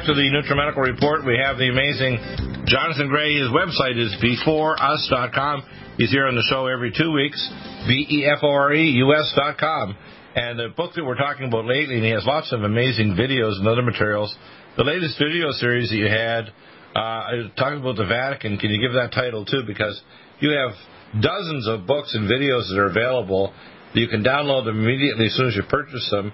Back 0.00 0.06
to 0.06 0.14
the 0.14 0.30
NutriMedical 0.32 0.80
Report. 0.80 1.26
We 1.26 1.36
have 1.36 1.58
the 1.58 1.68
amazing 1.68 2.16
Jonathan 2.64 3.08
Gray. 3.08 3.36
His 3.36 3.48
website 3.48 3.98
is 4.00 4.14
beforeus.com. 4.16 5.62
He's 5.98 6.10
here 6.10 6.26
on 6.26 6.36
the 6.36 6.46
show 6.48 6.66
every 6.66 6.90
two 6.96 7.12
weeks, 7.12 7.36
B-E-F-O-R-E-U-S.com. 7.86 8.36
And 10.36 10.58
the 10.58 10.68
book 10.74 10.94
that 10.94 11.04
we're 11.04 11.20
talking 11.20 11.48
about 11.48 11.66
lately, 11.66 11.96
and 11.96 12.04
he 12.04 12.12
has 12.12 12.24
lots 12.24 12.50
of 12.52 12.62
amazing 12.62 13.12
videos 13.12 13.58
and 13.58 13.68
other 13.68 13.82
materials. 13.82 14.34
The 14.78 14.84
latest 14.84 15.18
video 15.18 15.50
series 15.52 15.90
that 15.90 15.96
you 15.96 16.08
had, 16.08 16.48
uh, 16.96 17.52
talking 17.58 17.80
about 17.80 17.96
the 17.96 18.06
Vatican, 18.08 18.56
can 18.56 18.70
you 18.70 18.80
give 18.80 18.94
that 18.94 19.12
title 19.12 19.44
too? 19.44 19.64
Because 19.66 20.00
you 20.38 20.50
have 20.50 20.70
dozens 21.20 21.68
of 21.68 21.86
books 21.86 22.14
and 22.14 22.24
videos 22.30 22.70
that 22.70 22.78
are 22.78 22.88
available. 22.88 23.52
You 23.92 24.08
can 24.08 24.24
download 24.24 24.64
them 24.64 24.80
immediately 24.80 25.26
as 25.26 25.34
soon 25.34 25.48
as 25.48 25.56
you 25.56 25.64
purchase 25.68 26.08
them 26.10 26.32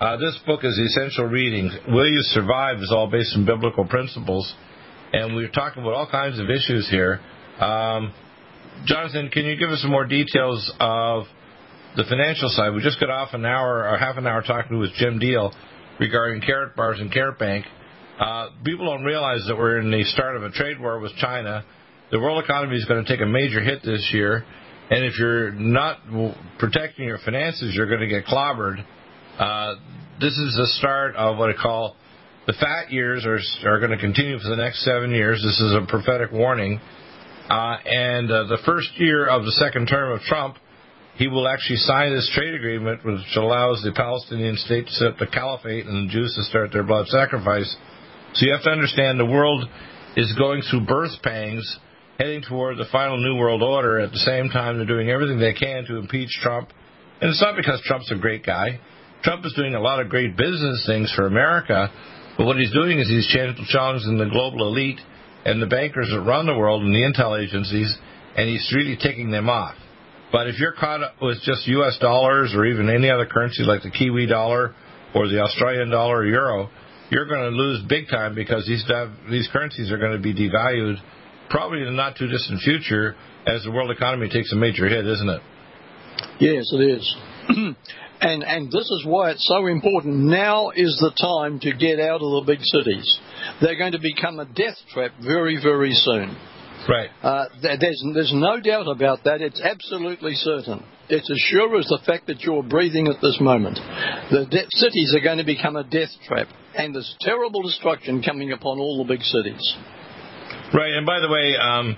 uh, 0.00 0.16
this 0.16 0.38
book 0.46 0.60
is 0.62 0.78
essential 0.78 1.24
reading. 1.24 1.70
Will 1.88 2.06
You 2.06 2.20
Survive 2.20 2.76
is 2.78 2.92
all 2.94 3.10
based 3.10 3.34
on 3.36 3.44
biblical 3.44 3.84
principles, 3.84 4.54
and 5.12 5.34
we're 5.34 5.50
talking 5.50 5.82
about 5.82 5.94
all 5.94 6.08
kinds 6.08 6.38
of 6.38 6.48
issues 6.48 6.88
here. 6.88 7.18
Um, 7.58 8.12
Jonathan, 8.84 9.28
can 9.28 9.44
you 9.44 9.56
give 9.56 9.70
us 9.70 9.82
some 9.82 9.90
more 9.90 10.06
details 10.06 10.72
of 10.78 11.24
the 11.96 12.04
financial 12.08 12.48
side? 12.48 12.74
We 12.74 12.80
just 12.80 13.00
got 13.00 13.10
off 13.10 13.30
an 13.32 13.44
hour 13.44 13.88
or 13.88 13.98
half 13.98 14.16
an 14.16 14.26
hour 14.28 14.40
talking 14.40 14.78
with 14.78 14.92
Jim 14.94 15.18
Deal 15.18 15.52
regarding 15.98 16.42
Karatbars 16.42 17.00
and 17.00 17.12
Karatbank. 17.12 17.64
Uh, 18.20 18.50
people 18.64 18.86
don't 18.86 19.04
realize 19.04 19.44
that 19.48 19.56
we're 19.56 19.80
in 19.80 19.90
the 19.90 20.04
start 20.04 20.36
of 20.36 20.44
a 20.44 20.50
trade 20.50 20.78
war 20.80 21.00
with 21.00 21.12
China. 21.16 21.64
The 22.12 22.20
world 22.20 22.44
economy 22.44 22.76
is 22.76 22.84
going 22.84 23.04
to 23.04 23.10
take 23.10 23.20
a 23.20 23.26
major 23.26 23.60
hit 23.60 23.82
this 23.82 24.10
year, 24.12 24.44
and 24.90 25.04
if 25.04 25.18
you're 25.18 25.50
not 25.50 25.98
protecting 26.60 27.06
your 27.06 27.18
finances, 27.24 27.74
you're 27.74 27.88
going 27.88 28.00
to 28.00 28.06
get 28.06 28.26
clobbered. 28.26 28.84
Uh, 29.38 29.76
this 30.20 30.36
is 30.36 30.56
the 30.58 30.66
start 30.78 31.14
of 31.14 31.38
what 31.38 31.48
I 31.48 31.52
call 31.54 31.94
the 32.48 32.54
fat 32.54 32.90
years 32.90 33.24
are, 33.24 33.38
are 33.70 33.78
going 33.78 33.92
to 33.92 33.98
continue 33.98 34.36
for 34.38 34.48
the 34.48 34.56
next 34.56 34.84
seven 34.84 35.12
years. 35.12 35.40
This 35.44 35.60
is 35.60 35.74
a 35.74 35.86
prophetic 35.86 36.32
warning. 36.32 36.80
Uh, 37.48 37.76
and 37.84 38.30
uh, 38.30 38.44
the 38.44 38.58
first 38.66 38.88
year 38.96 39.28
of 39.28 39.44
the 39.44 39.52
second 39.52 39.86
term 39.86 40.12
of 40.12 40.20
Trump, 40.22 40.56
he 41.16 41.28
will 41.28 41.46
actually 41.46 41.76
sign 41.76 42.12
this 42.12 42.28
trade 42.34 42.54
agreement, 42.54 43.04
which 43.04 43.20
allows 43.36 43.80
the 43.82 43.92
Palestinian 43.94 44.56
state 44.56 44.86
to 44.86 44.92
set 44.92 45.08
up 45.08 45.18
the 45.18 45.26
caliphate 45.26 45.86
and 45.86 46.08
the 46.08 46.12
Jews 46.12 46.34
to 46.34 46.42
start 46.42 46.72
their 46.72 46.82
blood 46.82 47.06
sacrifice. 47.06 47.76
So 48.34 48.44
you 48.44 48.52
have 48.52 48.64
to 48.64 48.70
understand 48.70 49.20
the 49.20 49.26
world 49.26 49.68
is 50.16 50.34
going 50.36 50.62
through 50.68 50.86
birth 50.86 51.14
pangs, 51.22 51.78
heading 52.18 52.42
toward 52.42 52.76
the 52.76 52.86
final 52.90 53.18
New 53.18 53.38
World 53.38 53.62
Order. 53.62 54.00
At 54.00 54.10
the 54.10 54.18
same 54.18 54.48
time, 54.48 54.78
they're 54.78 54.86
doing 54.86 55.10
everything 55.10 55.38
they 55.38 55.54
can 55.54 55.84
to 55.84 55.96
impeach 55.96 56.30
Trump. 56.42 56.70
And 57.20 57.30
it's 57.30 57.40
not 57.40 57.56
because 57.56 57.80
Trump's 57.86 58.10
a 58.10 58.16
great 58.16 58.44
guy. 58.44 58.80
Trump 59.22 59.44
is 59.44 59.52
doing 59.54 59.74
a 59.74 59.80
lot 59.80 60.00
of 60.00 60.08
great 60.08 60.36
business 60.36 60.84
things 60.86 61.12
for 61.14 61.26
America, 61.26 61.90
but 62.36 62.46
what 62.46 62.56
he's 62.56 62.72
doing 62.72 62.98
is 62.98 63.08
he's 63.08 63.26
challenging 63.26 64.18
the 64.18 64.28
global 64.30 64.68
elite 64.68 65.00
and 65.44 65.60
the 65.60 65.66
bankers 65.66 66.08
that 66.10 66.20
run 66.20 66.46
the 66.46 66.54
world 66.54 66.82
and 66.82 66.94
the 66.94 66.98
intel 66.98 67.38
agencies, 67.40 67.96
and 68.36 68.48
he's 68.48 68.72
really 68.74 68.96
ticking 68.96 69.30
them 69.30 69.48
off. 69.48 69.74
But 70.30 70.46
if 70.46 70.58
you're 70.60 70.72
caught 70.72 71.02
up 71.02 71.14
with 71.22 71.40
just 71.42 71.66
U.S. 71.66 71.98
dollars 72.00 72.54
or 72.54 72.66
even 72.66 72.90
any 72.90 73.10
other 73.10 73.26
currency 73.26 73.62
like 73.62 73.82
the 73.82 73.90
Kiwi 73.90 74.26
dollar 74.26 74.74
or 75.14 75.26
the 75.26 75.40
Australian 75.40 75.90
dollar 75.90 76.18
or 76.18 76.26
euro, 76.26 76.70
you're 77.10 77.26
going 77.26 77.50
to 77.50 77.56
lose 77.56 77.82
big 77.88 78.08
time 78.08 78.34
because 78.34 78.66
these 78.66 78.84
these 79.30 79.48
currencies 79.50 79.90
are 79.90 79.98
going 79.98 80.12
to 80.12 80.22
be 80.22 80.34
devalued 80.34 80.96
probably 81.48 81.80
in 81.80 81.86
the 81.86 81.92
not 81.92 82.16
too 82.16 82.26
distant 82.26 82.60
future 82.60 83.16
as 83.46 83.64
the 83.64 83.70
world 83.70 83.90
economy 83.90 84.28
takes 84.28 84.52
a 84.52 84.56
major 84.56 84.86
hit, 84.86 85.06
isn't 85.06 85.28
it? 85.28 85.40
Yes, 86.40 86.70
it 86.72 86.98
is. 86.98 87.16
And, 88.20 88.42
and 88.42 88.66
this 88.66 88.90
is 88.90 89.04
why 89.06 89.30
it's 89.30 89.46
so 89.46 89.66
important. 89.66 90.16
Now 90.16 90.70
is 90.70 90.98
the 91.00 91.12
time 91.20 91.60
to 91.60 91.72
get 91.72 92.00
out 92.00 92.20
of 92.20 92.30
the 92.34 92.44
big 92.46 92.60
cities. 92.62 93.18
They're 93.60 93.78
going 93.78 93.92
to 93.92 94.00
become 94.02 94.40
a 94.40 94.44
death 94.44 94.76
trap 94.92 95.12
very, 95.22 95.58
very 95.62 95.92
soon. 95.92 96.36
Right. 96.88 97.10
Uh, 97.22 97.46
there's, 97.62 98.02
there's 98.14 98.32
no 98.34 98.60
doubt 98.60 98.88
about 98.88 99.24
that. 99.24 99.40
It's 99.40 99.60
absolutely 99.60 100.34
certain. 100.34 100.82
It's 101.08 101.30
as 101.30 101.38
sure 101.48 101.78
as 101.78 101.86
the 101.86 102.00
fact 102.06 102.26
that 102.26 102.40
you're 102.40 102.62
breathing 102.62 103.08
at 103.08 103.20
this 103.22 103.38
moment. 103.40 103.78
The 104.30 104.46
de- 104.50 104.66
cities 104.70 105.14
are 105.16 105.22
going 105.22 105.38
to 105.38 105.44
become 105.44 105.76
a 105.76 105.84
death 105.84 106.10
trap, 106.26 106.48
and 106.74 106.94
there's 106.94 107.16
terrible 107.20 107.62
destruction 107.62 108.22
coming 108.22 108.52
upon 108.52 108.78
all 108.78 109.04
the 109.04 109.08
big 109.08 109.22
cities. 109.22 109.62
Right, 110.74 110.92
and 110.92 111.06
by 111.06 111.20
the 111.20 111.28
way, 111.28 111.56
um, 111.56 111.96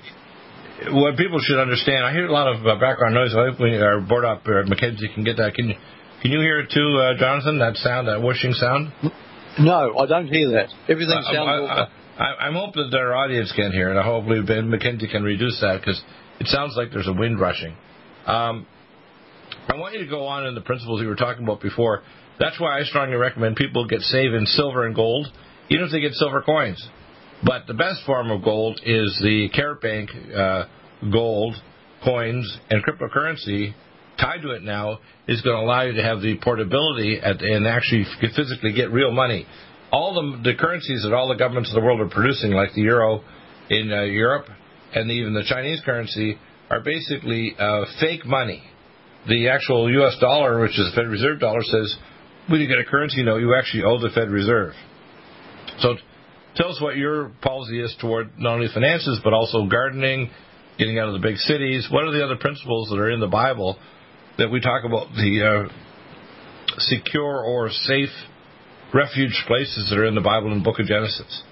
what 0.95 1.17
people 1.17 1.41
should 1.41 1.61
understand, 1.61 2.05
I 2.05 2.13
hear 2.13 2.27
a 2.27 2.33
lot 2.33 2.55
of 2.55 2.67
uh, 2.67 2.79
background 2.79 3.15
noise. 3.15 3.35
I 3.35 3.51
hope 3.51 3.61
we, 3.61 3.77
our 3.77 4.01
board 4.01 4.25
up, 4.25 4.43
uh, 4.47 4.63
Mackenzie, 4.67 5.11
can 5.13 5.25
get 5.25 5.37
that. 5.39 5.55
Can 5.55 5.71
you 5.71 5.75
can 6.23 6.31
you 6.31 6.41
hear 6.41 6.61
it 6.61 6.71
too, 6.73 6.99
uh, 6.99 7.19
Jonathan? 7.19 7.59
That 7.59 7.77
sound, 7.77 8.09
that 8.09 8.21
whooshing 8.23 8.53
sound? 8.53 8.93
No, 9.59 9.97
I 9.99 10.07
don't 10.07 10.29
hear 10.29 10.51
that. 10.53 10.69
Everything 10.89 11.19
uh, 11.19 11.33
sounds. 11.33 11.71
I, 11.71 12.23
I, 12.23 12.47
I'm 12.47 12.55
hoping 12.55 12.89
that 12.91 12.97
our 12.97 13.15
audience 13.15 13.53
can 13.55 13.73
hear 13.73 13.91
it. 13.91 13.99
I 13.99 14.03
hopefully 14.03 14.43
Ben 14.47 14.69
Mackenzie 14.69 15.09
can 15.09 15.23
reduce 15.23 15.61
that 15.61 15.81
because 15.81 16.01
it 16.39 16.47
sounds 16.47 16.75
like 16.77 16.91
there's 16.93 17.09
a 17.09 17.13
wind 17.13 17.41
rushing. 17.41 17.75
Um, 18.27 18.67
I 19.69 19.77
want 19.77 19.95
you 19.95 20.01
to 20.05 20.11
go 20.11 20.27
on 20.27 20.47
in 20.47 20.55
the 20.55 20.61
principles 20.61 21.01
you 21.01 21.09
were 21.09 21.17
talking 21.17 21.45
about 21.45 21.61
before. 21.61 22.03
That's 22.39 22.61
why 22.61 22.79
I 22.79 22.83
strongly 22.85 23.17
recommend 23.17 23.57
people 23.57 23.87
get 23.87 24.01
save 24.01 24.35
in 24.35 24.47
silver 24.47 24.87
and 24.87 24.95
gold, 24.95 25.27
even 25.69 25.87
if 25.87 25.93
they 25.93 26.01
get 26.01 26.13
silver 26.15 26.43
coins. 26.43 26.87
But 27.45 27.67
the 27.67 27.75
best 27.75 28.05
form 28.05 28.31
of 28.31 28.43
gold 28.45 28.81
is 28.85 29.19
the 29.23 29.49
Karatbank 29.57 30.37
uh, 30.37 30.65
gold 31.11 31.55
coins 32.05 32.59
and 32.71 32.85
cryptocurrency 32.85 33.75
tied 34.21 34.43
to 34.43 34.51
it 34.51 34.63
now 34.63 34.99
is 35.27 35.41
going 35.43 35.57
to 35.57 35.63
allow 35.63 35.83
you 35.83 35.93
to 35.95 36.03
have 36.03 36.21
the 36.21 36.37
portability 36.43 37.19
at, 37.23 37.43
and 37.43 37.67
actually 37.67 38.05
physically 38.37 38.73
get 38.73 38.91
real 38.91 39.13
money. 39.13 39.47
All 39.93 40.15
the, 40.15 40.51
the 40.53 40.57
currencies 40.57 41.03
that 41.03 41.13
all 41.13 41.29
the 41.29 41.35
governments 41.35 41.71
of 41.71 41.75
the 41.75 41.85
world 41.85 42.01
are 42.01 42.09
producing, 42.09 42.53
like 42.53 42.75
the 42.75 42.83
euro 42.83 43.23
in 43.69 43.91
uh, 43.93 44.03
Europe 44.03 44.47
and 44.95 45.11
even 45.11 45.35
the 45.35 45.45
Chinese 45.45 45.81
currency, 45.85 46.37
are 46.71 46.81
basically 46.81 47.55
uh, 47.59 47.85
fake 48.01 48.25
money. 48.25 48.63
The 49.29 49.49
actual 49.49 49.91
U.S. 49.91 50.17
dollar, 50.21 50.61
which 50.61 50.79
is 50.79 50.91
the 50.91 50.93
Fed 50.95 51.09
Reserve 51.09 51.41
dollar, 51.41 51.63
says 51.63 51.97
when 52.49 52.61
you 52.61 52.69
get 52.69 52.79
a 52.79 52.85
currency 52.85 53.23
note, 53.23 53.39
you 53.39 53.55
actually 53.55 53.85
owe 53.85 53.99
the 53.99 54.11
Fed 54.15 54.31
Reserve. 54.31 54.73
So 55.79 55.97
tell 56.57 56.71
us 56.71 56.81
what 56.81 56.97
your 56.97 57.31
policy 57.43 57.81
is 57.81 57.95
toward 58.01 58.39
not 58.39 58.55
only 58.55 58.69
finances 58.73 59.21
but 59.23 59.33
also 59.33 59.67
gardening, 59.67 60.31
getting 60.79 60.99
out 60.99 61.09
of 61.09 61.15
the 61.15 61.27
big 61.27 61.37
cities. 61.37 61.89
What 61.91 62.05
are 62.05 62.13
the 62.13 62.25
other 62.25 62.37
principles 62.37 62.89
that 62.91 62.99
are 62.99 63.11
in 63.11 63.21
the 63.21 63.29
Bible 63.29 63.79
that 64.41 64.51
we 64.51 64.59
talk 64.59 64.85
about 64.85 65.13
the 65.13 65.69
uh, 65.69 65.73
secure 66.79 67.45
or 67.45 67.69
safe 67.69 68.09
refuge 68.95 69.45
places 69.47 69.89
that 69.91 69.99
are 69.99 70.07
in 70.07 70.15
the 70.15 70.21
Bible 70.21 70.51
and 70.53 70.65
Book 70.65 70.79
of 70.81 70.87
Genesis. 70.87 71.43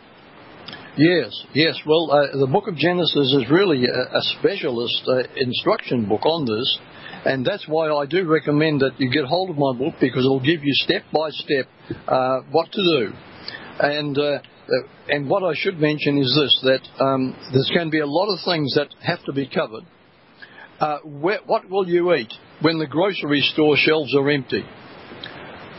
Yes, 0.96 1.30
yes. 1.52 1.78
Well, 1.86 2.10
uh, 2.10 2.38
the 2.38 2.48
book 2.50 2.66
of 2.66 2.76
Genesis 2.76 3.36
is 3.36 3.44
really 3.50 3.84
a, 3.84 4.16
a 4.16 4.22
specialist 4.38 5.02
uh, 5.06 5.22
instruction 5.36 6.08
book 6.08 6.24
on 6.24 6.46
this, 6.46 6.78
and 7.26 7.44
that's 7.44 7.68
why 7.68 7.88
I 7.90 8.06
do 8.06 8.26
recommend 8.26 8.80
that 8.80 8.98
you 8.98 9.10
get 9.10 9.26
hold 9.26 9.50
of 9.50 9.56
my 9.56 9.76
book 9.76 9.94
because 10.00 10.24
it'll 10.24 10.40
give 10.40 10.64
you 10.64 10.72
step 10.72 11.04
by 11.12 11.28
step 11.30 11.68
uh, 12.08 12.40
what 12.50 12.72
to 12.72 12.82
do. 12.82 13.12
And 13.80 14.18
uh, 14.18 14.22
uh, 14.22 14.88
and 15.08 15.28
what 15.28 15.44
I 15.44 15.52
should 15.54 15.78
mention 15.78 16.18
is 16.18 16.34
this: 16.34 16.58
that 16.64 17.04
um, 17.04 17.36
there's 17.52 17.70
going 17.72 17.86
to 17.86 17.92
be 17.92 18.00
a 18.00 18.06
lot 18.06 18.32
of 18.32 18.40
things 18.44 18.74
that 18.74 18.88
have 19.04 19.22
to 19.26 19.32
be 19.32 19.46
covered. 19.46 19.84
Uh, 20.80 20.98
where, 21.04 21.40
what 21.46 21.68
will 21.68 21.86
you 21.86 22.14
eat 22.14 22.32
when 22.60 22.78
the 22.78 22.86
grocery 22.86 23.40
store 23.52 23.76
shelves 23.76 24.14
are 24.14 24.28
empty? 24.30 24.64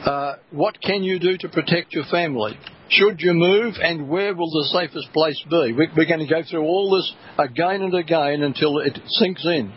Uh, 0.06 0.36
what 0.52 0.82
can 0.82 1.04
you 1.04 1.20
do 1.20 1.38
to 1.38 1.50
protect 1.50 1.94
your 1.94 2.06
family? 2.06 2.58
Should 2.90 3.20
you 3.20 3.34
move, 3.34 3.76
and 3.80 4.10
where 4.10 4.34
will 4.34 4.50
the 4.50 4.70
safest 4.74 5.14
place 5.14 5.40
be? 5.50 5.74
We're 5.74 6.08
going 6.08 6.26
to 6.26 6.28
go 6.28 6.42
through 6.50 6.64
all 6.64 6.96
this 6.96 7.14
again 7.38 7.84
and 7.84 7.94
again 7.94 8.42
until 8.42 8.80
it 8.80 8.98
sinks 9.20 9.46
in. 9.46 9.72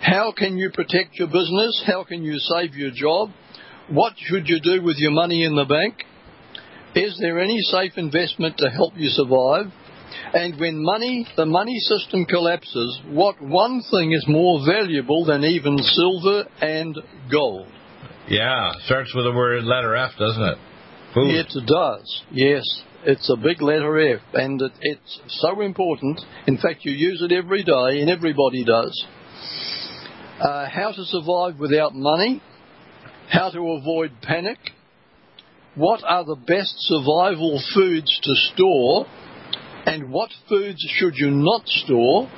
How 0.00 0.32
can 0.36 0.56
you 0.56 0.70
protect 0.70 1.14
your 1.14 1.28
business? 1.28 1.82
How 1.86 2.02
can 2.04 2.24
you 2.24 2.38
save 2.38 2.74
your 2.74 2.90
job? 2.90 3.30
What 3.88 4.14
should 4.16 4.48
you 4.48 4.60
do 4.60 4.82
with 4.82 4.96
your 4.98 5.12
money 5.12 5.44
in 5.44 5.54
the 5.54 5.64
bank? 5.64 6.02
Is 6.96 7.16
there 7.20 7.38
any 7.38 7.60
safe 7.60 7.92
investment 7.96 8.56
to 8.58 8.70
help 8.70 8.94
you 8.96 9.10
survive? 9.10 9.66
And 10.32 10.58
when 10.58 10.82
money, 10.82 11.26
the 11.36 11.46
money 11.46 11.78
system 11.78 12.24
collapses, 12.24 13.00
what 13.08 13.40
one 13.40 13.82
thing 13.90 14.12
is 14.12 14.24
more 14.28 14.64
valuable 14.66 15.24
than 15.24 15.44
even 15.44 15.78
silver 15.78 16.44
and 16.60 16.96
gold? 17.30 17.68
Yeah, 18.28 18.72
starts 18.86 19.14
with 19.14 19.24
the 19.24 19.32
word 19.32 19.64
letter 19.64 19.94
F, 19.94 20.12
doesn't 20.18 20.42
it? 20.42 20.58
Food. 21.14 21.34
It 21.34 21.66
does, 21.66 22.22
yes. 22.32 22.64
It's 23.04 23.30
a 23.30 23.36
big 23.36 23.62
letter 23.62 24.16
F, 24.16 24.20
and 24.34 24.60
it, 24.60 24.72
it's 24.80 25.20
so 25.28 25.60
important. 25.60 26.20
In 26.48 26.58
fact, 26.58 26.80
you 26.84 26.92
use 26.92 27.22
it 27.22 27.32
every 27.32 27.62
day, 27.62 28.00
and 28.00 28.10
everybody 28.10 28.64
does. 28.64 29.06
Uh, 30.40 30.68
how 30.68 30.92
to 30.92 31.04
survive 31.04 31.58
without 31.60 31.94
money, 31.94 32.42
how 33.30 33.50
to 33.50 33.58
avoid 33.58 34.10
panic, 34.22 34.58
what 35.76 36.02
are 36.04 36.24
the 36.24 36.36
best 36.36 36.74
survival 36.78 37.62
foods 37.74 38.18
to 38.22 38.34
store, 38.54 39.06
and 39.86 40.10
what 40.10 40.30
foods 40.48 40.84
should 40.98 41.14
you 41.16 41.30
not 41.30 41.66
store, 41.66 42.28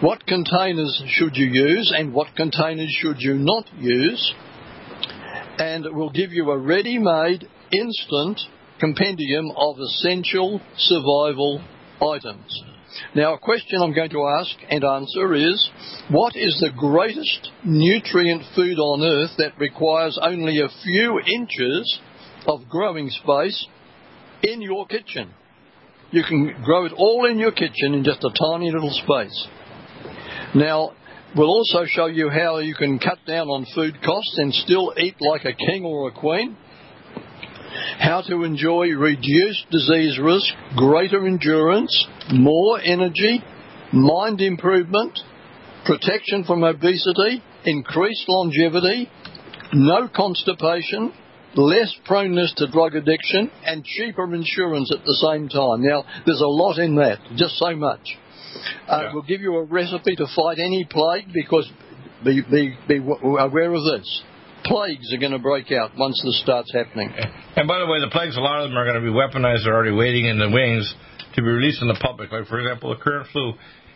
what 0.00 0.26
containers 0.26 1.02
should 1.06 1.36
you 1.36 1.46
use, 1.46 1.92
and 1.96 2.12
what 2.12 2.34
containers 2.36 2.90
should 3.00 3.16
you 3.20 3.34
not 3.34 3.64
use, 3.78 4.34
and 5.58 5.86
it 5.86 5.94
will 5.94 6.10
give 6.10 6.32
you 6.32 6.50
a 6.50 6.58
ready 6.58 6.98
made 6.98 7.48
instant 7.70 8.40
compendium 8.80 9.50
of 9.56 9.78
essential 9.78 10.60
survival 10.76 11.62
items. 12.02 12.62
Now, 13.14 13.34
a 13.34 13.38
question 13.38 13.80
I'm 13.80 13.94
going 13.94 14.10
to 14.10 14.26
ask 14.26 14.50
and 14.68 14.84
answer 14.84 15.34
is 15.34 15.70
what 16.10 16.36
is 16.36 16.58
the 16.60 16.70
greatest 16.76 17.50
nutrient 17.64 18.42
food 18.54 18.78
on 18.78 19.02
earth 19.02 19.32
that 19.38 19.58
requires 19.58 20.18
only 20.20 20.60
a 20.60 20.68
few 20.82 21.20
inches 21.20 22.00
of 22.46 22.68
growing 22.68 23.10
space 23.10 23.66
in 24.42 24.60
your 24.60 24.86
kitchen? 24.86 25.32
You 26.14 26.22
can 26.22 26.62
grow 26.62 26.84
it 26.84 26.92
all 26.96 27.26
in 27.28 27.40
your 27.40 27.50
kitchen 27.50 27.92
in 27.92 28.04
just 28.04 28.22
a 28.22 28.30
tiny 28.30 28.70
little 28.70 28.90
space. 28.90 29.48
Now, 30.54 30.92
we'll 31.36 31.50
also 31.50 31.84
show 31.86 32.06
you 32.06 32.30
how 32.30 32.58
you 32.58 32.76
can 32.76 33.00
cut 33.00 33.18
down 33.26 33.48
on 33.48 33.66
food 33.74 34.00
costs 34.00 34.38
and 34.38 34.54
still 34.54 34.94
eat 34.96 35.16
like 35.18 35.44
a 35.44 35.52
king 35.52 35.84
or 35.84 36.08
a 36.08 36.12
queen 36.12 36.56
how 37.98 38.22
to 38.22 38.44
enjoy 38.44 38.88
reduced 38.90 39.68
disease 39.70 40.16
risk, 40.22 40.46
greater 40.76 41.26
endurance, 41.26 42.06
more 42.32 42.80
energy, 42.80 43.42
mind 43.92 44.40
improvement, 44.40 45.18
protection 45.84 46.44
from 46.44 46.62
obesity, 46.62 47.42
increased 47.64 48.24
longevity, 48.28 49.10
no 49.72 50.08
constipation, 50.14 51.12
less 51.56 51.94
proneness 52.04 52.52
to 52.56 52.70
drug 52.70 52.94
addiction, 52.94 53.50
and 53.64 53.84
cheaper 53.84 54.32
insurance 54.34 54.92
at 54.92 55.04
the 55.04 55.14
same 55.26 55.48
time. 55.48 55.82
Now, 55.82 56.04
there's 56.26 56.40
a 56.40 56.46
lot 56.46 56.78
in 56.78 56.96
that, 56.96 57.18
just 57.36 57.56
so 57.56 57.74
much. 57.76 58.18
Uh, 58.88 59.00
yeah. 59.02 59.10
We'll 59.12 59.22
give 59.22 59.40
you 59.40 59.56
a 59.56 59.64
recipe 59.64 60.16
to 60.16 60.26
fight 60.34 60.58
any 60.58 60.86
plague 60.88 61.26
because 61.32 61.70
be, 62.24 62.40
be, 62.50 62.76
be 62.88 62.96
aware 62.98 63.74
of 63.74 63.82
this 63.84 64.22
plagues 64.64 65.12
are 65.12 65.20
going 65.20 65.32
to 65.32 65.38
break 65.38 65.70
out 65.70 65.92
once 65.96 66.20
this 66.24 66.40
starts 66.40 66.72
happening. 66.72 67.12
And 67.56 67.68
by 67.68 67.78
the 67.78 67.86
way, 67.86 68.00
the 68.00 68.10
plagues, 68.10 68.36
a 68.36 68.40
lot 68.40 68.64
of 68.64 68.70
them 68.70 68.78
are 68.78 68.84
going 68.84 69.00
to 69.00 69.04
be 69.04 69.12
weaponized. 69.12 69.64
They're 69.64 69.74
already 69.74 69.94
waiting 69.94 70.26
in 70.26 70.38
the 70.38 70.50
wings 70.50 70.92
to 71.34 71.42
be 71.42 71.48
released 71.48 71.82
in 71.82 71.88
the 71.88 72.00
public. 72.00 72.32
Like, 72.32 72.46
for 72.46 72.58
example, 72.58 72.90
the 72.90 73.00
current 73.00 73.28
flu, 73.30 73.52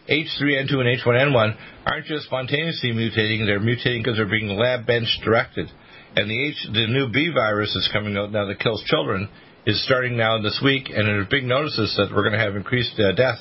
H3N2 0.08 0.72
and 0.76 1.00
H1N1, 1.00 1.56
aren't 1.86 2.06
just 2.06 2.26
spontaneously 2.26 2.90
mutating, 2.90 3.46
they're 3.46 3.60
mutating 3.60 4.04
because 4.04 4.16
they're 4.16 4.28
being 4.28 4.48
lab 4.48 4.86
bench 4.86 5.08
directed. 5.24 5.70
And 6.16 6.30
the, 6.30 6.46
H, 6.48 6.66
the 6.72 6.86
new 6.88 7.10
B 7.12 7.30
virus 7.32 7.72
that's 7.74 7.92
coming 7.92 8.16
out 8.16 8.32
now 8.32 8.46
that 8.46 8.58
kills 8.60 8.82
children 8.86 9.28
is 9.66 9.84
starting 9.84 10.16
now 10.16 10.40
this 10.40 10.60
week, 10.64 10.88
and 10.88 11.06
there's 11.06 11.28
big 11.28 11.44
notices 11.44 11.94
that 11.96 12.14
we're 12.14 12.22
going 12.22 12.38
to 12.38 12.44
have 12.44 12.56
increased 12.56 12.98
uh, 12.98 13.12
death 13.12 13.38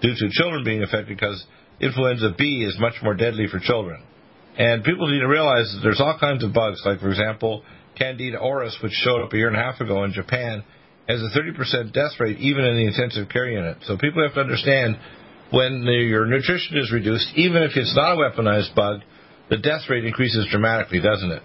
due 0.00 0.14
to 0.14 0.28
children 0.30 0.64
being 0.64 0.82
affected 0.82 1.08
because 1.08 1.44
influenza 1.80 2.34
B 2.36 2.64
is 2.66 2.76
much 2.80 2.94
more 3.02 3.14
deadly 3.14 3.46
for 3.46 3.58
children. 3.58 4.02
And 4.58 4.82
people 4.82 5.08
need 5.12 5.20
to 5.20 5.28
realize 5.28 5.70
that 5.74 5.80
there's 5.82 6.00
all 6.00 6.16
kinds 6.18 6.42
of 6.42 6.54
bugs, 6.54 6.80
like, 6.84 7.00
for 7.00 7.10
example, 7.10 7.62
Candida 7.98 8.38
auris, 8.38 8.82
which 8.82 8.92
showed 8.92 9.22
up 9.22 9.32
a 9.32 9.36
year 9.36 9.48
and 9.48 9.56
a 9.56 9.60
half 9.60 9.80
ago 9.80 10.04
in 10.04 10.12
Japan, 10.12 10.64
has 11.08 11.20
a 11.20 11.38
30% 11.38 11.92
death 11.92 12.12
rate 12.18 12.38
even 12.38 12.64
in 12.64 12.76
the 12.76 12.86
intensive 12.86 13.28
care 13.28 13.48
unit. 13.48 13.78
So 13.82 13.96
people 13.96 14.22
have 14.24 14.34
to 14.34 14.40
understand 14.40 14.98
when 15.50 15.84
the, 15.84 15.92
your 15.92 16.26
nutrition 16.26 16.78
is 16.78 16.90
reduced, 16.92 17.28
even 17.36 17.62
if 17.62 17.72
it's 17.76 17.94
not 17.94 18.14
a 18.14 18.16
weaponized 18.16 18.74
bug, 18.74 19.00
the 19.48 19.58
death 19.58 19.82
rate 19.88 20.04
increases 20.04 20.48
dramatically, 20.50 21.00
doesn't 21.00 21.30
it? 21.30 21.42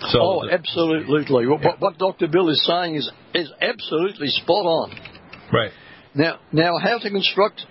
So 0.00 0.18
oh, 0.20 0.48
absolutely. 0.50 1.44
Yeah. 1.44 1.50
What, 1.50 1.80
what 1.80 1.98
Dr. 1.98 2.28
Bill 2.28 2.48
is 2.50 2.64
saying 2.66 2.96
is 2.96 3.10
is 3.34 3.50
absolutely 3.60 4.28
spot 4.28 4.66
on. 4.66 4.90
Right. 5.52 5.72
Now, 6.14 6.38
now 6.52 6.78
how 6.78 6.98
to 6.98 7.10
construct 7.10 7.62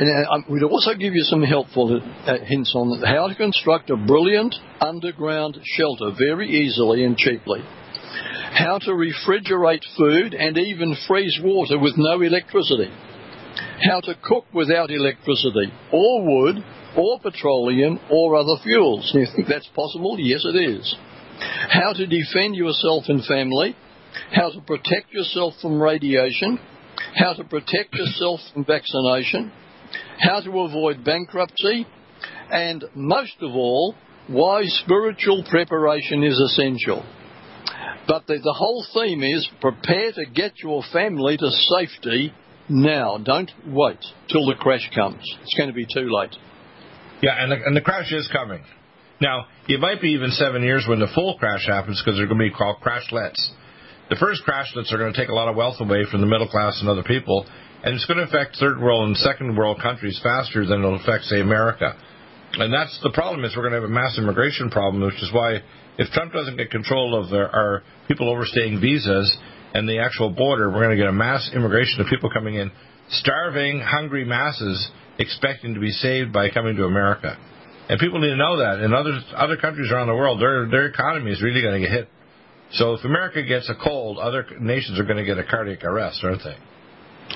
and 0.00 0.26
uh, 0.26 0.30
um, 0.30 0.44
we'd 0.48 0.62
also 0.62 0.94
give 0.94 1.12
you 1.12 1.22
some 1.24 1.42
helpful 1.42 2.00
uh, 2.26 2.38
hints 2.44 2.72
on 2.74 3.02
how 3.04 3.28
to 3.28 3.34
construct 3.34 3.90
a 3.90 3.96
brilliant 3.96 4.54
underground 4.80 5.58
shelter 5.76 6.12
very 6.16 6.48
easily 6.48 7.04
and 7.04 7.18
cheaply. 7.18 7.60
How 8.52 8.78
to 8.78 8.90
refrigerate 8.90 9.84
food 9.96 10.34
and 10.34 10.56
even 10.56 10.96
freeze 11.06 11.38
water 11.42 11.78
with 11.78 11.94
no 11.96 12.20
electricity. 12.22 12.90
How 13.82 14.00
to 14.00 14.14
cook 14.22 14.46
without 14.54 14.90
electricity, 14.90 15.72
or 15.92 16.24
wood, 16.24 16.64
or 16.96 17.20
petroleum, 17.20 18.00
or 18.10 18.36
other 18.36 18.56
fuels. 18.62 19.10
Do 19.12 19.20
you 19.20 19.26
think 19.34 19.48
that's 19.48 19.68
possible? 19.74 20.16
Yes, 20.18 20.44
it 20.44 20.56
is. 20.56 20.94
How 21.40 21.92
to 21.92 22.06
defend 22.06 22.54
yourself 22.56 23.04
and 23.08 23.24
family. 23.24 23.76
How 24.32 24.50
to 24.50 24.60
protect 24.60 25.12
yourself 25.12 25.54
from 25.62 25.80
radiation. 25.80 26.58
How 27.14 27.34
to 27.34 27.44
protect 27.44 27.94
yourself 27.94 28.40
from 28.52 28.64
vaccination 28.64 29.52
how 30.20 30.40
to 30.40 30.60
avoid 30.60 31.04
bankruptcy, 31.04 31.86
and 32.50 32.84
most 32.94 33.36
of 33.40 33.52
all, 33.52 33.94
why 34.28 34.62
spiritual 34.64 35.44
preparation 35.48 36.22
is 36.22 36.38
essential. 36.38 37.04
But 38.06 38.26
the, 38.26 38.38
the 38.38 38.54
whole 38.56 38.84
theme 38.94 39.22
is 39.22 39.48
prepare 39.60 40.12
to 40.12 40.24
get 40.26 40.58
your 40.62 40.82
family 40.92 41.36
to 41.36 41.50
safety 41.50 42.32
now. 42.68 43.18
Don't 43.18 43.50
wait 43.66 43.98
till 44.28 44.46
the 44.46 44.54
crash 44.54 44.88
comes. 44.94 45.22
It's 45.42 45.54
going 45.56 45.68
to 45.68 45.74
be 45.74 45.86
too 45.86 46.08
late. 46.10 46.34
Yeah, 47.22 47.34
and 47.38 47.52
the, 47.52 47.56
and 47.64 47.76
the 47.76 47.80
crash 47.80 48.12
is 48.12 48.28
coming. 48.32 48.64
Now, 49.20 49.46
it 49.68 49.80
might 49.80 50.00
be 50.00 50.10
even 50.10 50.30
seven 50.30 50.62
years 50.62 50.86
when 50.88 50.98
the 50.98 51.10
full 51.14 51.36
crash 51.38 51.66
happens 51.66 52.00
because 52.00 52.18
they're 52.18 52.26
going 52.26 52.40
to 52.40 52.48
be 52.48 52.54
called 52.54 52.76
crashlets. 52.80 53.36
The 54.08 54.16
first 54.16 54.42
crashlets 54.48 54.92
are 54.92 54.98
going 54.98 55.12
to 55.12 55.18
take 55.18 55.28
a 55.28 55.34
lot 55.34 55.48
of 55.48 55.56
wealth 55.56 55.76
away 55.80 56.04
from 56.10 56.20
the 56.20 56.26
middle 56.26 56.48
class 56.48 56.80
and 56.80 56.88
other 56.88 57.04
people, 57.04 57.46
and 57.84 57.94
it's 57.94 58.06
going 58.06 58.18
to 58.18 58.24
affect 58.24 58.56
third 58.56 58.80
world 58.80 59.06
and 59.06 59.16
second 59.16 59.56
world 59.56 59.78
countries 59.80 60.18
faster 60.22 60.66
than 60.66 60.80
it'll 60.80 60.96
affect, 60.96 61.24
say, 61.24 61.40
America. 61.40 61.94
And 62.54 62.74
that's 62.74 62.98
the 63.02 63.12
problem 63.12 63.44
is 63.44 63.54
we're 63.54 63.68
going 63.68 63.74
to 63.74 63.80
have 63.80 63.90
a 63.90 63.92
mass 63.92 64.18
immigration 64.18 64.70
problem, 64.70 65.04
which 65.04 65.22
is 65.22 65.30
why 65.32 65.58
if 65.98 66.10
Trump 66.12 66.32
doesn't 66.32 66.56
get 66.56 66.70
control 66.70 67.14
of 67.14 67.30
their, 67.30 67.48
our 67.54 67.82
people 68.08 68.28
overstaying 68.28 68.80
visas 68.80 69.36
and 69.74 69.88
the 69.88 69.98
actual 69.98 70.30
border, 70.30 70.68
we're 70.68 70.82
going 70.82 70.96
to 70.96 71.02
get 71.02 71.06
a 71.06 71.12
mass 71.12 71.48
immigration 71.54 72.00
of 72.00 72.08
people 72.08 72.30
coming 72.30 72.56
in, 72.56 72.72
starving, 73.10 73.80
hungry 73.80 74.24
masses 74.24 74.90
expecting 75.18 75.74
to 75.74 75.80
be 75.80 75.90
saved 75.90 76.32
by 76.32 76.50
coming 76.50 76.74
to 76.76 76.84
America. 76.84 77.36
And 77.90 77.98
people 77.98 78.20
need 78.20 78.30
to 78.30 78.36
know 78.36 78.58
that. 78.58 78.78
In 78.78 78.94
other 78.94 79.18
other 79.34 79.56
countries 79.56 79.90
around 79.90 80.06
the 80.06 80.14
world, 80.14 80.40
their 80.40 80.70
their 80.70 80.86
economy 80.86 81.32
is 81.32 81.42
really 81.42 81.60
going 81.60 81.82
to 81.82 81.88
get 81.88 81.90
hit. 81.90 82.08
So 82.72 82.94
if 82.94 83.04
America 83.04 83.42
gets 83.42 83.68
a 83.68 83.74
cold, 83.74 84.18
other 84.18 84.46
nations 84.60 85.00
are 85.00 85.02
going 85.02 85.16
to 85.16 85.24
get 85.24 85.38
a 85.38 85.44
cardiac 85.44 85.82
arrest, 85.82 86.20
aren't 86.22 86.44
they? 86.44 86.54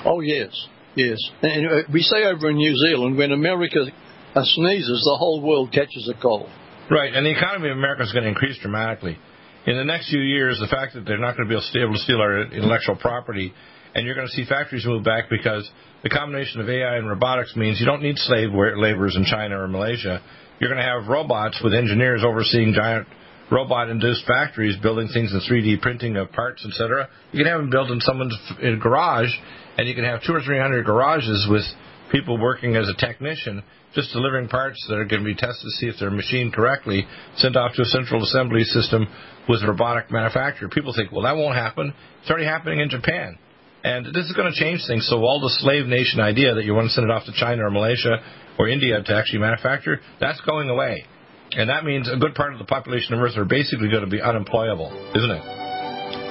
Oh, 0.05 0.21
yes, 0.21 0.55
yes. 0.95 1.17
And 1.41 1.67
uh, 1.67 1.75
we 1.91 1.99
say 2.01 2.23
over 2.23 2.49
in 2.51 2.55
New 2.55 2.73
Zealand, 2.87 3.17
when 3.17 3.33
America 3.33 3.79
uh, 3.83 4.41
sneezes, 4.43 5.03
the 5.03 5.17
whole 5.19 5.41
world 5.41 5.73
catches 5.73 6.09
a 6.09 6.21
cold. 6.21 6.49
Right, 6.89 7.13
and 7.13 7.25
the 7.25 7.31
economy 7.31 7.69
of 7.69 7.77
America 7.77 8.03
is 8.03 8.13
going 8.13 8.23
to 8.23 8.29
increase 8.29 8.57
dramatically. 8.59 9.17
in 9.67 9.75
the 9.75 9.83
next 9.83 10.09
few 10.09 10.21
years, 10.21 10.57
the 10.61 10.67
fact 10.67 10.93
that 10.93 11.03
they're 11.03 11.17
not 11.17 11.35
going 11.35 11.49
to 11.49 11.53
be 11.53 11.81
able 11.81 11.93
to 11.93 11.99
steal 11.99 12.21
our 12.21 12.43
intellectual 12.43 12.95
property, 12.95 13.51
and 13.93 14.05
you're 14.05 14.15
going 14.15 14.27
to 14.27 14.33
see 14.33 14.45
factories 14.45 14.85
move 14.85 15.03
back 15.03 15.25
because 15.29 15.69
the 16.03 16.09
combination 16.09 16.61
of 16.61 16.69
AI 16.69 16.95
and 16.95 17.09
robotics 17.09 17.55
means 17.55 17.79
you 17.79 17.85
don't 17.85 18.03
need 18.03 18.17
slave 18.19 18.51
laborers 18.53 19.15
in 19.17 19.25
China 19.25 19.59
or 19.59 19.67
Malaysia. 19.67 20.21
You're 20.59 20.69
going 20.69 20.81
to 20.81 20.89
have 20.89 21.07
robots 21.07 21.59
with 21.63 21.73
engineers 21.73 22.23
overseeing 22.23 22.73
giant 22.73 23.07
robot-induced 23.51 24.25
factories 24.25 24.75
building 24.81 25.07
things 25.13 25.31
in 25.31 25.39
3D 25.39 25.81
printing 25.81 26.15
of 26.17 26.31
parts, 26.31 26.65
etc. 26.65 27.09
You 27.31 27.43
can 27.43 27.51
have 27.51 27.61
them 27.61 27.69
built 27.69 27.91
in 27.91 27.99
someone's 27.99 28.35
garage, 28.81 29.29
and 29.77 29.87
you 29.87 29.93
can 29.93 30.03
have 30.03 30.23
two 30.23 30.33
or 30.33 30.41
three 30.41 30.59
hundred 30.59 30.85
garages 30.85 31.47
with 31.49 31.63
people 32.11 32.39
working 32.39 32.75
as 32.75 32.87
a 32.89 32.95
technician 32.95 33.63
just 33.95 34.11
delivering 34.11 34.49
parts 34.49 34.85
that 34.89 34.95
are 34.95 35.05
going 35.05 35.21
to 35.21 35.25
be 35.25 35.33
tested 35.33 35.63
to 35.63 35.71
see 35.71 35.87
if 35.87 35.95
they're 35.99 36.11
machined 36.11 36.53
correctly, 36.53 37.07
sent 37.37 37.55
off 37.55 37.73
to 37.73 37.81
a 37.81 37.85
central 37.85 38.21
assembly 38.21 38.63
system 38.65 39.07
with 39.47 39.63
robotic 39.63 40.11
manufacture. 40.11 40.67
People 40.67 40.93
think, 40.93 41.11
well, 41.11 41.23
that 41.23 41.35
won't 41.35 41.55
happen. 41.55 41.93
It's 42.21 42.29
already 42.29 42.45
happening 42.45 42.81
in 42.81 42.89
Japan. 42.89 43.39
And 43.85 44.09
this 44.17 44.25
is 44.25 44.33
going 44.33 44.51
to 44.51 44.57
change 44.57 44.81
things. 44.89 45.05
So 45.05 45.21
all 45.21 45.37
the 45.37 45.53
slave 45.61 45.85
nation 45.85 46.19
idea 46.19 46.55
that 46.55 46.65
you 46.65 46.73
want 46.73 46.89
to 46.89 46.93
send 46.97 47.05
it 47.05 47.13
off 47.13 47.29
to 47.29 47.33
China 47.37 47.69
or 47.69 47.69
Malaysia 47.69 48.17
or 48.57 48.67
India 48.67 48.97
to 48.97 49.13
actually 49.13 49.45
manufacture, 49.45 50.01
that's 50.19 50.41
going 50.41 50.69
away. 50.69 51.05
And 51.51 51.69
that 51.69 51.85
means 51.85 52.09
a 52.09 52.17
good 52.17 52.33
part 52.33 52.53
of 52.53 52.57
the 52.57 52.65
population 52.65 53.13
of 53.13 53.21
Earth 53.21 53.37
are 53.37 53.45
basically 53.45 53.89
going 53.93 54.01
to 54.01 54.09
be 54.09 54.19
unemployable, 54.19 54.89
isn't 55.13 55.29
it? 55.29 55.43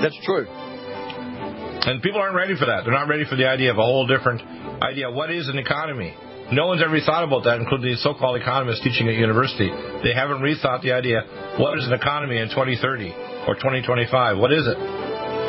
That's 0.02 0.18
true. 0.26 0.50
And 0.50 2.02
people 2.02 2.18
aren't 2.18 2.34
ready 2.34 2.58
for 2.58 2.66
that. 2.66 2.82
They're 2.82 2.92
not 2.92 3.06
ready 3.06 3.22
for 3.22 3.36
the 3.36 3.46
idea 3.46 3.70
of 3.70 3.78
a 3.78 3.86
whole 3.86 4.08
different 4.08 4.42
idea. 4.82 5.08
What 5.12 5.30
is 5.30 5.46
an 5.46 5.56
economy? 5.56 6.10
No 6.50 6.66
one's 6.66 6.82
ever 6.82 6.98
thought 7.06 7.22
about 7.22 7.44
that, 7.44 7.60
including 7.60 7.94
the 7.94 7.96
so-called 8.02 8.34
economists 8.34 8.82
teaching 8.82 9.06
at 9.06 9.14
university. 9.14 9.70
They 10.02 10.12
haven't 10.12 10.42
rethought 10.42 10.82
the 10.82 10.90
idea, 10.90 11.22
what 11.62 11.78
is 11.78 11.86
an 11.86 11.94
economy 11.94 12.38
in 12.42 12.50
2030 12.50 13.14
or 13.46 13.54
2025? 13.54 14.38
What 14.42 14.52
is 14.52 14.66
it? 14.66 14.76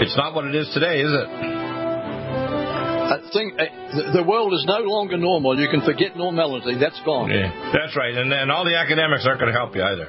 It's 0.05 0.15
not 0.15 0.35
what 0.35 0.45
it 0.45 0.53
is 0.53 0.69
today, 0.71 1.01
is 1.01 1.09
it? 1.09 1.54
I 3.35 3.37
think 3.37 3.59
uh, 3.59 4.13
the 4.13 4.23
world 4.23 4.53
is 4.53 4.63
no 4.65 4.79
longer 4.79 5.17
normal. 5.17 5.59
You 5.59 5.67
can 5.67 5.81
forget 5.81 6.15
normality. 6.15 6.79
That's 6.79 7.01
gone. 7.03 7.29
Yeah, 7.29 7.51
that's 7.73 7.93
right. 7.97 8.15
And, 8.15 8.31
and 8.31 8.49
all 8.49 8.63
the 8.63 8.77
academics 8.77 9.25
aren't 9.27 9.41
going 9.41 9.51
to 9.51 9.59
help 9.59 9.75
you 9.75 9.83
either. 9.83 10.07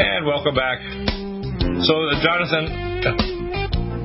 And 0.00 0.24
welcome 0.24 0.54
back. 0.54 0.80
So, 1.84 2.08
uh, 2.08 2.22
Jonathan, 2.24 3.43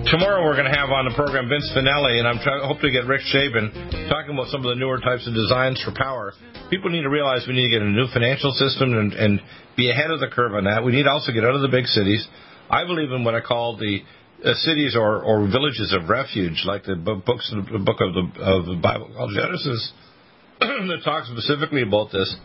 tomorrow 0.10 0.42
we're 0.44 0.58
going 0.58 0.70
to 0.70 0.74
have 0.74 0.90
on 0.90 1.06
the 1.06 1.14
program 1.14 1.48
Vince 1.50 1.70
Finelli, 1.70 2.18
and 2.18 2.28
I'm 2.28 2.42
trying, 2.42 2.66
hope 2.66 2.82
to 2.82 2.90
get 2.90 3.06
Rick 3.06 3.22
Shaben 3.30 3.70
talking 4.10 4.34
about 4.34 4.50
some 4.50 4.66
of 4.66 4.74
the 4.74 4.76
newer 4.76 4.98
types 4.98 5.30
of 5.30 5.38
designs 5.38 5.78
for 5.86 5.94
power. 5.94 6.34
People 6.70 6.90
need 6.90 7.06
to 7.06 7.14
realize 7.14 7.46
we 7.46 7.54
need 7.54 7.70
to 7.70 7.78
get 7.78 7.86
a 7.86 7.90
new 7.90 8.10
financial 8.10 8.52
system 8.58 8.98
and, 8.98 9.14
and 9.14 9.42
be 9.78 9.90
ahead 9.90 10.10
of 10.10 10.20
the 10.20 10.28
curve 10.28 10.54
on 10.58 10.66
that. 10.66 10.84
We 10.84 10.94
need 10.94 11.04
to 11.04 11.14
also 11.14 11.32
get 11.32 11.46
out 11.46 11.54
of 11.54 11.62
the 11.62 11.70
big 11.70 11.86
cities. 11.86 12.26
I 12.70 12.86
believe 12.86 13.12
in 13.12 13.24
what 13.24 13.36
I 13.36 13.42
call 13.42 13.78
the 13.78 14.02
uh, 14.44 14.54
cities 14.66 14.96
or, 14.98 15.22
or 15.22 15.46
villages 15.46 15.94
of 15.94 16.10
refuge, 16.10 16.64
like 16.66 16.86
the 16.86 16.96
books, 16.96 17.54
the 17.54 17.78
book 17.78 18.02
of 18.02 18.14
the, 18.18 18.26
of 18.42 18.66
the 18.66 18.80
Bible 18.82 19.14
called 19.14 19.32
Genesis, 19.38 19.94
that 20.60 21.02
talks 21.06 21.30
specifically 21.30 21.84
about 21.84 22.12
this. 22.12 22.36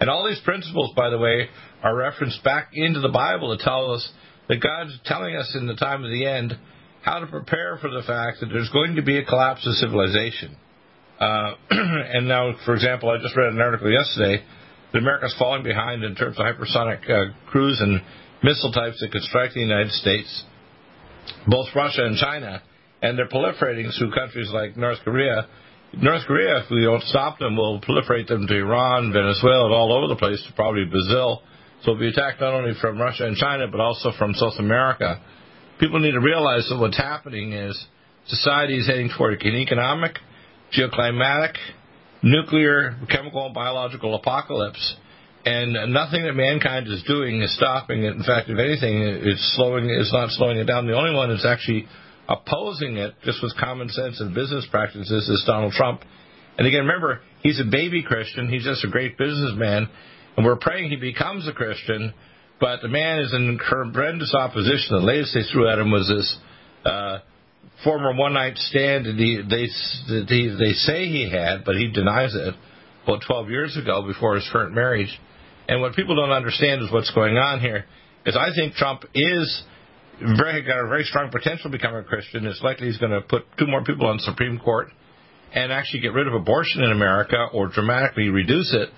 And 0.00 0.10
all 0.10 0.28
these 0.28 0.40
principles, 0.44 0.92
by 0.94 1.08
the 1.08 1.18
way, 1.18 1.48
are 1.82 1.96
referenced 1.96 2.44
back 2.44 2.70
into 2.74 3.00
the 3.00 3.08
Bible 3.08 3.56
to 3.56 3.64
tell 3.64 3.92
us 3.92 4.06
that 4.48 4.60
God's 4.60 4.98
telling 5.06 5.34
us 5.34 5.56
in 5.58 5.66
the 5.66 5.76
time 5.76 6.04
of 6.04 6.10
the 6.10 6.26
end 6.26 6.58
how 7.06 7.20
to 7.20 7.26
prepare 7.28 7.78
for 7.80 7.88
the 7.88 8.02
fact 8.02 8.40
that 8.40 8.46
there's 8.52 8.68
going 8.70 8.96
to 8.96 9.02
be 9.02 9.16
a 9.16 9.24
collapse 9.24 9.64
of 9.64 9.74
civilization. 9.74 10.56
Uh, 11.20 11.54
and 11.70 12.26
now, 12.26 12.52
for 12.64 12.74
example, 12.74 13.08
I 13.08 13.22
just 13.22 13.36
read 13.36 13.52
an 13.52 13.60
article 13.60 13.90
yesterday 13.90 14.42
that 14.92 14.98
America's 14.98 15.34
falling 15.38 15.62
behind 15.62 16.02
in 16.02 16.16
terms 16.16 16.36
of 16.36 16.44
hypersonic 16.44 17.08
uh, 17.08 17.32
cruise 17.48 17.80
and 17.80 18.02
missile 18.42 18.72
types 18.72 18.98
that 19.00 19.12
could 19.12 19.22
strike 19.22 19.54
the 19.54 19.60
United 19.60 19.92
States, 19.92 20.44
both 21.46 21.68
Russia 21.76 22.04
and 22.04 22.18
China, 22.18 22.60
and 23.00 23.16
they're 23.16 23.28
proliferating 23.28 23.96
through 23.96 24.10
countries 24.12 24.50
like 24.52 24.76
North 24.76 24.98
Korea 25.04 25.46
North 25.94 26.26
Korea, 26.26 26.58
if 26.58 26.70
we 26.70 26.82
don't 26.82 27.02
stop 27.04 27.38
them, 27.38 27.56
will 27.56 27.80
proliferate 27.80 28.26
them 28.26 28.46
to 28.46 28.54
Iran, 28.54 29.12
Venezuela, 29.12 29.66
and 29.66 29.74
all 29.74 29.92
over 29.92 30.08
the 30.08 30.16
place, 30.16 30.42
probably 30.54 30.84
Brazil. 30.84 31.42
So 31.82 31.92
we'll 31.92 32.00
be 32.00 32.08
attacked 32.08 32.40
not 32.40 32.52
only 32.52 32.72
from 32.80 32.98
Russia 32.98 33.26
and 33.26 33.36
China, 33.36 33.66
but 33.68 33.80
also 33.80 34.10
from 34.18 34.34
South 34.34 34.58
America. 34.58 35.22
People 35.78 36.00
need 36.00 36.12
to 36.12 36.20
realize 36.20 36.66
that 36.70 36.78
what's 36.78 36.96
happening 36.96 37.52
is 37.52 37.86
society 38.26 38.78
is 38.78 38.86
heading 38.86 39.10
toward 39.16 39.42
an 39.42 39.54
economic, 39.54 40.16
geoclimatic, 40.76 41.54
nuclear, 42.22 42.96
chemical, 43.10 43.46
and 43.46 43.54
biological 43.54 44.14
apocalypse. 44.14 44.96
And 45.44 45.92
nothing 45.92 46.24
that 46.24 46.32
mankind 46.32 46.88
is 46.88 47.04
doing 47.06 47.40
is 47.40 47.54
stopping 47.56 48.02
it. 48.02 48.14
In 48.14 48.24
fact, 48.24 48.48
if 48.48 48.58
anything, 48.58 49.00
it's 49.00 49.54
slowing. 49.56 49.88
It's 49.88 50.12
not 50.12 50.30
slowing 50.30 50.58
it 50.58 50.64
down. 50.64 50.86
The 50.86 50.96
only 50.96 51.14
one 51.14 51.28
that's 51.28 51.46
actually 51.46 51.86
opposing 52.28 52.96
it 52.96 53.14
just 53.22 53.42
with 53.42 53.56
common 53.56 53.88
sense 53.88 54.20
and 54.20 54.34
business 54.34 54.66
practices 54.70 55.28
is 55.28 55.44
Donald 55.46 55.72
Trump. 55.72 56.00
And 56.58 56.66
again, 56.66 56.80
remember, 56.80 57.20
he's 57.42 57.60
a 57.60 57.70
baby 57.70 58.02
Christian. 58.02 58.48
He's 58.48 58.64
just 58.64 58.84
a 58.84 58.88
great 58.88 59.18
businessman. 59.18 59.88
And 60.36 60.44
we're 60.44 60.56
praying 60.56 60.90
he 60.90 60.96
becomes 60.96 61.46
a 61.46 61.52
Christian. 61.52 62.12
But 62.60 62.80
the 62.82 62.88
man 62.88 63.20
is 63.20 63.34
in 63.34 63.58
horrendous 63.62 64.34
opposition. 64.34 64.88
The 64.90 65.04
latest 65.04 65.34
they 65.34 65.42
threw 65.52 65.68
at 65.68 65.78
him 65.78 65.90
was 65.90 66.08
this 66.08 66.36
uh, 66.84 67.18
former 67.84 68.14
one 68.14 68.34
night 68.34 68.56
stand 68.56 69.04
that 69.06 69.16
he, 69.16 69.42
they, 69.42 69.66
that 70.14 70.26
he, 70.28 70.56
they 70.58 70.72
say 70.72 71.06
he 71.06 71.30
had, 71.30 71.64
but 71.64 71.76
he 71.76 71.88
denies 71.88 72.34
it, 72.34 72.54
about 73.04 73.22
12 73.26 73.50
years 73.50 73.76
ago 73.76 74.06
before 74.06 74.34
his 74.36 74.48
current 74.50 74.74
marriage. 74.74 75.20
And 75.68 75.80
what 75.80 75.94
people 75.94 76.16
don't 76.16 76.30
understand 76.30 76.82
is 76.82 76.90
what's 76.90 77.10
going 77.12 77.36
on 77.36 77.60
here 77.60 77.84
is 78.24 78.36
I 78.36 78.54
think 78.54 78.74
Trump 78.74 79.04
is 79.14 79.62
very 80.20 80.62
got 80.62 80.84
a 80.84 80.88
very 80.88 81.04
strong 81.04 81.30
potential 81.30 81.70
to 81.70 81.76
become 81.76 81.94
a 81.94 82.02
Christian. 82.02 82.46
It's 82.46 82.62
likely 82.62 82.86
he's 82.86 82.98
going 82.98 83.12
to 83.12 83.20
put 83.20 83.44
two 83.58 83.66
more 83.66 83.84
people 83.84 84.06
on 84.06 84.18
Supreme 84.20 84.58
Court 84.58 84.88
and 85.52 85.72
actually 85.72 86.00
get 86.00 86.12
rid 86.12 86.26
of 86.26 86.34
abortion 86.34 86.82
in 86.82 86.90
America 86.90 87.46
or 87.52 87.68
dramatically 87.68 88.28
reduce 88.28 88.74
it. 88.74 88.88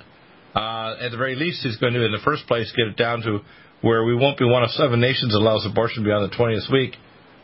Uh, 0.54 0.96
at 1.00 1.10
the 1.10 1.16
very 1.16 1.34
least, 1.34 1.62
he's 1.62 1.76
going 1.76 1.92
to, 1.92 2.04
in 2.04 2.12
the 2.12 2.22
first 2.24 2.46
place, 2.46 2.72
get 2.76 2.86
it 2.88 2.96
down 2.96 3.22
to 3.22 3.40
where 3.80 4.04
we 4.04 4.14
won't 4.14 4.38
be 4.38 4.44
one 4.44 4.62
of 4.62 4.70
seven 4.70 5.00
nations 5.00 5.32
that 5.32 5.38
allows 5.38 5.64
abortion 5.66 6.04
beyond 6.04 6.30
the 6.30 6.34
20th 6.34 6.72
week. 6.72 6.96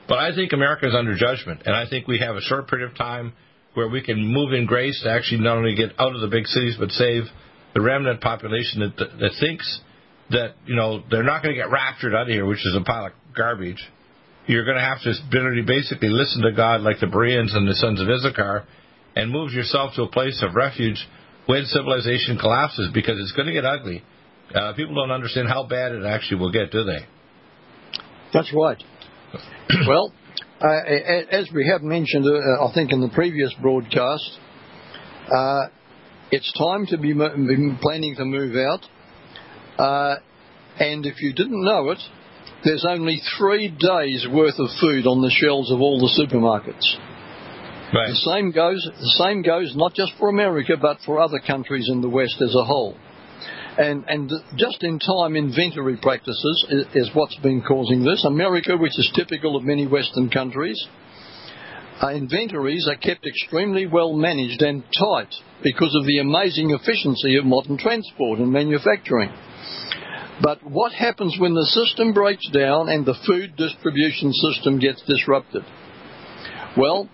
But 0.08 0.18
I 0.18 0.34
think 0.34 0.52
America 0.52 0.88
is 0.88 0.94
under 0.94 1.16
judgment, 1.16 1.62
and 1.64 1.74
I 1.74 1.88
think 1.88 2.06
we 2.06 2.18
have 2.18 2.36
a 2.36 2.40
short 2.40 2.68
period 2.68 2.90
of 2.90 2.96
time 2.96 3.32
where 3.74 3.88
we 3.88 4.02
can 4.02 4.24
move 4.24 4.52
in 4.52 4.66
grace 4.66 5.00
to 5.02 5.10
actually 5.10 5.40
not 5.40 5.58
only 5.58 5.74
get 5.74 5.90
out 5.98 6.14
of 6.14 6.20
the 6.20 6.28
big 6.28 6.46
cities 6.46 6.76
but 6.78 6.90
save 6.90 7.24
the 7.74 7.80
remnant 7.80 8.20
population 8.20 8.80
that 8.80 8.96
that 8.96 9.30
thinks 9.40 9.80
that 10.30 10.54
you 10.64 10.76
know 10.76 11.02
they're 11.10 11.24
not 11.24 11.42
going 11.42 11.54
to 11.54 11.60
get 11.60 11.70
raptured 11.70 12.14
out 12.14 12.22
of 12.22 12.28
here, 12.28 12.46
which 12.46 12.64
is 12.64 12.76
a 12.76 12.84
pile 12.84 13.06
of 13.06 13.12
garbage. 13.36 13.82
You're 14.46 14.64
going 14.64 14.76
to 14.76 14.82
have 14.82 15.00
to 15.02 15.62
basically 15.66 16.08
listen 16.08 16.42
to 16.42 16.52
God 16.52 16.82
like 16.82 17.00
the 17.00 17.06
Bereans 17.06 17.54
and 17.54 17.66
the 17.66 17.74
sons 17.74 18.00
of 18.00 18.08
Issachar 18.08 18.64
and 19.16 19.30
move 19.30 19.52
yourself 19.52 19.94
to 19.96 20.02
a 20.02 20.08
place 20.08 20.42
of 20.46 20.54
refuge 20.54 21.08
when 21.46 21.64
civilization 21.66 22.38
collapses 22.38 22.90
because 22.92 23.18
it's 23.20 23.32
going 23.32 23.46
to 23.46 23.52
get 23.52 23.64
ugly. 23.64 24.02
Uh, 24.54 24.72
people 24.74 24.94
don't 24.94 25.10
understand 25.10 25.48
how 25.48 25.66
bad 25.66 25.92
it 25.92 26.04
actually 26.04 26.38
will 26.38 26.52
get, 26.52 26.70
do 26.70 26.84
they? 26.84 27.06
That's 28.32 28.52
right. 28.54 28.82
well, 29.88 30.12
uh, 30.60 30.66
as 31.30 31.48
we 31.54 31.68
have 31.70 31.82
mentioned, 31.82 32.26
uh, 32.26 32.64
I 32.64 32.72
think 32.74 32.92
in 32.92 33.00
the 33.00 33.08
previous 33.08 33.54
broadcast, 33.60 34.38
uh, 35.34 35.66
it's 36.30 36.52
time 36.58 36.86
to 36.86 36.98
be 36.98 37.14
planning 37.14 38.14
to 38.16 38.24
move 38.24 38.56
out. 38.56 38.80
Uh, 39.78 40.16
and 40.78 41.06
if 41.06 41.20
you 41.20 41.32
didn't 41.32 41.64
know 41.64 41.90
it, 41.90 41.98
there's 42.64 42.84
only 42.88 43.20
three 43.38 43.68
days 43.68 44.26
worth 44.30 44.58
of 44.58 44.68
food 44.80 45.06
on 45.06 45.20
the 45.20 45.30
shelves 45.30 45.70
of 45.70 45.80
all 45.80 46.00
the 46.00 46.10
supermarkets. 46.18 47.13
Right. 47.94 48.10
The 48.10 48.16
same 48.16 48.50
goes. 48.50 48.82
The 48.82 49.24
same 49.24 49.42
goes 49.42 49.72
not 49.76 49.94
just 49.94 50.12
for 50.18 50.28
America, 50.28 50.76
but 50.80 50.98
for 51.06 51.20
other 51.20 51.38
countries 51.38 51.88
in 51.88 52.00
the 52.00 52.08
West 52.08 52.42
as 52.42 52.54
a 52.54 52.64
whole. 52.64 52.96
And 53.78 54.04
and 54.08 54.32
just 54.56 54.82
in 54.82 54.98
time 54.98 55.36
inventory 55.36 55.96
practices 56.02 56.66
is, 56.70 56.86
is 56.94 57.10
what's 57.14 57.36
been 57.36 57.62
causing 57.62 58.04
this. 58.04 58.24
America, 58.24 58.76
which 58.76 58.98
is 58.98 59.12
typical 59.14 59.56
of 59.56 59.62
many 59.62 59.86
Western 59.86 60.28
countries, 60.28 60.80
uh, 62.02 62.08
inventories 62.08 62.88
are 62.88 62.96
kept 62.96 63.26
extremely 63.26 63.86
well 63.86 64.12
managed 64.12 64.62
and 64.62 64.82
tight 64.98 65.32
because 65.62 65.94
of 65.94 66.04
the 66.04 66.18
amazing 66.18 66.70
efficiency 66.70 67.36
of 67.36 67.44
modern 67.44 67.78
transport 67.78 68.40
and 68.40 68.52
manufacturing. 68.52 69.30
But 70.42 70.64
what 70.64 70.92
happens 70.92 71.36
when 71.38 71.54
the 71.54 71.66
system 71.66 72.12
breaks 72.12 72.48
down 72.50 72.88
and 72.88 73.06
the 73.06 73.14
food 73.24 73.54
distribution 73.56 74.32
system 74.32 74.80
gets 74.80 75.00
disrupted? 75.06 75.62
Well, 76.76 77.08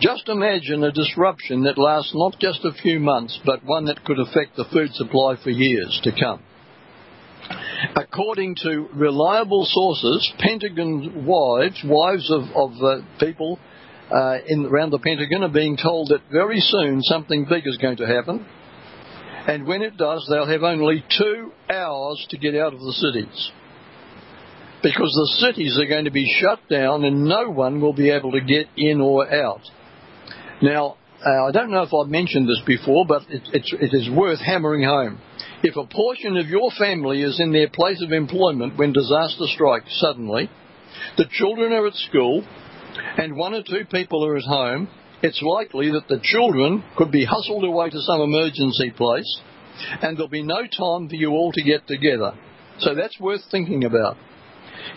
just 0.00 0.28
imagine 0.28 0.84
a 0.84 0.92
disruption 0.92 1.64
that 1.64 1.78
lasts 1.78 2.12
not 2.14 2.38
just 2.38 2.64
a 2.64 2.72
few 2.82 3.00
months, 3.00 3.38
but 3.44 3.64
one 3.64 3.86
that 3.86 4.04
could 4.04 4.18
affect 4.18 4.56
the 4.56 4.66
food 4.72 4.92
supply 4.94 5.36
for 5.42 5.50
years 5.50 5.98
to 6.04 6.12
come. 6.12 6.42
According 7.94 8.56
to 8.62 8.88
reliable 8.94 9.64
sources, 9.66 10.32
Pentagon 10.38 11.24
wives, 11.26 11.80
wives 11.84 12.30
of, 12.30 12.42
of 12.54 12.72
uh, 12.82 13.02
people 13.20 13.58
uh, 14.10 14.38
in, 14.46 14.66
around 14.66 14.90
the 14.90 14.98
Pentagon, 14.98 15.44
are 15.44 15.52
being 15.52 15.76
told 15.76 16.08
that 16.08 16.22
very 16.30 16.60
soon 16.60 17.02
something 17.02 17.46
big 17.48 17.66
is 17.66 17.78
going 17.78 17.98
to 17.98 18.06
happen. 18.06 18.46
And 19.46 19.66
when 19.66 19.82
it 19.82 19.96
does, 19.96 20.26
they'll 20.28 20.46
have 20.46 20.64
only 20.64 21.04
two 21.16 21.52
hours 21.70 22.26
to 22.30 22.38
get 22.38 22.56
out 22.56 22.74
of 22.74 22.80
the 22.80 22.92
cities. 22.92 23.50
Because 24.82 25.38
the 25.40 25.46
cities 25.46 25.78
are 25.80 25.86
going 25.86 26.04
to 26.04 26.10
be 26.10 26.26
shut 26.40 26.60
down 26.68 27.04
and 27.04 27.24
no 27.24 27.50
one 27.50 27.80
will 27.80 27.94
be 27.94 28.10
able 28.10 28.32
to 28.32 28.40
get 28.40 28.66
in 28.76 29.00
or 29.00 29.32
out. 29.32 29.62
Now, 30.62 30.96
uh, 31.24 31.46
I 31.46 31.50
don't 31.50 31.70
know 31.70 31.82
if 31.82 31.92
I've 31.92 32.10
mentioned 32.10 32.48
this 32.48 32.62
before, 32.66 33.04
but 33.06 33.22
it, 33.28 33.42
it's, 33.52 33.72
it 33.72 33.94
is 33.94 34.10
worth 34.10 34.40
hammering 34.40 34.84
home. 34.84 35.20
If 35.62 35.76
a 35.76 35.86
portion 35.86 36.36
of 36.36 36.46
your 36.48 36.70
family 36.78 37.22
is 37.22 37.40
in 37.40 37.52
their 37.52 37.68
place 37.68 38.02
of 38.02 38.12
employment 38.12 38.78
when 38.78 38.92
disaster 38.92 39.44
strikes 39.46 39.98
suddenly, 40.00 40.50
the 41.16 41.26
children 41.30 41.72
are 41.72 41.86
at 41.86 41.94
school, 41.94 42.44
and 43.18 43.36
one 43.36 43.54
or 43.54 43.62
two 43.62 43.84
people 43.90 44.24
are 44.24 44.36
at 44.36 44.44
home, 44.44 44.88
it's 45.22 45.40
likely 45.42 45.90
that 45.92 46.08
the 46.08 46.20
children 46.22 46.84
could 46.96 47.10
be 47.10 47.24
hustled 47.24 47.64
away 47.64 47.90
to 47.90 48.00
some 48.02 48.20
emergency 48.20 48.90
place, 48.90 49.40
and 50.02 50.16
there'll 50.16 50.28
be 50.28 50.42
no 50.42 50.62
time 50.62 51.08
for 51.08 51.16
you 51.16 51.30
all 51.30 51.52
to 51.52 51.62
get 51.62 51.86
together. 51.86 52.32
So 52.78 52.94
that's 52.94 53.18
worth 53.20 53.42
thinking 53.50 53.84
about. 53.84 54.16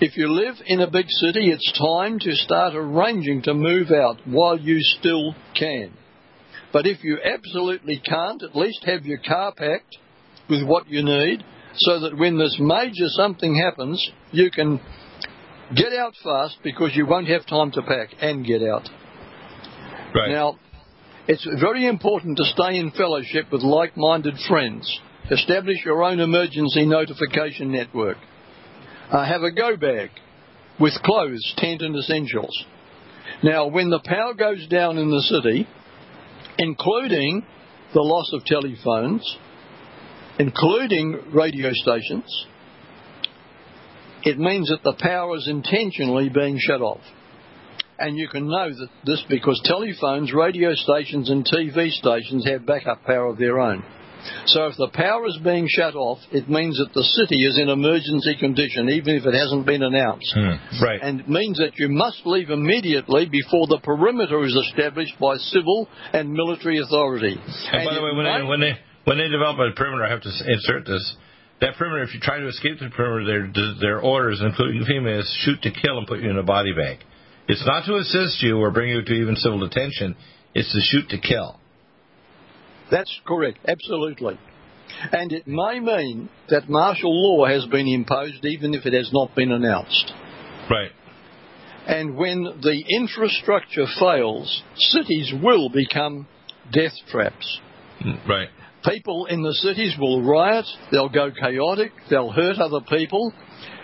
If 0.02 0.18
you 0.18 0.32
live 0.32 0.56
in 0.66 0.80
a 0.82 0.90
big 0.90 1.08
city, 1.10 1.50
it's 1.50 1.78
time 1.78 2.20
to 2.20 2.32
start 2.36 2.74
arranging 2.76 3.42
to 3.44 3.54
move 3.54 3.92
out 3.92 4.18
while 4.26 4.58
you 4.58 4.78
still 4.82 5.36
can. 5.56 5.92
But 6.72 6.88
if 6.88 7.04
you 7.04 7.18
absolutely 7.24 8.02
can't, 8.04 8.44
at 8.44 8.56
least 8.56 8.84
have 8.86 9.06
your 9.06 9.18
car 9.18 9.54
packed 9.56 9.98
with 10.50 10.64
what 10.64 10.90
you 10.90 11.04
need 11.04 11.44
so 11.76 12.00
that 12.02 12.18
when 12.18 12.38
this 12.38 12.58
major 12.60 13.08
something 13.10 13.56
happens, 13.56 14.10
you 14.32 14.52
can 14.52 14.80
get 15.76 15.94
out 15.94 16.14
fast 16.24 16.58
because 16.64 16.96
you 16.96 17.06
won't 17.06 17.28
have 17.28 17.46
time 17.46 17.72
to 17.72 17.82
pack 17.82 18.10
and 18.22 18.46
get 18.46 18.62
out. 18.64 18.90
Right. 20.16 20.32
Now, 20.32 20.58
it's 21.28 21.48
very 21.60 21.86
important 21.86 22.38
to 22.38 22.44
stay 22.46 22.78
in 22.78 22.92
fellowship 22.92 23.52
with 23.52 23.62
like 23.62 23.96
minded 23.96 24.36
friends. 24.48 25.00
Establish 25.30 25.78
your 25.86 26.04
own 26.04 26.20
emergency 26.20 26.86
notification 26.86 27.72
network. 27.72 28.18
Uh, 29.12 29.26
have 29.26 29.42
a 29.42 29.52
go 29.52 29.76
bag 29.76 30.12
with 30.80 30.94
clothes, 31.04 31.54
tent, 31.58 31.82
and 31.82 31.96
essentials. 31.96 32.66
Now, 33.44 33.68
when 33.68 33.90
the 33.90 34.02
power 34.04 34.34
goes 34.34 34.68
down 34.68 34.98
in 34.98 35.10
the 35.10 35.22
city, 35.22 35.68
including 36.58 37.44
the 37.94 38.02
loss 38.02 38.32
of 38.34 38.46
telephones, 38.46 39.38
including 40.38 41.32
radio 41.34 41.72
stations, 41.74 42.46
it 44.24 44.38
means 44.38 44.70
that 44.70 44.84
the 44.84 44.96
power 45.00 45.36
is 45.38 45.48
intentionally 45.48 46.30
being 46.30 46.58
shut 46.60 46.82
off. 46.82 47.02
And 47.98 48.18
you 48.18 48.30
can 48.30 48.48
know 48.48 48.70
that 48.70 48.90
this 49.06 49.24
because 49.28 49.60
telephones, 49.66 50.34
radio 50.34 50.74
stations, 50.74 51.30
and 51.30 51.46
TV 51.46 51.90
stations 51.90 52.46
have 52.48 52.66
backup 52.66 53.04
power 53.04 53.28
of 53.28 53.38
their 53.38 53.60
own. 53.60 53.84
So 54.46 54.68
if 54.68 54.76
the 54.78 54.90
power 54.94 55.28
is 55.28 55.38
being 55.44 55.68
shut 55.70 55.96
off, 55.96 56.20
it 56.32 56.50
means 56.50 56.78
that 56.78 56.94
the 56.94 57.04
city 57.04 57.46
is 57.46 57.58
in 57.58 57.70
emergency 57.70 58.36
condition, 58.40 58.90
even 58.90 59.16
if 59.16 59.26
it 59.26 59.34
hasn't 59.34 59.66
been 59.66 59.84
announced. 59.84 60.32
Hmm. 60.34 60.84
Right. 60.84 61.00
And 61.02 61.22
it 61.22 61.30
means 61.30 61.58
that 61.58 61.78
you 61.78 61.90
must 61.90 62.22
leave 62.26 62.50
immediately 62.50 63.26
before 63.26 63.68
the 63.68 63.80
perimeter 63.84 64.44
is 64.44 64.56
established 64.56 65.20
by 65.20 65.36
civil 65.38 65.88
and 66.14 66.34
military 66.34 66.80
authority. 66.80 67.38
And, 67.72 67.86
by 67.86 67.94
the 67.94 68.02
way, 68.02 68.12
when 68.16 68.26
may- 68.26 68.40
they, 68.40 68.48
when 68.48 68.60
they 68.60 68.74
when 69.06 69.18
they 69.18 69.30
develop 69.30 69.58
a 69.58 69.74
perimeter, 69.76 70.06
I 70.06 70.12
have 70.12 70.22
to 70.22 70.34
insert 70.48 70.86
this. 70.86 71.16
That 71.62 71.76
perimeter, 71.76 72.04
if 72.04 72.14
you 72.14 72.20
try 72.20 72.40
to 72.40 72.48
escape 72.48 72.80
the 72.80 72.90
perimeter, 72.90 73.52
their 73.52 73.74
their 73.80 74.00
orders, 74.00 74.42
including 74.42 74.84
FEMA, 74.86 75.20
is 75.20 75.38
shoot 75.44 75.62
to 75.64 75.72
kill 75.72 75.98
and 75.98 76.08
put 76.08 76.20
you 76.20 76.30
in 76.30 76.38
a 76.38 76.44
body 76.44 76.74
bag. 76.74 77.00
It's 77.48 77.66
not 77.66 77.86
to 77.86 77.96
assist 77.96 78.42
you 78.44 78.58
or 78.58 78.72
bring 78.72 78.90
you 78.90 79.02
to 79.04 79.14
even 79.14 79.36
civil 79.36 79.60
detention. 79.60 80.16
It's 80.54 80.72
to 80.72 80.80
shoot 80.82 81.10
to 81.10 81.18
kill. 81.18 81.59
That's 82.92 83.14
correct, 83.26 83.60
absolutely. 83.68 84.40
And 85.12 85.32
it 85.32 85.48
may 85.48 85.80
mean 85.80 86.30
that 86.50 86.70
martial 86.70 87.14
law 87.14 87.46
has 87.46 87.66
been 87.68 87.88
imposed 87.88 88.44
even 88.44 88.74
if 88.74 88.86
it 88.86 88.94
has 88.94 89.10
not 89.14 89.36
been 89.36 89.52
announced. 89.52 90.12
Right. 90.70 90.92
And 91.88 92.16
when 92.16 92.44
the 92.44 92.84
infrastructure 92.90 93.86
fails, 94.00 94.64
cities 94.76 95.34
will 95.42 95.70
become 95.70 96.28
death 96.72 96.94
traps. 97.10 97.60
Mm, 98.02 98.28
Right. 98.28 98.50
People 98.86 99.26
in 99.26 99.42
the 99.42 99.54
cities 99.56 99.94
will 100.00 100.24
riot, 100.24 100.66
they'll 100.90 101.10
go 101.10 101.32
chaotic, 101.32 101.92
they'll 102.10 102.32
hurt 102.32 102.60
other 102.60 102.80
people, 102.80 103.34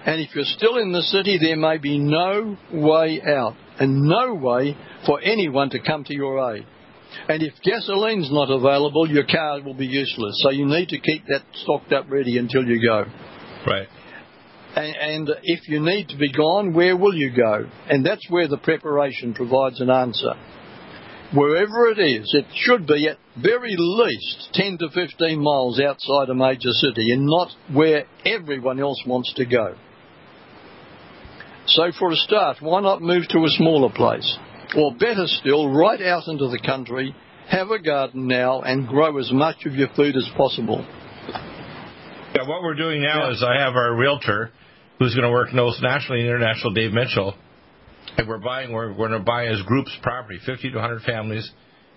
and 0.06 0.22
if 0.22 0.34
you're 0.34 0.46
still 0.46 0.78
in 0.78 0.94
the 0.94 1.02
city, 1.02 1.38
there 1.38 1.58
may 1.58 1.78
be 1.78 1.98
no 1.98 2.56
way 2.72 3.22
out 3.22 3.56
and 3.78 4.04
no 4.04 4.36
way 4.36 4.78
for 5.06 5.20
anyone 5.22 5.70
to 5.72 5.80
come 5.80 6.06
to 6.06 6.14
your 6.14 6.56
aid. 6.56 6.66
And 7.28 7.42
if 7.42 7.54
gasoline's 7.64 8.32
not 8.32 8.52
available, 8.52 9.10
your 9.10 9.26
car 9.26 9.62
will 9.62 9.74
be 9.74 9.88
useless. 9.88 10.42
So 10.42 10.52
you 10.52 10.66
need 10.66 10.90
to 10.90 11.00
keep 11.00 11.26
that 11.28 11.44
stocked 11.54 11.92
up 11.94 12.10
ready 12.10 12.38
until 12.38 12.64
you 12.66 12.82
go. 12.82 13.06
Right. 13.66 13.88
And, 14.76 14.96
and 14.96 15.30
if 15.44 15.68
you 15.70 15.80
need 15.80 16.10
to 16.10 16.18
be 16.18 16.32
gone, 16.32 16.74
where 16.74 16.98
will 16.98 17.16
you 17.16 17.32
go? 17.36 17.66
And 17.90 18.06
that's 18.06 18.30
where 18.30 18.48
the 18.48 18.58
preparation 18.58 19.34
provides 19.34 19.80
an 19.80 19.90
answer. 19.90 20.34
Wherever 21.34 21.88
it 21.90 22.00
is, 22.00 22.32
it 22.34 22.46
should 22.54 22.86
be 22.86 23.08
at 23.08 23.18
very 23.42 23.76
least 23.78 24.50
10 24.54 24.78
to 24.80 24.90
15 24.90 25.42
miles 25.42 25.80
outside 25.80 26.30
a 26.30 26.36
major 26.36 26.72
city 26.72 27.12
and 27.12 27.26
not 27.26 27.50
where 27.74 28.06
everyone 28.26 28.80
else 28.80 29.02
wants 29.08 29.34
to 29.34 29.46
go. 29.46 29.76
So, 31.68 31.92
for 31.98 32.12
a 32.12 32.16
start, 32.16 32.58
why 32.62 32.82
not 32.82 33.02
move 33.02 33.28
to 33.30 33.40
a 33.40 33.50
smaller 33.50 33.92
place? 33.92 34.38
Or 34.76 34.94
better 34.96 35.28
still, 35.28 35.70
right 35.70 36.02
out 36.02 36.28
into 36.28 36.48
the 36.48 36.60
country, 36.66 37.16
have 37.50 37.70
a 37.70 37.80
garden 37.80 38.28
now, 38.28 38.62
and 38.62 38.88
grow 38.88 39.18
as 39.18 39.32
much 39.32 39.66
of 39.66 39.74
your 39.74 39.90
food 39.96 40.16
as 40.16 40.28
possible. 40.36 40.86
Yeah, 42.36 42.48
what 42.48 42.64
we're 42.64 42.76
doing 42.76 43.02
now 43.02 43.28
Yeah. 43.28 43.32
is 43.34 43.44
I 43.44 43.60
have 43.60 43.76
our 43.76 43.96
realtor, 43.96 44.52
who's 45.00 45.14
going 45.16 45.26
to 45.26 45.32
work 45.32 45.54
nationally 45.54 46.22
and 46.22 46.30
international, 46.30 46.74
Dave 46.74 46.92
Mitchell, 46.92 47.36
and 48.18 48.28
we're 48.28 48.40
buying. 48.40 48.72
We're, 48.72 48.90
we're 48.92 49.08
going 49.10 49.20
to 49.20 49.26
buy 49.26 49.46
his 49.46 49.62
group's 49.64 49.96
property, 50.02 50.40
50 50.46 50.70
to 50.72 50.76
100 50.78 51.02
families. 51.04 51.50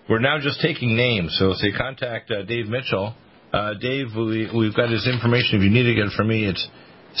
We're 0.09 0.19
now 0.19 0.39
just 0.39 0.59
taking 0.61 0.95
names. 0.95 1.35
So 1.39 1.53
say 1.53 1.71
contact 1.71 2.31
uh, 2.31 2.43
Dave 2.43 2.67
Mitchell. 2.67 3.13
Uh, 3.53 3.73
Dave, 3.75 4.07
we, 4.15 4.49
we've 4.55 4.75
got 4.75 4.89
his 4.89 5.07
information. 5.07 5.57
If 5.59 5.63
you 5.63 5.69
need 5.69 5.83
to 5.83 5.95
get 5.95 6.05
it 6.05 6.13
from 6.15 6.27
me, 6.27 6.45
it's 6.45 6.67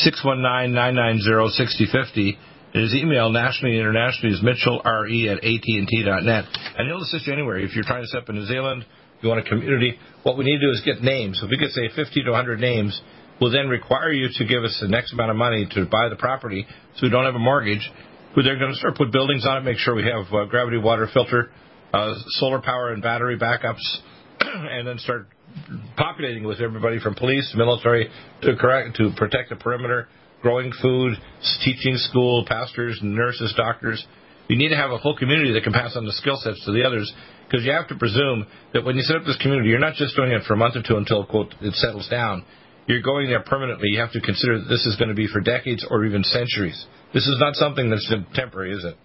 619-990-6050. 0.05 2.17
And 2.17 2.37
his 2.73 2.93
email, 2.93 3.29
nationally 3.29 3.77
and 3.77 3.81
internationally, 3.81 4.35
is 4.35 4.43
mitchellre 4.43 5.31
at 5.31 5.37
AT&T.net. 5.43 6.45
And 6.77 6.87
he'll 6.87 7.01
assist 7.01 7.27
you 7.27 7.33
anywhere. 7.33 7.57
If 7.57 7.75
you're 7.75 7.83
trying 7.83 8.03
to 8.03 8.07
set 8.07 8.23
up 8.23 8.29
in 8.29 8.35
New 8.35 8.45
Zealand, 8.45 8.85
you 9.21 9.29
want 9.29 9.45
a 9.45 9.49
community, 9.49 9.97
what 10.23 10.37
we 10.37 10.45
need 10.45 10.59
to 10.59 10.67
do 10.67 10.71
is 10.71 10.81
get 10.85 11.01
names. 11.01 11.41
If 11.43 11.49
we 11.49 11.57
could 11.57 11.71
say 11.71 11.89
50 11.95 12.23
to 12.23 12.31
100 12.31 12.59
names, 12.59 12.99
we'll 13.41 13.51
then 13.51 13.67
require 13.69 14.11
you 14.11 14.29
to 14.35 14.45
give 14.45 14.63
us 14.63 14.77
the 14.81 14.87
next 14.87 15.13
amount 15.13 15.31
of 15.31 15.37
money 15.37 15.67
to 15.71 15.85
buy 15.85 16.09
the 16.09 16.15
property 16.15 16.65
so 16.95 16.99
we 17.03 17.09
don't 17.09 17.25
have 17.25 17.35
a 17.35 17.39
mortgage. 17.39 17.89
Who 18.35 18.43
They're 18.43 18.59
going 18.59 18.71
to 18.71 18.77
start 18.77 18.95
put 18.95 19.11
buildings 19.11 19.45
on 19.47 19.57
it, 19.57 19.61
make 19.61 19.77
sure 19.77 19.95
we 19.95 20.03
have 20.03 20.31
uh, 20.31 20.45
gravity 20.45 20.77
water 20.77 21.07
filter, 21.11 21.49
uh, 21.93 22.13
solar 22.27 22.61
power 22.61 22.93
and 22.93 23.01
battery 23.01 23.37
backups, 23.37 23.81
and 24.39 24.87
then 24.87 24.99
start 24.99 25.27
populating 25.97 26.43
with 26.43 26.61
everybody 26.61 26.99
from 26.99 27.15
police, 27.15 27.51
military, 27.57 28.09
to 28.43 28.55
correct 28.55 28.97
to 28.97 29.11
protect 29.17 29.49
the 29.49 29.55
perimeter, 29.55 30.07
growing 30.41 30.71
food, 30.81 31.13
teaching 31.63 31.95
school, 31.97 32.45
pastors, 32.47 32.99
nurses, 33.01 33.53
doctors. 33.57 34.05
You 34.47 34.57
need 34.57 34.69
to 34.69 34.75
have 34.75 34.91
a 34.91 34.99
full 34.99 35.15
community 35.15 35.53
that 35.53 35.63
can 35.63 35.73
pass 35.73 35.95
on 35.95 36.05
the 36.05 36.13
skill 36.13 36.37
sets 36.37 36.63
to 36.65 36.71
the 36.71 36.83
others, 36.83 37.11
because 37.47 37.65
you 37.65 37.71
have 37.71 37.87
to 37.89 37.95
presume 37.95 38.45
that 38.73 38.83
when 38.83 38.95
you 38.95 39.01
set 39.01 39.17
up 39.17 39.25
this 39.25 39.37
community, 39.37 39.69
you're 39.69 39.79
not 39.79 39.95
just 39.95 40.15
doing 40.15 40.31
it 40.31 40.43
for 40.47 40.53
a 40.53 40.57
month 40.57 40.75
or 40.75 40.81
two 40.81 40.97
until 40.97 41.25
quote 41.25 41.53
it 41.61 41.73
settles 41.75 42.07
down. 42.09 42.43
You're 42.87 43.01
going 43.01 43.27
there 43.27 43.43
permanently. 43.43 43.89
You 43.89 43.99
have 43.99 44.11
to 44.13 44.21
consider 44.21 44.59
that 44.59 44.67
this 44.67 44.85
is 44.85 44.95
going 44.95 45.09
to 45.09 45.15
be 45.15 45.27
for 45.27 45.41
decades 45.41 45.85
or 45.89 46.05
even 46.05 46.23
centuries. 46.23 46.85
This 47.13 47.27
is 47.27 47.37
not 47.39 47.55
something 47.55 47.89
that's 47.89 48.11
temporary, 48.33 48.73
is 48.73 48.83
it? 48.83 48.95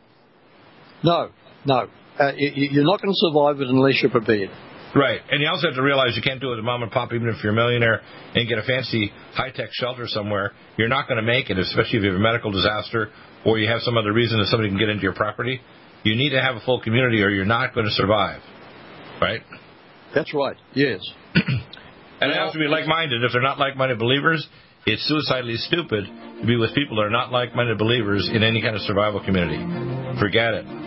No, 1.02 1.30
no. 1.66 1.88
Uh, 2.18 2.32
you're 2.36 2.84
not 2.84 3.02
going 3.02 3.12
to 3.12 3.16
survive 3.16 3.60
it 3.60 3.68
unless 3.68 4.00
you're 4.00 4.10
prepared. 4.10 4.50
Right, 4.94 5.20
and 5.28 5.42
you 5.42 5.48
also 5.48 5.66
have 5.66 5.74
to 5.74 5.82
realize 5.82 6.14
you 6.14 6.22
can't 6.22 6.40
do 6.40 6.52
it 6.52 6.58
at 6.58 6.62
mom 6.62 6.82
and 6.84 6.92
pop, 6.92 7.12
even 7.12 7.28
if 7.28 7.42
you're 7.42 7.52
a 7.52 7.56
millionaire 7.56 8.00
and 8.34 8.48
get 8.48 8.58
a 8.58 8.62
fancy 8.62 9.10
high 9.32 9.50
tech 9.50 9.70
shelter 9.72 10.06
somewhere. 10.06 10.52
You're 10.76 10.88
not 10.88 11.08
going 11.08 11.16
to 11.16 11.26
make 11.26 11.50
it, 11.50 11.58
especially 11.58 11.98
if 11.98 12.04
you 12.04 12.12
have 12.12 12.20
a 12.20 12.22
medical 12.22 12.52
disaster 12.52 13.10
or 13.44 13.58
you 13.58 13.68
have 13.68 13.80
some 13.80 13.98
other 13.98 14.12
reason 14.12 14.38
that 14.38 14.46
somebody 14.46 14.68
can 14.68 14.78
get 14.78 14.88
into 14.88 15.02
your 15.02 15.14
property. 15.14 15.60
You 16.04 16.14
need 16.14 16.30
to 16.30 16.40
have 16.40 16.54
a 16.56 16.60
full 16.60 16.80
community, 16.80 17.22
or 17.22 17.30
you're 17.30 17.44
not 17.44 17.74
going 17.74 17.86
to 17.86 17.92
survive. 17.92 18.40
Right, 19.20 19.40
That's 20.14 20.34
right. 20.34 20.56
Yes. 20.74 21.00
and 21.34 22.30
it 22.30 22.36
has 22.36 22.52
to 22.52 22.58
be 22.58 22.66
like-minded. 22.66 23.22
If 23.22 23.32
they're 23.32 23.42
not 23.42 23.58
like-minded 23.58 23.98
believers, 23.98 24.46
it's 24.86 25.06
suicidally 25.08 25.56
stupid 25.56 26.04
to 26.40 26.46
be 26.46 26.56
with 26.56 26.74
people 26.74 26.96
that 26.96 27.02
are 27.02 27.10
not 27.10 27.32
like-minded 27.32 27.78
believers 27.78 28.30
in 28.32 28.42
any 28.42 28.60
kind 28.60 28.76
of 28.76 28.82
survival 28.82 29.24
community. 29.24 29.58
Forget 30.20 30.54
it. 30.54 30.83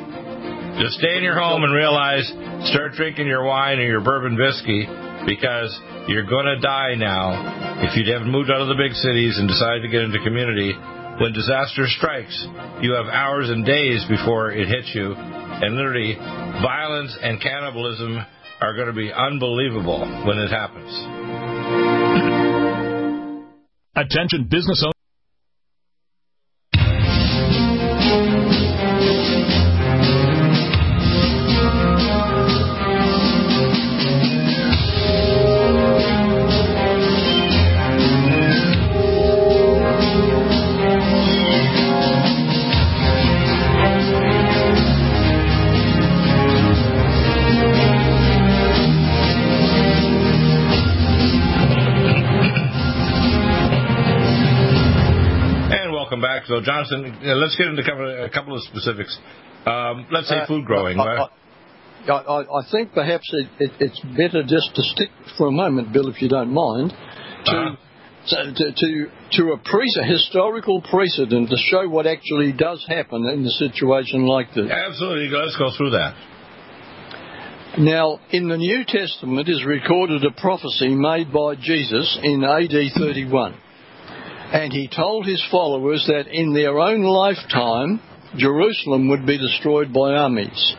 Just 0.78 1.00
stay 1.02 1.18
in 1.18 1.24
your 1.24 1.40
home 1.40 1.64
and 1.64 1.74
realize, 1.74 2.28
start 2.70 2.94
drinking 2.94 3.26
your 3.26 3.44
wine 3.44 3.80
or 3.80 3.88
your 3.90 4.02
bourbon 4.02 4.38
whiskey 4.38 4.86
because 5.26 5.74
you're 6.08 6.30
going 6.30 6.46
to 6.46 6.60
die 6.60 6.94
now 6.94 7.34
if 7.82 7.98
you 7.98 8.06
haven't 8.14 8.32
moved 8.32 8.52
out 8.52 8.62
of 8.62 8.68
the 8.68 8.78
big 8.78 8.94
cities 8.94 9.38
and 9.38 9.48
decided 9.48 9.82
to 9.82 9.90
get 9.90 10.02
into 10.04 10.20
community. 10.24 10.74
When 11.20 11.34
disaster 11.34 11.88
strikes, 11.88 12.46
you 12.82 12.94
have 12.94 13.08
hours 13.08 13.50
and 13.50 13.66
days 13.66 14.06
before 14.08 14.52
it 14.52 14.68
hits 14.68 14.92
you, 14.94 15.16
and 15.18 15.76
literally, 15.76 16.14
violence 16.62 17.18
and 17.24 17.42
cannibalism 17.42 18.22
are 18.62 18.76
going 18.76 18.88
to 18.88 18.94
be 18.94 19.12
unbelievable 19.12 20.06
when 20.28 20.38
it 20.38 20.52
happens. 20.52 20.94
Attention 23.96 24.48
business 24.48 24.84
owners. 24.86 24.97
So, 56.58 56.64
Jonathan, 56.64 57.20
let's 57.40 57.56
get 57.56 57.68
into 57.68 57.84
cover 57.84 58.24
a 58.26 58.30
couple 58.32 58.56
of 58.56 58.64
specifics. 58.64 59.16
Um, 59.68 60.08
let's 60.12 60.28
say 60.28 60.38
Uh, 60.38 60.48
food 60.48 60.66
growing. 60.66 61.00
I, 61.00 61.06
right? 61.06 61.30
I, 62.08 62.12
I, 62.14 62.40
I 62.42 62.62
think 62.72 62.94
perhaps 62.94 63.30
it, 63.32 63.48
it, 63.60 63.72
it's 63.80 64.00
better 64.18 64.42
just 64.42 64.74
to 64.74 64.82
stick 64.82 65.10
for 65.38 65.48
a 65.48 65.52
moment, 65.52 65.94
Bill, 65.94 66.08
if 66.10 66.20
you 66.20 66.30
don't 66.30 66.52
mind, 66.52 66.90
to 67.46 67.52
Uh-huh. 67.52 67.76
to 68.30 68.54
to 68.54 68.72
to, 68.72 69.08
to 69.34 69.52
a, 69.54 69.58
pre- 69.58 69.94
a 70.02 70.06
historical 70.06 70.82
precedent 70.82 71.50
to 71.52 71.58
show 71.70 71.88
what 71.88 72.08
actually 72.08 72.54
does 72.54 72.84
happen 72.90 73.26
in 73.28 73.46
a 73.46 73.52
situation 73.52 74.26
like 74.26 74.52
this. 74.56 74.72
Absolutely. 74.72 75.30
Let's 75.38 75.58
go 75.58 75.70
through 75.78 75.92
that. 75.92 76.16
Now, 77.78 78.20
in 78.32 78.48
the 78.48 78.58
New 78.58 78.84
Testament 78.88 79.48
is 79.48 79.64
recorded 79.64 80.24
a 80.26 80.32
prophecy 80.32 80.96
made 80.96 81.32
by 81.32 81.54
Jesus 81.56 82.18
in 82.24 82.44
AD 82.44 82.74
31. 82.98 83.54
And 84.54 84.72
he 84.72 84.88
told 84.88 85.26
his 85.26 85.44
followers 85.52 86.06
that 86.08 86.28
in 86.32 86.54
their 86.54 86.80
own 86.80 87.04
lifetime, 87.04 88.00
Jerusalem 88.38 89.10
would 89.10 89.26
be 89.26 89.38
destroyed 89.38 89.94
by 89.94 90.14
armies. 90.14 90.76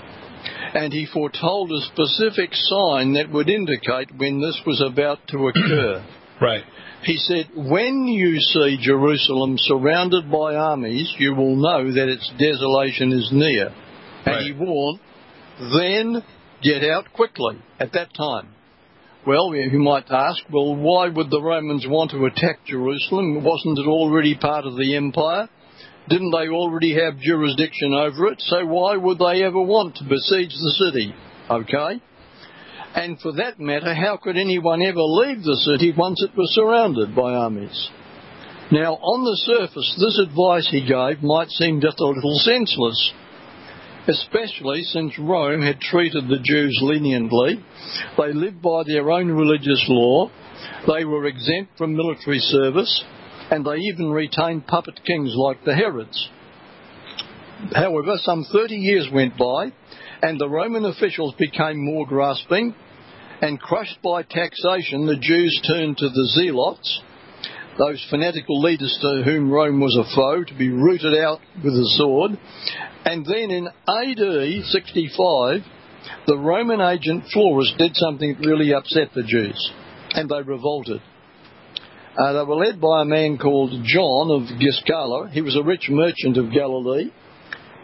And 0.74 0.92
he 0.92 1.06
foretold 1.12 1.70
a 1.72 1.80
specific 1.92 2.50
sign 2.52 3.14
that 3.14 3.30
would 3.30 3.48
indicate 3.48 4.16
when 4.16 4.40
this 4.40 4.60
was 4.66 4.80
about 4.80 5.18
to 5.28 5.48
occur. 5.48 6.04
Right. 6.40 6.62
He 7.02 7.16
said, 7.16 7.48
When 7.56 8.04
you 8.06 8.38
see 8.38 8.78
Jerusalem 8.80 9.56
surrounded 9.58 10.30
by 10.30 10.54
armies, 10.54 11.12
you 11.18 11.34
will 11.34 11.56
know 11.56 11.92
that 11.92 12.08
its 12.08 12.30
desolation 12.38 13.10
is 13.10 13.28
near. 13.32 13.66
And 14.24 14.26
Right. 14.26 14.42
he 14.44 14.52
warned, 14.52 15.00
Then 15.58 16.22
get 16.62 16.84
out 16.84 17.12
quickly 17.12 17.56
at 17.80 17.92
that 17.94 18.14
time. 18.14 18.50
Well, 19.26 19.54
you 19.54 19.78
might 19.78 20.10
ask, 20.10 20.42
well, 20.50 20.76
why 20.76 21.08
would 21.08 21.30
the 21.30 21.42
Romans 21.42 21.86
want 21.86 22.12
to 22.12 22.24
attack 22.26 22.64
Jerusalem? 22.66 23.42
Wasn't 23.42 23.78
it 23.78 23.86
already 23.86 24.36
part 24.36 24.64
of 24.64 24.76
the 24.76 24.96
empire? 24.96 25.48
Didn't 26.08 26.30
they 26.30 26.48
already 26.48 26.94
have 26.94 27.18
jurisdiction 27.18 27.92
over 27.92 28.28
it? 28.28 28.40
So 28.40 28.64
why 28.64 28.96
would 28.96 29.18
they 29.18 29.42
ever 29.42 29.60
want 29.60 29.96
to 29.96 30.04
besiege 30.04 30.54
the 30.54 30.74
city? 30.78 31.14
Okay? 31.50 32.00
And 32.94 33.20
for 33.20 33.32
that 33.32 33.60
matter, 33.60 33.94
how 33.94 34.16
could 34.16 34.38
anyone 34.38 34.82
ever 34.82 35.02
leave 35.02 35.42
the 35.42 35.56
city 35.56 35.92
once 35.96 36.22
it 36.22 36.34
was 36.36 36.54
surrounded 36.54 37.14
by 37.14 37.34
armies? 37.34 37.90
Now, 38.70 38.94
on 38.94 39.24
the 39.24 39.36
surface, 39.44 39.96
this 39.98 40.18
advice 40.18 40.68
he 40.70 40.80
gave 40.80 41.22
might 41.22 41.48
seem 41.50 41.80
just 41.80 42.00
a 42.00 42.06
little 42.06 42.38
senseless, 42.38 43.12
especially 44.08 44.82
since 44.84 45.18
Rome 45.18 45.60
had 45.60 45.80
treated 45.80 46.28
the 46.28 46.40
Jews 46.42 46.78
leniently. 46.80 47.62
They 48.16 48.32
lived 48.32 48.62
by 48.62 48.82
their 48.86 49.10
own 49.10 49.28
religious 49.28 49.84
law, 49.88 50.30
they 50.86 51.04
were 51.04 51.26
exempt 51.26 51.76
from 51.76 51.94
military 51.94 52.38
service, 52.38 53.04
and 53.50 53.64
they 53.64 53.76
even 53.76 54.10
retained 54.10 54.66
puppet 54.66 55.00
kings 55.04 55.32
like 55.36 55.64
the 55.64 55.74
Herods. 55.74 56.28
However, 57.74 58.16
some 58.22 58.44
30 58.50 58.74
years 58.74 59.08
went 59.12 59.36
by, 59.36 59.72
and 60.22 60.40
the 60.40 60.48
Roman 60.48 60.84
officials 60.84 61.34
became 61.38 61.84
more 61.84 62.06
grasping, 62.06 62.74
and 63.40 63.60
crushed 63.60 63.98
by 64.02 64.22
taxation, 64.22 65.06
the 65.06 65.18
Jews 65.20 65.60
turned 65.66 65.98
to 65.98 66.08
the 66.08 66.28
zealots, 66.34 67.02
those 67.78 68.04
fanatical 68.10 68.60
leaders 68.60 68.98
to 69.00 69.22
whom 69.24 69.50
Rome 69.50 69.80
was 69.80 69.96
a 69.96 70.14
foe, 70.14 70.44
to 70.44 70.54
be 70.54 70.68
rooted 70.68 71.16
out 71.16 71.40
with 71.62 71.74
a 71.74 71.88
sword. 71.96 72.32
And 73.04 73.24
then 73.24 73.50
in 73.50 73.68
AD 73.68 74.64
65, 74.64 75.60
the 76.26 76.36
Roman 76.36 76.80
agent 76.80 77.24
Florus 77.34 77.76
did 77.78 77.94
something 77.94 78.34
that 78.34 78.46
really 78.46 78.74
upset 78.74 79.10
the 79.14 79.22
Jews, 79.22 79.72
and 80.12 80.28
they 80.28 80.42
revolted. 80.42 81.00
Uh, 82.18 82.32
they 82.32 82.42
were 82.42 82.56
led 82.56 82.80
by 82.80 83.02
a 83.02 83.04
man 83.04 83.38
called 83.38 83.70
John 83.84 84.30
of 84.30 84.42
Giscala. 84.58 85.30
He 85.30 85.40
was 85.40 85.56
a 85.56 85.62
rich 85.62 85.88
merchant 85.88 86.36
of 86.36 86.52
Galilee, 86.52 87.12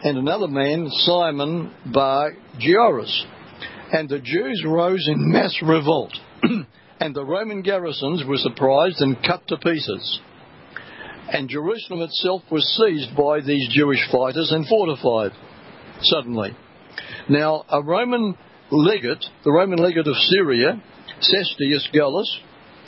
and 0.03 0.17
another 0.17 0.47
man, 0.47 0.89
Simon 0.89 1.73
Bar 1.85 2.33
Gioras. 2.59 3.23
And 3.93 4.09
the 4.09 4.19
Jews 4.19 4.63
rose 4.65 5.07
in 5.07 5.31
mass 5.31 5.55
revolt, 5.61 6.13
and 6.99 7.15
the 7.15 7.25
Roman 7.25 7.61
garrisons 7.61 8.23
were 8.25 8.37
surprised 8.37 9.01
and 9.01 9.21
cut 9.23 9.47
to 9.47 9.57
pieces. 9.57 10.19
And 11.31 11.49
Jerusalem 11.49 12.01
itself 12.01 12.43
was 12.51 12.65
seized 12.77 13.15
by 13.17 13.41
these 13.41 13.67
Jewish 13.73 13.99
fighters 14.11 14.51
and 14.51 14.67
fortified 14.67 15.31
suddenly. 16.01 16.55
Now, 17.29 17.65
a 17.69 17.81
Roman 17.81 18.35
legate, 18.71 19.25
the 19.43 19.51
Roman 19.51 19.79
legate 19.79 20.07
of 20.07 20.15
Syria, 20.15 20.81
Cestius 21.19 21.87
Gallus, 21.91 22.39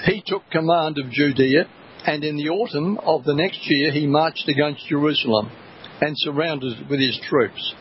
he 0.06 0.24
took 0.26 0.50
command 0.52 0.98
of 1.00 1.12
Judea, 1.12 1.66
and 2.06 2.24
in 2.24 2.38
the 2.38 2.50
autumn 2.50 3.00
of 3.00 3.24
the 3.24 3.34
next 3.34 3.60
year 3.64 3.92
he 3.92 4.08
marched 4.08 4.48
against 4.48 4.88
Jerusalem 4.88 5.50
and 6.00 6.14
surrounded 6.18 6.80
it 6.80 6.90
with 6.90 7.00
his 7.00 7.20
troops. 7.28 7.74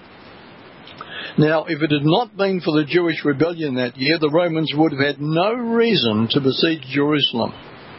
Now, 1.39 1.65
if 1.65 1.83
it 1.83 1.91
had 1.91 2.05
not 2.05 2.37
been 2.37 2.61
for 2.61 2.73
the 2.79 2.87
Jewish 2.89 3.23
rebellion 3.23 3.75
that 3.75 3.97
year, 3.97 4.19
the 4.19 4.31
Romans 4.31 4.73
would 4.75 4.93
have 4.93 5.01
had 5.01 5.21
no 5.21 5.53
reason 5.53 6.29
to 6.31 6.41
besiege 6.41 6.83
Jerusalem. 6.89 7.53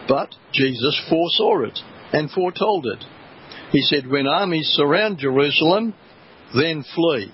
But 0.08 0.34
Jesus 0.54 1.00
foresaw 1.08 1.66
it 1.66 1.80
and 2.14 2.32
foretold 2.32 2.88
it. 2.88 3.04
He 3.72 3.82
said, 3.82 4.08
When 4.08 4.26
armies 4.26 4.68
surround 4.76 5.20
Jerusalem, 5.20 5.94
then 6.56 6.84
flee. 6.96 7.32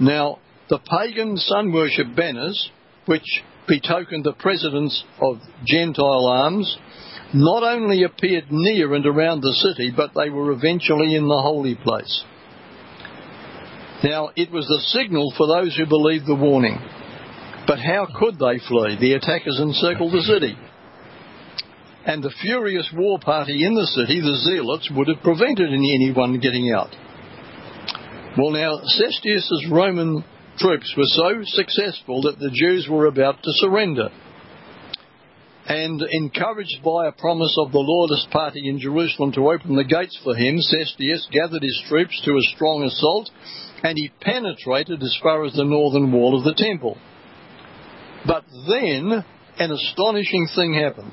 Now, 0.00 0.38
the 0.70 0.78
pagan 0.78 1.36
sun 1.36 1.72
worship 1.72 2.14
banners, 2.16 2.70
which 3.06 3.42
betokened 3.66 4.24
the 4.24 4.32
presence 4.32 5.04
of 5.20 5.40
Gentile 5.66 6.26
arms, 6.26 6.78
not 7.34 7.62
only 7.62 8.04
appeared 8.04 8.46
near 8.50 8.94
and 8.94 9.04
around 9.04 9.42
the 9.42 9.52
city, 9.52 9.92
but 9.94 10.12
they 10.14 10.30
were 10.30 10.52
eventually 10.52 11.14
in 11.14 11.28
the 11.28 11.42
holy 11.42 11.74
place. 11.74 12.24
Now, 14.04 14.30
it 14.36 14.52
was 14.52 14.66
the 14.66 14.80
signal 14.98 15.32
for 15.36 15.46
those 15.48 15.76
who 15.76 15.86
believed 15.86 16.26
the 16.26 16.34
warning. 16.34 16.78
But 17.66 17.80
how 17.80 18.06
could 18.14 18.38
they 18.38 18.58
flee? 18.68 18.96
The 19.00 19.12
attackers 19.14 19.58
encircled 19.60 20.12
the 20.12 20.22
city. 20.22 20.56
And 22.06 22.22
the 22.22 22.32
furious 22.40 22.88
war 22.94 23.18
party 23.18 23.64
in 23.64 23.74
the 23.74 23.86
city, 23.86 24.20
the 24.20 24.36
Zealots, 24.36 24.90
would 24.90 25.08
have 25.08 25.22
prevented 25.22 25.72
any- 25.72 25.94
anyone 25.94 26.38
getting 26.38 26.72
out. 26.72 26.96
Well, 28.38 28.50
now, 28.50 28.78
Cestius's 28.78 29.66
Roman 29.68 30.24
troops 30.58 30.94
were 30.96 31.04
so 31.04 31.42
successful 31.44 32.22
that 32.22 32.38
the 32.38 32.50
Jews 32.50 32.88
were 32.88 33.06
about 33.06 33.42
to 33.42 33.52
surrender. 33.54 34.10
And 35.66 36.00
encouraged 36.00 36.82
by 36.82 37.06
a 37.06 37.12
promise 37.12 37.54
of 37.58 37.72
the 37.72 37.78
lawless 37.78 38.26
party 38.30 38.68
in 38.68 38.78
Jerusalem 38.78 39.32
to 39.32 39.50
open 39.50 39.76
the 39.76 39.84
gates 39.84 40.18
for 40.24 40.34
him, 40.34 40.58
Cestius 40.60 41.26
gathered 41.30 41.62
his 41.62 41.82
troops 41.88 42.20
to 42.24 42.36
a 42.36 42.42
strong 42.54 42.84
assault 42.84 43.28
and 43.82 43.94
he 43.96 44.10
penetrated 44.20 45.02
as 45.02 45.16
far 45.22 45.44
as 45.44 45.54
the 45.54 45.64
northern 45.64 46.12
wall 46.12 46.36
of 46.36 46.44
the 46.44 46.54
temple. 46.54 46.98
But 48.26 48.44
then 48.68 49.24
an 49.58 49.72
astonishing 49.72 50.48
thing 50.54 50.74
happened. 50.74 51.12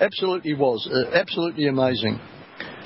Absolutely 0.00 0.54
was, 0.54 0.88
uh, 0.90 1.14
absolutely 1.14 1.66
amazing. 1.66 2.18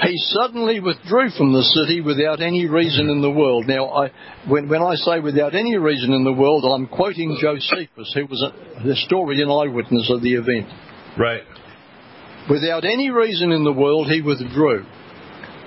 He 0.03 0.17
suddenly 0.35 0.81
withdrew 0.81 1.31
from 1.31 1.53
the 1.53 1.63
city 1.63 2.01
without 2.01 2.43
any 2.43 2.67
reason 2.67 3.09
in 3.09 3.23
the 3.23 3.31
world. 3.31 3.67
Now, 3.67 3.89
I, 3.91 4.11
when, 4.49 4.69
when 4.69 4.83
I 4.83 4.95
say 4.97 5.21
without 5.21 5.55
any 5.55 5.77
reason 5.77 6.13
in 6.13 6.25
the 6.25 6.33
world, 6.33 6.65
I'm 6.65 6.89
quoting 6.89 7.39
Josephus, 7.41 8.13
who 8.15 8.27
was 8.27 8.43
a 8.43 8.81
historian 8.81 9.49
eyewitness 9.49 10.11
of 10.13 10.23
the 10.23 10.35
event. 10.35 10.67
Right. 11.17 11.43
Without 12.51 12.85
any 12.85 13.11
reason 13.11 13.53
in 13.53 13.63
the 13.63 13.73
world, 13.73 14.09
he 14.09 14.21
withdrew. 14.21 14.85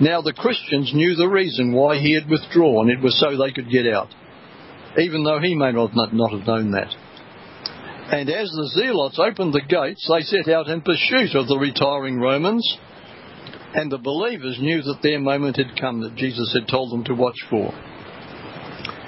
Now, 0.00 0.22
the 0.22 0.32
Christians 0.32 0.92
knew 0.94 1.16
the 1.16 1.26
reason 1.26 1.72
why 1.72 1.98
he 1.98 2.14
had 2.14 2.30
withdrawn. 2.30 2.88
It 2.88 3.00
was 3.00 3.18
so 3.18 3.36
they 3.36 3.52
could 3.52 3.68
get 3.68 3.86
out, 3.92 4.14
even 4.96 5.24
though 5.24 5.40
he 5.40 5.56
may 5.56 5.72
not, 5.72 5.90
not 5.94 6.30
have 6.30 6.46
known 6.46 6.70
that. 6.70 6.94
And 8.12 8.30
as 8.30 8.48
the 8.48 8.70
zealots 8.74 9.18
opened 9.18 9.52
the 9.52 9.60
gates, 9.60 10.08
they 10.08 10.22
set 10.22 10.48
out 10.48 10.68
in 10.68 10.82
pursuit 10.82 11.34
of 11.34 11.48
the 11.48 11.58
retiring 11.58 12.20
Romans, 12.20 12.78
and 13.74 13.90
the 13.90 13.98
believers 13.98 14.58
knew 14.60 14.82
that 14.82 15.00
their 15.02 15.18
moment 15.18 15.56
had 15.56 15.78
come 15.78 16.00
that 16.02 16.14
Jesus 16.14 16.56
had 16.58 16.68
told 16.68 16.92
them 16.92 17.04
to 17.04 17.14
watch 17.14 17.38
for. 17.50 17.74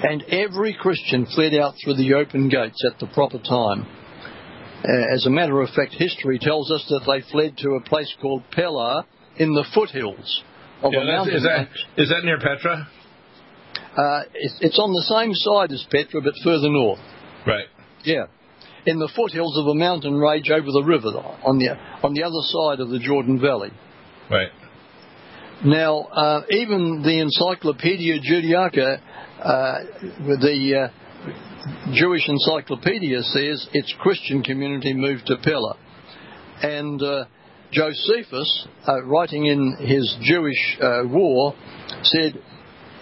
And 0.03 0.23
every 0.23 0.73
Christian 0.73 1.25
fled 1.25 1.53
out 1.53 1.75
through 1.81 1.95
the 1.95 2.15
open 2.15 2.49
gates 2.49 2.83
at 2.91 2.99
the 2.99 3.07
proper 3.07 3.39
time. 3.39 3.87
Uh, 4.83 5.13
as 5.13 5.25
a 5.25 5.29
matter 5.29 5.61
of 5.61 5.69
fact, 5.69 5.93
history 5.93 6.37
tells 6.37 6.69
us 6.69 6.85
that 6.89 7.05
they 7.07 7.21
fled 7.31 7.57
to 7.59 7.75
a 7.75 7.81
place 7.81 8.13
called 8.21 8.43
Pella 8.51 9.05
in 9.37 9.53
the 9.53 9.65
foothills 9.73 10.43
of 10.83 10.93
Yeah, 10.93 11.01
a 11.01 11.05
mountain. 11.05 11.35
is 11.35 11.43
that 11.43 11.57
range. 11.57 11.85
is 11.97 12.09
that 12.09 12.23
near 12.23 12.37
Petra? 12.37 12.87
Uh, 13.97 14.21
it's, 14.33 14.55
it's 14.61 14.79
on 14.79 14.91
the 14.93 15.03
same 15.03 15.33
side 15.33 15.71
as 15.71 15.83
Petra, 15.91 16.21
but 16.21 16.33
further 16.43 16.69
north. 16.69 16.99
Right. 17.45 17.65
Yeah, 18.03 18.25
in 18.85 18.99
the 18.99 19.09
foothills 19.15 19.57
of 19.57 19.67
a 19.67 19.75
mountain 19.75 20.15
range 20.17 20.49
over 20.49 20.71
the 20.71 20.83
river, 20.83 21.09
on 21.43 21.57
the 21.59 21.69
on 22.03 22.13
the 22.13 22.23
other 22.23 22.41
side 22.55 22.79
of 22.79 22.89
the 22.89 22.99
Jordan 22.99 23.39
Valley. 23.39 23.71
Right. 24.29 24.49
Now, 25.63 25.99
uh, 26.05 26.41
even 26.49 27.03
the 27.03 27.19
Encyclopedia 27.19 28.19
Judaica, 28.21 28.99
uh, 29.43 29.77
the 30.41 30.89
uh, 30.89 31.91
Jewish 31.93 32.27
Encyclopedia 32.27 33.21
says 33.21 33.67
its 33.73 33.93
Christian 33.99 34.41
community 34.41 34.93
moved 34.93 35.27
to 35.27 35.37
Pella, 35.37 35.75
and 36.63 37.01
uh, 37.03 37.25
Josephus, 37.71 38.67
uh, 38.87 39.01
writing 39.03 39.45
in 39.45 39.77
his 39.79 40.15
Jewish 40.21 40.77
uh, 40.81 41.03
War, 41.05 41.55
said 42.03 42.33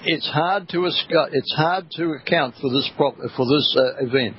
it's 0.03 0.29
hard 0.29 0.69
to 0.69 0.85
it's 0.85 1.53
hard 1.55 1.89
to 1.91 2.11
account 2.11 2.55
for 2.61 2.69
this 2.69 2.89
prop- 2.95 3.17
for 3.35 3.45
this 3.45 3.75
uh, 3.77 4.05
event. 4.05 4.35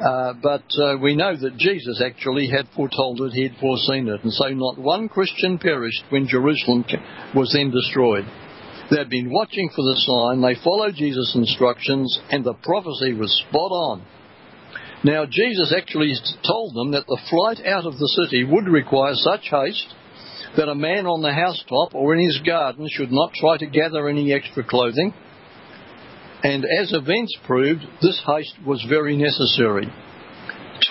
Uh, 0.00 0.32
but 0.42 0.64
uh, 0.80 0.96
we 1.02 1.14
know 1.14 1.36
that 1.36 1.56
Jesus 1.58 2.02
actually 2.04 2.48
had 2.48 2.66
foretold 2.74 3.20
it, 3.20 3.32
he 3.32 3.42
had 3.42 3.56
foreseen 3.60 4.08
it, 4.08 4.22
and 4.22 4.32
so 4.32 4.48
not 4.48 4.78
one 4.78 5.08
Christian 5.08 5.58
perished 5.58 6.04
when 6.10 6.26
Jerusalem 6.26 6.84
was 7.34 7.52
then 7.52 7.70
destroyed. 7.70 8.24
They 8.90 8.98
had 8.98 9.10
been 9.10 9.30
watching 9.30 9.70
for 9.74 9.82
the 9.82 9.96
sign, 9.96 10.40
they 10.40 10.62
followed 10.62 10.94
Jesus' 10.94 11.34
instructions, 11.34 12.20
and 12.30 12.44
the 12.44 12.54
prophecy 12.54 13.12
was 13.14 13.44
spot 13.48 13.70
on. 13.70 14.02
Now, 15.04 15.26
Jesus 15.26 15.74
actually 15.76 16.14
told 16.46 16.74
them 16.74 16.92
that 16.92 17.06
the 17.06 17.20
flight 17.28 17.66
out 17.66 17.86
of 17.86 17.98
the 17.98 18.08
city 18.22 18.44
would 18.44 18.68
require 18.68 19.14
such 19.14 19.48
haste 19.50 19.94
that 20.56 20.68
a 20.68 20.74
man 20.74 21.06
on 21.06 21.22
the 21.22 21.32
housetop 21.32 21.94
or 21.94 22.14
in 22.14 22.24
his 22.24 22.40
garden 22.46 22.86
should 22.88 23.10
not 23.10 23.32
try 23.32 23.56
to 23.56 23.66
gather 23.66 24.08
any 24.08 24.32
extra 24.32 24.62
clothing. 24.62 25.12
And 26.44 26.64
as 26.64 26.92
events 26.92 27.36
proved, 27.46 27.82
this 28.00 28.20
haste 28.26 28.54
was 28.64 28.84
very 28.88 29.16
necessary. 29.16 29.86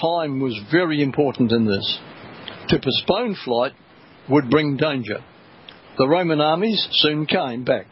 Time 0.01 0.39
was 0.39 0.59
very 0.71 1.01
important 1.01 1.51
in 1.51 1.65
this. 1.65 1.99
To 2.69 2.79
postpone 2.79 3.35
flight 3.45 3.73
would 4.29 4.49
bring 4.49 4.77
danger. 4.77 5.23
The 5.97 6.07
Roman 6.07 6.41
armies 6.41 6.85
soon 6.91 7.25
came 7.25 7.63
back, 7.63 7.87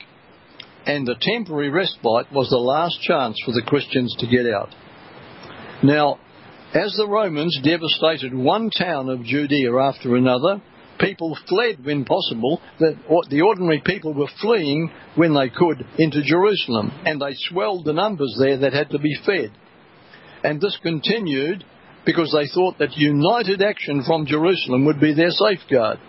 and 0.86 1.06
the 1.06 1.16
temporary 1.20 1.70
respite 1.70 2.32
was 2.32 2.50
the 2.50 2.58
last 2.58 3.02
chance 3.02 3.38
for 3.46 3.52
the 3.52 3.62
Christians 3.66 4.16
to 4.20 4.28
get 4.28 4.46
out. 4.52 4.70
Now, 5.84 6.20
as 6.74 6.94
the 6.98 7.08
Romans 7.08 7.58
devastated 7.64 8.34
one 8.34 8.70
town 8.70 9.10
of 9.10 9.24
Judea 9.24 9.76
after 9.76 10.16
another, 10.16 10.62
people 11.00 11.38
fled 11.48 11.84
when 11.84 12.06
possible. 12.06 12.62
The, 12.80 13.42
ordinary 13.42 13.82
people 13.84 14.14
were 14.14 14.30
fleeing 14.42 14.92
when 15.16 15.34
they 15.34 15.50
could 15.50 15.86
into 15.98 16.22
Jerusalem, 16.22 16.92
and 17.06 17.22
they 17.22 17.34
swelled 17.34 17.86
the 17.86 17.94
numbers 17.94 18.36
there 18.40 18.58
that 18.58 18.74
had 18.74 18.90
to 18.92 19.00
be 19.00 19.16
fed. 19.26 19.52
And 20.44 20.62
this 20.62 20.78
continued 20.84 21.64
because 22.06 22.32
they 22.32 22.48
thought 22.54 22.78
that 22.80 22.96
united 22.96 23.62
action 23.62 24.04
from 24.06 24.26
Jerusalem 24.26 24.86
would 24.86 25.00
be 25.00 25.14
their 25.14 25.32
safeguard. 25.32 26.00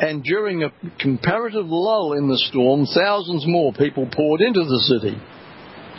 And 0.00 0.22
during 0.24 0.62
a 0.62 0.72
comparative 0.98 1.66
lull 1.66 2.14
in 2.14 2.28
the 2.28 2.38
storm, 2.50 2.86
thousands 2.86 3.44
more 3.46 3.72
people 3.72 4.08
poured 4.10 4.40
into 4.40 4.60
the 4.60 4.80
city. 4.80 5.20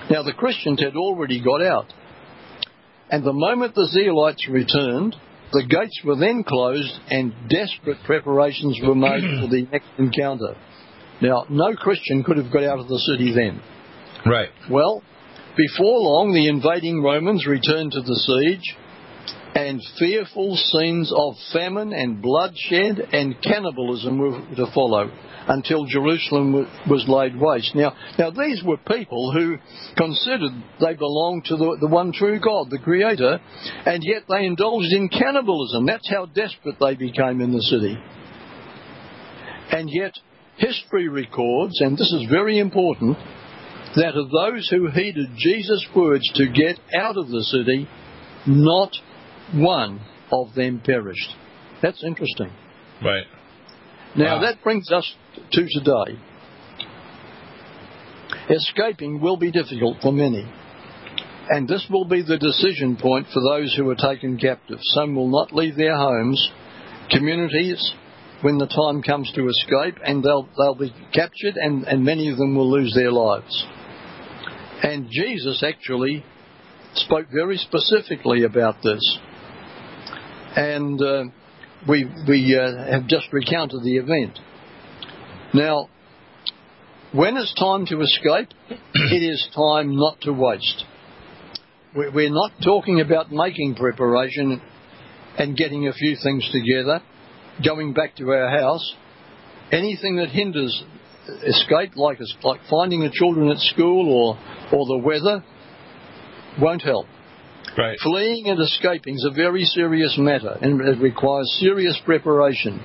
Now, 0.10 0.24
the 0.24 0.34
Christians 0.34 0.82
had 0.82 0.96
already 0.96 1.42
got 1.42 1.62
out. 1.62 1.94
And 3.12 3.26
the 3.26 3.34
moment 3.34 3.76
the 3.76 3.89
Zealots 3.91 4.47
returned, 4.50 5.15
the 5.52 5.63
gates 5.63 6.00
were 6.06 6.15
then 6.15 6.45
closed 6.47 6.93
and 7.10 7.34
desperate 7.50 7.97
preparations 8.06 8.80
were 8.82 8.95
made 8.95 9.21
for 9.41 9.50
the 9.50 9.67
next 9.69 9.89
encounter. 9.97 10.56
Now, 11.21 11.45
no 11.50 11.76
Christian 11.76 12.24
could 12.24 12.38
have 12.38 12.52
got 12.52 12.63
out 12.63 12.80
of 12.80 12.88
the 12.88 13.00
city 13.00 13.34
then. 13.36 13.62
Right. 14.26 14.50
Well, 14.69 15.04
before 15.58 16.00
long, 16.00 16.32
the 16.34 16.47
invading 16.47 17.04
Romans 17.04 17.45
returned 17.45 17.91
to 17.91 18.02
the 18.02 18.15
siege, 18.15 18.78
and 19.54 19.82
fearful 20.00 20.56
scenes 20.56 21.12
of 21.13 21.36
famine 21.52 21.91
and 21.91 22.21
bloodshed 22.21 23.10
and 23.12 23.36
cannibalism 23.41 24.17
were 24.17 24.39
to 24.56 24.71
follow 24.74 25.12
until 25.48 25.86
Jerusalem 25.86 26.54
was 26.90 27.06
laid 27.08 27.40
waste. 27.40 27.76
Now, 27.76 27.94
now 28.18 28.30
these 28.30 28.62
were 28.64 28.78
people 28.78 29.32
who 29.32 29.58
considered 29.98 30.52
they 30.80 30.94
belonged 30.94 31.46
to 31.46 31.58
the, 31.58 31.78
the 31.82 31.88
one 31.88 32.12
true 32.14 32.40
God, 32.40 32.70
the 32.70 32.80
Creator, 32.80 33.40
and 33.86 34.04
yet 34.04 34.24
they 34.30 34.46
indulged 34.46 34.94
in 34.94 35.10
cannibalism. 35.10 35.86
That's 35.86 36.10
how 36.10 36.26
desperate 36.26 36.78
they 36.80 36.96
became 36.96 37.42
in 37.42 37.52
the 37.52 37.62
city. 37.62 37.98
And 39.72 39.90
yet, 39.92 40.14
history 40.58 41.08
records, 41.08 41.80
and 41.82 41.98
this 41.98 42.12
is 42.12 42.28
very 42.30 42.60
important, 42.60 43.18
that 43.96 44.16
of 44.16 44.30
those 44.32 44.70
who 44.70 44.90
heeded 44.90 45.30
Jesus' 45.38 45.86
words 45.96 46.30
to 46.36 46.48
get 46.48 46.80
out 46.96 47.18
of 47.18 47.30
the 47.30 47.44
city, 47.44 47.88
not 48.46 48.92
one 49.54 50.02
of 50.32 50.54
them 50.56 50.82
perished. 50.84 51.36
That's 51.82 52.04
interesting. 52.04 52.52
Right. 53.04 53.26
Now 54.15 54.36
Wow. 54.36 54.41
that 54.41 54.63
brings 54.63 54.91
us 54.91 55.13
to 55.52 55.67
today. 55.67 56.19
Escaping 58.50 59.21
will 59.21 59.38
be 59.38 59.52
difficult 59.52 59.97
for 60.02 60.12
many. 60.12 60.45
And 61.50 61.67
this 61.67 61.86
will 61.89 62.06
be 62.06 62.21
the 62.21 62.38
decision 62.38 62.97
point 62.97 63.28
for 63.34 63.41
those 63.41 63.74
who 63.76 63.89
are 63.89 63.95
taken 63.95 64.38
captive. 64.38 64.80
Some 64.95 65.15
will 65.15 65.30
not 65.30 65.54
leave 65.54 65.76
their 65.76 65.95
homes, 65.95 66.50
communities, 67.10 67.93
when 68.41 68.58
the 68.58 68.67
time 68.67 69.02
comes 69.04 69.32
to 69.34 69.47
escape, 69.47 69.97
and 70.04 70.24
they'll, 70.24 70.50
they'll 70.58 70.76
be 70.76 70.93
captured, 71.13 71.56
and, 71.56 71.84
and 71.84 72.04
many 72.04 72.30
of 72.30 72.38
them 72.38 72.56
will 72.56 72.69
lose 72.71 72.93
their 72.95 73.12
lives. 73.12 73.65
And 74.84 75.10
Jesus 75.12 75.63
actually 75.63 76.26
spoke 76.95 77.28
very 77.32 77.58
specifically 77.58 78.43
about 78.43 78.82
this. 78.84 79.19
And 80.56 81.02
uh, 81.02 81.24
we, 81.88 82.06
we 82.28 82.58
uh, 82.60 82.91
have 82.91 83.08
just 83.08 83.32
recounted 83.32 83.82
the 83.84 83.98
event. 83.98 84.39
Now, 85.54 85.89
when 87.12 87.36
it's 87.38 87.54
time 87.56 87.86
to 87.88 88.02
escape, 88.02 88.50
it 88.94 89.24
is 89.24 89.48
time 89.56 89.96
not 89.96 90.22
to 90.22 90.32
waste. 90.32 90.86
We- 91.96 92.10
We're 92.10 92.30
not 92.34 92.52
talking 92.63 93.02
about 93.02 93.32
making 93.32 93.76
preparation 93.76 94.62
and 95.38 95.58
getting 95.58 95.88
a 95.88 95.94
few 95.94 96.15
things 96.22 96.48
together, 96.52 97.02
going 97.65 97.94
back 97.94 98.15
to 98.17 98.30
our 98.32 98.50
house. 98.50 98.96
Anything 99.72 100.17
that 100.17 100.30
hinders 100.30 100.84
escape, 101.46 101.96
like, 101.96 102.20
like 102.44 102.60
finding 102.70 103.02
the 103.02 103.10
children 103.12 103.50
at 103.50 103.58
school 103.60 104.10
or, 104.10 104.78
or 104.78 104.86
the 104.86 104.98
weather, 104.98 105.44
won't 106.60 106.82
help. 106.82 107.06
Right. 107.78 107.97
Fleeing 108.00 108.47
and 108.47 108.60
escaping 108.60 109.15
is 109.15 109.26
a 109.26 109.34
very 109.34 109.63
serious 109.63 110.17
matter 110.17 110.58
and 110.62 110.82
it 110.82 111.00
requires 111.00 111.50
serious 111.60 111.97
preparation. 112.06 112.82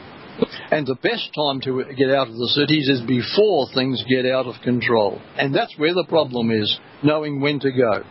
And 0.71 0.87
the 0.87 0.97
best 0.97 1.31
time 1.35 1.61
to 1.63 1.85
get 1.97 2.11
out 2.11 2.29
of 2.29 2.35
the 2.35 2.49
cities 2.49 2.89
is 2.89 3.01
before 3.03 3.69
things 3.75 4.05
get 4.09 4.27
out 4.27 4.47
of 4.47 4.55
control. 4.63 5.21
And 5.39 5.55
that's 5.55 5.77
where 5.79 5.95
the 5.95 6.05
problem 6.09 6.51
is, 6.51 6.79
knowing 7.03 7.41
when 7.41 7.59
to 7.61 7.71
go. 7.73 8.05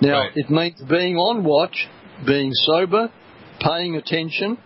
Now, 0.00 0.20
Right. 0.20 0.32
it 0.34 0.50
means 0.50 0.80
being 0.88 1.16
on 1.16 1.44
watch, 1.44 1.88
being 2.26 2.52
sober, 2.52 3.10
paying 3.60 3.96
attention, 3.96 4.58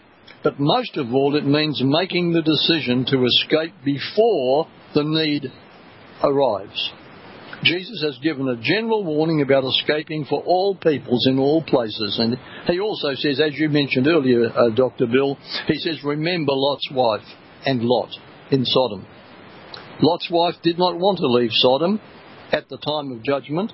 but 0.42 0.58
most 0.58 0.96
of 0.96 1.12
all, 1.12 1.34
it 1.36 1.44
means 1.44 1.82
making 1.82 2.32
the 2.32 2.42
decision 2.42 3.04
to 3.06 3.24
escape 3.24 3.74
before 3.84 4.68
the 4.94 5.02
need 5.02 5.50
arrives. 6.22 6.92
Jesus 7.64 8.02
has 8.02 8.18
given 8.18 8.48
a 8.48 8.56
general 8.56 9.04
warning 9.04 9.42
about 9.42 9.64
escaping 9.64 10.24
for 10.24 10.42
all 10.42 10.76
peoples 10.76 11.26
in 11.26 11.38
all 11.38 11.62
places. 11.62 12.18
And 12.20 12.38
he 12.66 12.80
also 12.80 13.14
says, 13.14 13.40
as 13.40 13.58
you 13.58 13.68
mentioned 13.68 14.06
earlier, 14.06 14.50
uh, 14.50 14.70
Dr. 14.70 15.06
Bill, 15.06 15.36
he 15.66 15.78
says, 15.78 16.02
remember 16.04 16.52
Lot's 16.54 16.88
wife 16.92 17.26
and 17.66 17.82
Lot 17.82 18.10
in 18.50 18.64
Sodom. 18.64 19.06
Lot's 20.00 20.28
wife 20.30 20.54
did 20.62 20.78
not 20.78 20.96
want 20.96 21.18
to 21.18 21.26
leave 21.26 21.50
Sodom 21.52 22.00
at 22.52 22.68
the 22.68 22.78
time 22.78 23.12
of 23.12 23.22
judgment, 23.24 23.72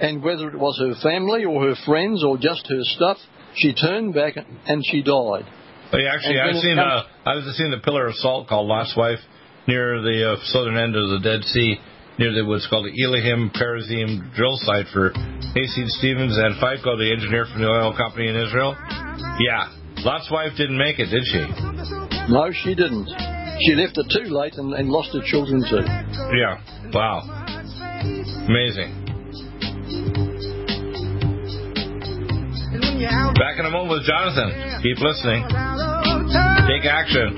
and 0.00 0.22
whether 0.22 0.48
it 0.48 0.58
was 0.58 0.78
her 0.78 0.94
family 1.02 1.44
or 1.44 1.68
her 1.68 1.74
friends 1.86 2.22
or 2.22 2.36
just 2.36 2.66
her 2.68 2.82
stuff, 2.82 3.16
she 3.54 3.74
turned 3.74 4.14
back 4.14 4.36
and 4.36 4.82
she 4.86 5.02
died. 5.02 5.44
Yeah, 5.92 6.14
actually, 6.14 6.40
I've 6.40 6.56
seen 6.56 6.76
comes, 6.76 7.04
uh, 7.24 7.28
I've 7.28 7.54
seen 7.54 7.70
the 7.70 7.80
pillar 7.84 8.06
of 8.06 8.14
salt 8.16 8.48
called 8.48 8.66
Lot's 8.66 8.94
Wife 8.96 9.18
near 9.66 10.00
the 10.00 10.32
uh, 10.32 10.36
southern 10.44 10.76
end 10.76 10.96
of 10.96 11.10
the 11.10 11.20
Dead 11.22 11.44
Sea, 11.44 11.76
near 12.18 12.32
the 12.32 12.44
what's 12.44 12.66
called 12.68 12.86
the 12.86 12.94
Elohim 13.04 13.50
Perazim 13.54 14.34
drill 14.34 14.56
site 14.56 14.86
for 14.92 15.12
Hayseed 15.54 15.88
Stevens 16.00 16.36
and 16.36 16.56
Feiko, 16.56 16.96
the 16.98 17.10
engineer 17.12 17.46
from 17.50 17.62
the 17.62 17.68
oil 17.68 17.96
company 17.96 18.28
in 18.28 18.36
Israel. 18.36 18.76
Yeah, 19.40 19.72
Lot's 20.04 20.30
wife 20.30 20.52
didn't 20.56 20.78
make 20.78 20.98
it, 20.98 21.06
did 21.10 21.24
she? 21.24 21.42
No, 22.32 22.50
she 22.52 22.74
didn't. 22.74 23.08
She 23.60 23.74
left 23.74 23.96
it 23.98 24.06
too 24.10 24.30
late 24.32 24.54
and, 24.54 24.74
and 24.74 24.88
lost 24.88 25.14
her 25.14 25.22
children 25.24 25.62
too. 25.62 25.84
Yeah. 26.34 26.58
Wow. 26.92 27.22
Amazing. 28.48 29.02
Back 33.38 33.58
in 33.58 33.66
a 33.66 33.70
moment 33.70 34.00
with 34.00 34.06
Jonathan. 34.06 34.50
Keep 34.82 34.98
listening. 34.98 35.46
Take 36.66 36.86
action. 36.86 37.36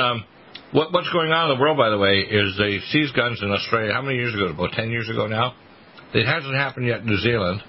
Um, 0.00 0.24
what, 0.72 0.92
what's 0.92 1.10
going 1.12 1.30
on 1.32 1.50
in 1.50 1.56
the 1.56 1.60
world, 1.60 1.76
by 1.76 1.90
the 1.90 1.98
way, 1.98 2.20
is 2.20 2.56
they 2.58 2.78
seized 2.90 3.14
guns 3.14 3.40
in 3.42 3.50
Australia. 3.50 3.92
How 3.92 4.02
many 4.02 4.16
years 4.16 4.34
ago? 4.34 4.48
About 4.48 4.72
10 4.72 4.90
years 4.90 5.08
ago 5.08 5.26
now? 5.26 5.54
It 6.14 6.26
hasn't 6.26 6.54
happened 6.54 6.86
yet 6.86 7.00
in 7.00 7.06
New 7.06 7.18
Zealand. 7.18 7.62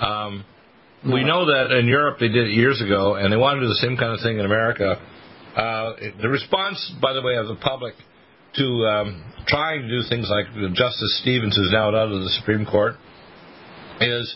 Um. 0.00 0.44
We 1.04 1.22
know 1.22 1.44
that 1.44 1.70
in 1.70 1.86
Europe 1.86 2.16
they 2.18 2.28
did 2.28 2.48
it 2.48 2.54
years 2.54 2.80
ago, 2.80 3.16
and 3.16 3.30
they 3.30 3.36
want 3.36 3.56
to 3.56 3.60
do 3.60 3.68
the 3.68 3.74
same 3.84 3.98
kind 3.98 4.14
of 4.14 4.20
thing 4.24 4.38
in 4.38 4.46
America. 4.46 4.96
Uh, 5.54 5.92
the 6.20 6.30
response, 6.30 6.80
by 7.00 7.12
the 7.12 7.20
way, 7.20 7.36
of 7.36 7.46
the 7.46 7.56
public 7.56 7.92
to 8.56 8.64
um, 8.86 9.22
trying 9.46 9.82
to 9.82 9.88
do 9.88 10.00
things 10.08 10.30
like 10.30 10.46
Justice 10.72 11.20
Stevens, 11.20 11.56
who's 11.56 11.70
now 11.72 11.88
out 11.88 12.08
of 12.08 12.22
the 12.22 12.32
Supreme 12.40 12.64
Court, 12.64 12.94
is 14.00 14.34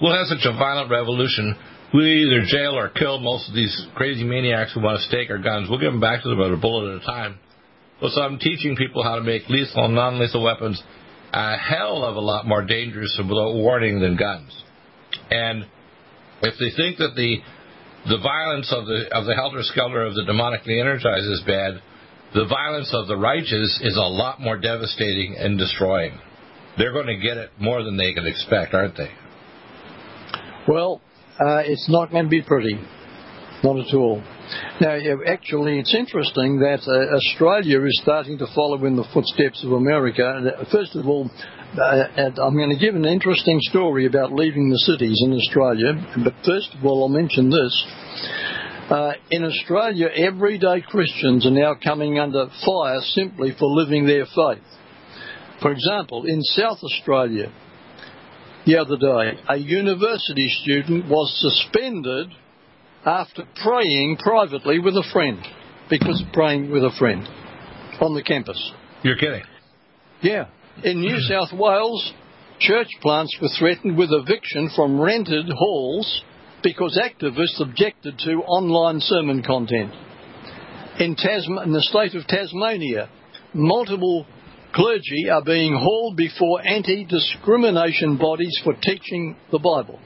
we'll 0.00 0.12
have 0.12 0.26
such 0.26 0.44
a 0.44 0.52
violent 0.52 0.90
revolution 0.90 1.56
we 1.92 2.24
either 2.24 2.42
jail 2.46 2.78
or 2.78 2.88
kill 2.88 3.18
most 3.18 3.48
of 3.48 3.54
these 3.54 3.86
crazy 3.94 4.24
maniacs 4.24 4.72
who 4.74 4.80
want 4.80 5.00
to 5.00 5.06
stake 5.06 5.30
our 5.30 5.38
guns. 5.38 5.68
We'll 5.68 5.80
give 5.80 5.92
them 5.92 6.00
back 6.00 6.22
to 6.22 6.28
them 6.28 6.40
at 6.40 6.52
a 6.52 6.56
bullet 6.56 6.94
at 6.94 7.02
a 7.02 7.06
time. 7.06 7.38
Well, 8.00 8.10
so 8.14 8.22
I'm 8.22 8.38
teaching 8.38 8.76
people 8.76 9.02
how 9.02 9.16
to 9.16 9.22
make 9.22 9.48
lethal 9.48 9.84
and 9.84 9.94
non-lethal 9.94 10.42
weapons 10.42 10.82
a 11.32 11.56
hell 11.56 12.02
of 12.04 12.16
a 12.16 12.20
lot 12.20 12.46
more 12.46 12.64
dangerous 12.64 13.14
and 13.18 13.28
without 13.28 13.54
warning 13.54 14.00
than 14.00 14.16
guns. 14.16 14.50
And 15.30 15.64
if 16.42 16.54
they 16.58 16.70
think 16.76 16.98
that 16.98 17.14
the 17.14 17.38
the 18.08 18.18
violence 18.18 18.72
of 18.72 18.86
the 18.86 19.08
of 19.12 19.26
the 19.26 19.34
helter 19.34 19.62
skelter 19.62 20.02
of 20.02 20.14
the 20.14 20.22
demonically 20.22 20.80
energized 20.80 21.26
is 21.26 21.42
bad, 21.46 21.82
the 22.34 22.46
violence 22.46 22.90
of 22.94 23.06
the 23.06 23.16
righteous 23.16 23.80
is 23.82 23.96
a 23.96 24.00
lot 24.00 24.40
more 24.40 24.58
devastating 24.58 25.36
and 25.38 25.58
destroying. 25.58 26.18
They're 26.78 26.92
going 26.92 27.06
to 27.06 27.16
get 27.16 27.36
it 27.36 27.50
more 27.58 27.82
than 27.82 27.96
they 27.96 28.14
can 28.14 28.26
expect, 28.26 28.74
aren't 28.74 28.96
they? 28.96 29.10
Well, 30.66 31.02
uh, 31.38 31.62
it's 31.64 31.88
not 31.88 32.10
going 32.10 32.24
to 32.24 32.30
be 32.30 32.42
pretty. 32.42 32.78
Not 33.62 33.78
at 33.78 33.94
all. 33.94 34.22
Now, 34.80 34.96
actually, 35.26 35.78
it's 35.78 35.94
interesting 35.94 36.60
that 36.60 36.80
uh, 36.88 37.14
Australia 37.16 37.84
is 37.84 38.00
starting 38.02 38.38
to 38.38 38.46
follow 38.54 38.82
in 38.86 38.96
the 38.96 39.04
footsteps 39.12 39.62
of 39.64 39.72
America. 39.72 40.24
Uh, 40.24 40.64
first 40.72 40.96
of 40.96 41.06
all, 41.06 41.30
uh, 41.78 42.04
I'm 42.42 42.56
going 42.56 42.70
to 42.70 42.78
give 42.78 42.94
an 42.94 43.04
interesting 43.04 43.58
story 43.60 44.06
about 44.06 44.32
leaving 44.32 44.70
the 44.70 44.78
cities 44.78 45.20
in 45.24 45.34
Australia. 45.34 45.92
But 46.24 46.34
first 46.44 46.74
of 46.74 46.84
all, 46.84 47.02
I'll 47.02 47.08
mention 47.08 47.50
this. 47.50 47.86
Uh, 48.90 49.12
in 49.30 49.44
Australia, 49.44 50.08
everyday 50.16 50.80
Christians 50.80 51.46
are 51.46 51.52
now 51.52 51.74
coming 51.74 52.18
under 52.18 52.46
fire 52.64 53.00
simply 53.02 53.54
for 53.56 53.66
living 53.68 54.06
their 54.06 54.24
faith. 54.24 54.64
For 55.60 55.70
example, 55.70 56.24
in 56.26 56.42
South 56.42 56.78
Australia, 56.82 57.52
the 58.66 58.76
other 58.78 58.96
day. 58.96 59.40
A 59.48 59.56
university 59.56 60.48
student 60.62 61.08
was 61.08 61.32
suspended 61.40 62.28
after 63.04 63.44
praying 63.62 64.18
privately 64.18 64.78
with 64.78 64.94
a 64.94 65.08
friend 65.12 65.38
because 65.88 66.22
of 66.24 66.32
praying 66.32 66.70
with 66.70 66.84
a 66.84 66.92
friend 66.98 67.26
on 68.00 68.14
the 68.14 68.22
campus. 68.22 68.72
You're 69.02 69.16
kidding? 69.16 69.42
Yeah. 70.22 70.46
In 70.84 71.00
New 71.00 71.18
South 71.20 71.52
Wales, 71.52 72.12
church 72.58 72.88
plants 73.00 73.36
were 73.40 73.48
threatened 73.58 73.96
with 73.96 74.10
eviction 74.12 74.70
from 74.76 75.00
rented 75.00 75.46
halls 75.48 76.22
because 76.62 77.00
activists 77.02 77.60
objected 77.60 78.18
to 78.18 78.32
online 78.42 79.00
sermon 79.00 79.42
content. 79.42 79.92
In, 80.98 81.16
Tasma- 81.16 81.64
in 81.64 81.72
the 81.72 81.80
state 81.80 82.14
of 82.14 82.26
Tasmania, 82.26 83.08
multiple 83.54 84.26
clergy 84.74 85.28
are 85.30 85.44
being 85.44 85.74
hauled 85.74 86.16
before 86.16 86.66
anti 86.66 87.04
discrimination 87.04 88.16
bodies 88.16 88.58
for 88.64 88.74
teaching 88.74 89.36
the 89.50 89.58
Bible. 89.58 89.98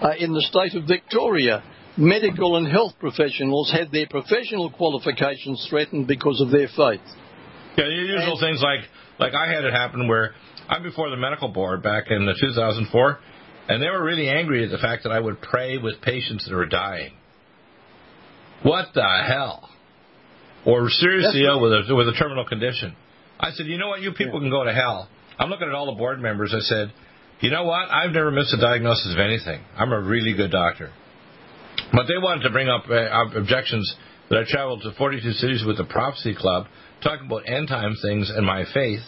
Uh, 0.00 0.12
in 0.18 0.32
the 0.32 0.40
state 0.42 0.74
of 0.74 0.88
Victoria, 0.88 1.62
medical 1.96 2.56
and 2.56 2.66
health 2.66 2.94
professionals 2.98 3.70
had 3.70 3.92
their 3.92 4.06
professional 4.08 4.70
qualifications 4.70 5.66
threatened 5.68 6.06
because 6.06 6.40
of 6.40 6.50
their 6.50 6.68
faith. 6.68 7.04
Yeah, 7.76 7.84
the 7.84 7.90
usual 7.90 8.32
and, 8.32 8.40
things 8.40 8.62
like 8.62 8.80
like 9.18 9.34
I 9.34 9.52
had 9.52 9.64
it 9.64 9.72
happen 9.72 10.08
where 10.08 10.34
I'm 10.68 10.82
before 10.82 11.10
the 11.10 11.16
medical 11.16 11.48
board 11.48 11.82
back 11.82 12.04
in 12.10 12.26
2004, 12.40 13.18
and 13.68 13.82
they 13.82 13.88
were 13.88 14.02
really 14.02 14.28
angry 14.28 14.64
at 14.64 14.70
the 14.70 14.78
fact 14.78 15.02
that 15.02 15.12
I 15.12 15.20
would 15.20 15.40
pray 15.40 15.78
with 15.78 16.00
patients 16.00 16.48
that 16.48 16.54
were 16.54 16.66
dying. 16.66 17.12
What 18.62 18.88
the 18.94 19.24
hell? 19.26 19.68
Or 20.66 20.90
seriously 20.90 21.44
ill 21.44 21.60
with 21.60 21.72
a 21.72 21.94
with 21.94 22.08
a 22.08 22.12
terminal 22.12 22.44
condition. 22.44 22.94
I 23.40 23.50
said, 23.52 23.66
you 23.66 23.78
know 23.78 23.88
what, 23.88 24.02
you 24.02 24.12
people 24.12 24.34
yeah. 24.34 24.40
can 24.40 24.50
go 24.50 24.64
to 24.64 24.72
hell. 24.72 25.08
I'm 25.38 25.48
looking 25.48 25.68
at 25.68 25.74
all 25.74 25.86
the 25.86 25.98
board 25.98 26.20
members. 26.20 26.54
I 26.54 26.60
said, 26.60 26.92
you 27.40 27.50
know 27.50 27.64
what, 27.64 27.90
I've 27.90 28.12
never 28.12 28.30
missed 28.30 28.52
a 28.52 28.60
diagnosis 28.60 29.14
of 29.14 29.18
anything. 29.18 29.64
I'm 29.74 29.92
a 29.92 30.00
really 30.00 30.34
good 30.34 30.50
doctor. 30.50 30.92
But 31.92 32.06
they 32.06 32.18
wanted 32.18 32.42
to 32.42 32.50
bring 32.50 32.68
up 32.68 32.84
uh, 32.88 33.38
objections 33.38 33.96
that 34.28 34.38
I 34.38 34.42
traveled 34.46 34.82
to 34.82 34.92
42 34.92 35.32
cities 35.32 35.64
with 35.66 35.78
the 35.78 35.84
Prophecy 35.84 36.34
Club, 36.34 36.66
talking 37.02 37.26
about 37.26 37.48
end 37.48 37.68
time 37.68 37.96
things 38.02 38.30
and 38.30 38.44
my 38.44 38.64
faith. 38.74 39.00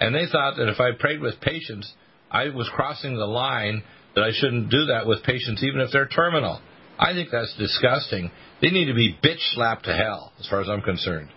And 0.00 0.14
they 0.14 0.26
thought 0.30 0.56
that 0.56 0.68
if 0.68 0.80
I 0.80 0.90
prayed 0.98 1.20
with 1.20 1.40
patients, 1.40 1.90
I 2.30 2.48
was 2.50 2.68
crossing 2.74 3.16
the 3.16 3.26
line 3.26 3.82
that 4.14 4.24
I 4.24 4.30
shouldn't 4.32 4.70
do 4.70 4.86
that 4.86 5.06
with 5.06 5.22
patients, 5.22 5.62
even 5.62 5.80
if 5.80 5.90
they're 5.92 6.08
terminal. 6.08 6.60
I 6.98 7.12
think 7.12 7.30
that's 7.30 7.54
disgusting. 7.56 8.30
They 8.60 8.70
need 8.70 8.86
to 8.86 8.94
be 8.94 9.16
bitch 9.24 9.38
slapped 9.54 9.84
to 9.84 9.94
hell, 9.94 10.32
as 10.40 10.48
far 10.48 10.60
as 10.60 10.68
I'm 10.68 10.82
concerned. 10.82 11.28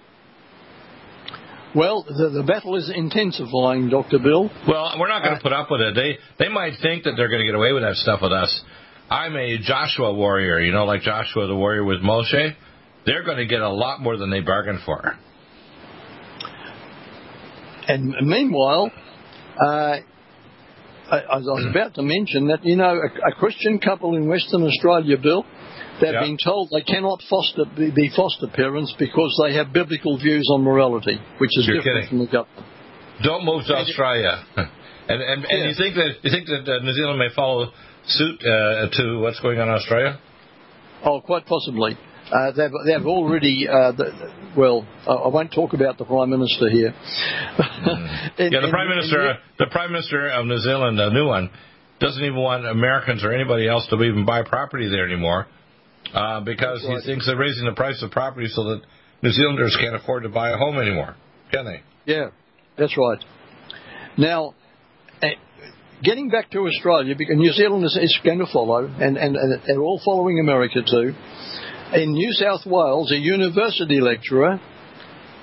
Well, 1.75 2.03
the, 2.03 2.29
the 2.29 2.43
battle 2.43 2.75
is 2.75 2.91
intensifying, 2.93 3.89
Dr. 3.89 4.19
Bill. 4.19 4.49
Well, 4.67 4.95
we're 4.99 5.07
not 5.07 5.23
going 5.23 5.35
to 5.35 5.39
uh, 5.39 5.43
put 5.43 5.53
up 5.53 5.71
with 5.71 5.81
it. 5.81 5.95
They 5.95 6.17
they 6.43 6.49
might 6.49 6.73
think 6.81 7.05
that 7.05 7.13
they're 7.15 7.29
going 7.29 7.39
to 7.41 7.45
get 7.45 7.55
away 7.55 7.71
with 7.71 7.83
that 7.83 7.95
stuff 7.95 8.19
with 8.21 8.33
us. 8.33 8.61
I'm 9.09 9.35
a 9.35 9.57
Joshua 9.57 10.13
warrior, 10.13 10.59
you 10.59 10.71
know, 10.71 10.85
like 10.85 11.01
Joshua 11.01 11.47
the 11.47 11.55
warrior 11.55 11.83
with 11.83 11.99
Moshe. 11.99 12.55
They're 13.05 13.23
going 13.23 13.37
to 13.37 13.45
get 13.45 13.61
a 13.61 13.69
lot 13.69 14.01
more 14.01 14.17
than 14.17 14.29
they 14.29 14.41
bargained 14.41 14.79
for. 14.85 15.17
And 17.87 18.15
meanwhile, 18.21 18.91
uh, 19.59 19.97
I, 21.11 21.17
I 21.19 21.37
was 21.37 21.67
about 21.69 21.95
to 21.95 22.03
mention 22.03 22.47
that, 22.47 22.63
you 22.63 22.77
know, 22.77 22.99
a, 22.99 23.29
a 23.29 23.31
Christian 23.33 23.79
couple 23.79 24.15
in 24.15 24.27
Western 24.29 24.63
Australia, 24.63 25.17
Bill, 25.21 25.45
They've 26.01 26.13
yep. 26.13 26.23
been 26.23 26.37
told 26.43 26.69
they 26.73 26.81
cannot 26.81 27.21
foster, 27.29 27.63
be 27.77 28.09
foster 28.15 28.47
parents 28.47 28.93
because 28.97 29.39
they 29.45 29.53
have 29.53 29.71
biblical 29.71 30.17
views 30.17 30.49
on 30.51 30.63
morality, 30.63 31.21
which 31.37 31.51
is 31.53 31.67
You're 31.67 31.77
different 31.77 32.09
kidding. 32.09 32.09
from 32.09 32.19
the 32.25 32.31
government. 32.31 32.65
Don't 33.21 33.45
move 33.45 33.65
to 33.67 33.75
Australia. 33.75 34.43
and 34.57 35.21
and, 35.21 35.45
and 35.45 35.69
you 35.69 35.75
think 35.77 35.93
that 35.93 36.17
you 36.23 36.31
think 36.31 36.47
that 36.47 36.65
uh, 36.65 36.83
New 36.83 36.93
Zealand 36.93 37.19
may 37.19 37.29
follow 37.35 37.69
suit 38.05 38.41
uh, 38.41 38.89
to 38.89 39.19
what's 39.21 39.39
going 39.41 39.59
on 39.59 39.67
in 39.69 39.75
Australia? 39.75 40.19
Oh, 41.05 41.21
quite 41.21 41.45
possibly. 41.45 41.95
Uh, 42.31 42.51
they've, 42.51 42.71
they've 42.85 43.05
already, 43.05 43.67
uh, 43.67 43.91
the, 43.91 44.31
well, 44.55 44.87
I 45.05 45.27
won't 45.27 45.51
talk 45.51 45.73
about 45.73 45.97
the 45.97 46.05
Prime 46.05 46.29
Minister 46.29 46.69
here. 46.69 46.93
mm. 47.57 48.31
and, 48.39 48.53
yeah, 48.53 48.61
the 48.61 48.69
Prime 48.69 48.87
Minister, 48.87 49.37
the 49.59 49.65
Prime 49.69 49.91
Minister 49.91 50.29
of 50.29 50.45
New 50.45 50.59
Zealand, 50.59 50.99
a 50.99 51.11
new 51.11 51.27
one, 51.27 51.49
doesn't 51.99 52.23
even 52.23 52.37
want 52.37 52.65
Americans 52.65 53.23
or 53.23 53.33
anybody 53.33 53.67
else 53.67 53.85
to 53.89 54.01
even 54.01 54.25
buy 54.25 54.43
property 54.43 54.87
there 54.87 55.05
anymore 55.05 55.47
uh, 56.13 56.41
because 56.41 56.81
he 56.81 56.99
thinks 57.05 57.25
they're 57.25 57.37
raising 57.37 57.65
the 57.65 57.73
price 57.73 58.01
of 58.03 58.11
property 58.11 58.47
so 58.49 58.63
that 58.65 58.81
New 59.21 59.31
Zealanders 59.31 59.77
can't 59.79 59.95
afford 59.95 60.23
to 60.23 60.29
buy 60.29 60.49
a 60.49 60.57
home 60.57 60.77
anymore, 60.77 61.15
can 61.51 61.65
they? 61.65 61.81
Yeah, 62.05 62.29
that's 62.77 62.97
right. 62.97 63.23
Now, 64.17 64.55
eh, 65.21 65.35
getting 66.03 66.29
back 66.29 66.49
to 66.51 66.59
Australia, 66.59 67.15
because 67.17 67.37
New 67.37 67.51
Zealand 67.53 67.85
is, 67.85 67.97
is 68.01 68.19
going 68.23 68.39
to 68.39 68.47
follow, 68.51 68.85
and, 68.85 69.17
and, 69.17 69.35
and 69.35 69.61
they're 69.65 69.81
all 69.81 70.01
following 70.03 70.39
America 70.39 70.79
too. 70.85 71.13
In 71.93 72.13
New 72.13 72.31
South 72.33 72.65
Wales, 72.65 73.11
a 73.11 73.17
university 73.17 73.99
lecturer 73.99 74.59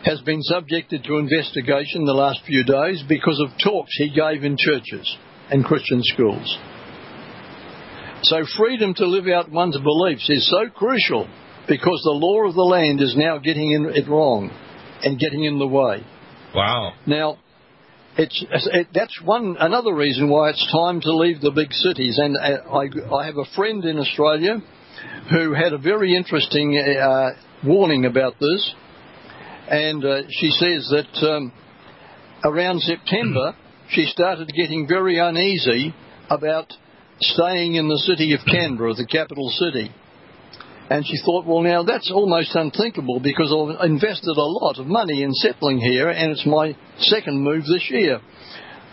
has 0.05 0.21
been 0.23 0.43
subjected 0.43 1.05
to 1.05 1.19
investigation 1.19 2.05
the 2.05 2.13
last 2.13 2.41
few 2.47 2.65
days 2.65 3.03
because 3.09 3.41
of 3.41 3.51
talks 3.63 3.91
he 3.97 4.11
gave 4.11 4.45
in 4.45 4.57
churches 4.59 5.17
and 5.51 5.65
Christian 5.65 6.01
schools. 6.03 6.59
So, 8.23 8.45
freedom 8.57 8.95
to 8.95 9.07
live 9.07 9.29
out 9.29 9.51
one's 9.51 9.79
beliefs 9.79 10.29
is 10.29 10.51
so 10.51 10.71
crucial 10.71 11.29
because 11.69 12.01
the 12.05 12.11
law 12.11 12.49
of 12.49 12.55
the 12.55 12.63
land 12.63 13.01
is 13.01 13.15
now 13.17 13.39
getting 13.39 13.93
it 13.95 14.09
wrong 14.09 14.51
and 15.03 15.19
getting 15.19 15.45
in 15.45 15.59
the 15.59 15.67
way. 15.67 16.05
Wow. 16.55 16.95
Now, 17.07 17.39
it's 18.17 18.45
it, 18.51 18.89
that's 18.93 19.21
one 19.23 19.57
another 19.61 19.95
reason 19.95 20.29
why 20.29 20.51
it's 20.51 20.73
time 20.73 21.01
to 21.03 21.15
leave 21.15 21.41
the 21.41 21.53
big 21.53 21.73
cities. 21.73 22.19
And 22.19 22.37
uh, 22.37 22.69
I, 22.75 23.15
I 23.15 23.27
have 23.27 23.37
a 23.37 23.45
friend 23.55 23.85
in 23.85 23.99
Australia 23.99 24.57
who 25.31 25.55
had 25.55 25.73
a 25.73 25.79
very 25.79 26.17
interesting 26.17 26.77
uh, 26.77 27.31
warning 27.65 28.07
about 28.07 28.35
this, 28.41 28.75
and 29.71 30.05
uh, 30.05 30.23
she 30.31 30.51
says 30.51 30.91
that 30.91 31.29
um, 31.31 31.53
around 32.45 32.81
September 32.81 33.55
she 33.91 34.07
started 34.07 34.51
getting 34.57 34.89
very 34.89 35.19
uneasy 35.19 35.95
about 36.29 36.73
staying 37.21 37.75
in 37.75 37.89
the 37.89 37.99
city 37.99 38.33
of 38.35 38.41
Canberra, 38.47 38.95
the 38.95 39.07
capital 39.07 39.49
city. 39.51 39.93
And 40.91 41.05
she 41.07 41.19
thought, 41.25 41.45
well, 41.45 41.63
now 41.63 41.83
that's 41.83 42.11
almost 42.11 42.55
unthinkable 42.55 43.21
because 43.21 43.53
I've 43.53 43.91
invested 43.91 44.37
a 44.37 44.41
lot 44.41 44.79
of 44.79 44.87
money 44.87 45.23
in 45.23 45.35
settling 45.35 45.79
here 45.79 46.09
and 46.09 46.33
it's 46.33 46.47
my 46.47 46.75
second 46.99 47.43
move 47.43 47.65
this 47.65 47.87
year. 47.91 48.21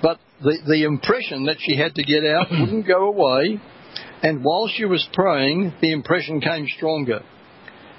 But 0.02 0.20
the, 0.44 0.58
the 0.68 0.84
impression 0.84 1.46
that 1.46 1.58
she 1.60 1.78
had 1.78 1.96
to 1.96 2.04
get 2.04 2.26
out 2.26 2.48
wouldn't 2.52 2.88
go 2.88 3.08
away. 3.08 3.62
And 4.22 4.44
while 4.44 4.68
she 4.68 4.86
was 4.86 5.08
praying, 5.14 5.74
the 5.82 5.94
impression 5.94 6.42
came 6.42 6.68
stronger. 6.68 7.22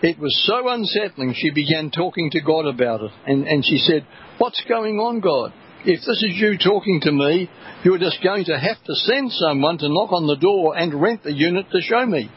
It 0.03 0.19
was 0.19 0.45
so 0.45 0.69
unsettling, 0.69 1.35
she 1.35 1.51
began 1.51 1.91
talking 1.91 2.31
to 2.33 2.41
God 2.43 2.67
about 2.67 3.01
it. 3.01 3.13
And, 3.27 3.47
and 3.47 3.65
she 3.65 3.79
said, 3.79 4.07
What's 4.37 4.63
going 4.69 4.99
on, 4.99 5.21
God? 5.21 5.55
If 5.85 6.01
this 6.01 6.23
is 6.23 6.37
you 6.37 6.59
talking 6.59 7.01
to 7.03 7.13
me, 7.13 7.51
you're 7.85 7.99
just 7.99 8.23
going 8.23 8.45
to 8.47 8.59
have 8.59 8.83
to 8.85 8.95
send 8.95 9.31
someone 9.33 9.79
to 9.79 9.89
knock 9.89 10.13
on 10.13 10.27
the 10.27 10.37
door 10.37 10.77
and 10.77 11.01
rent 11.01 11.23
the 11.23 11.33
unit 11.33 11.67
to 11.71 11.81
show 11.81 12.05
me. 12.05 12.31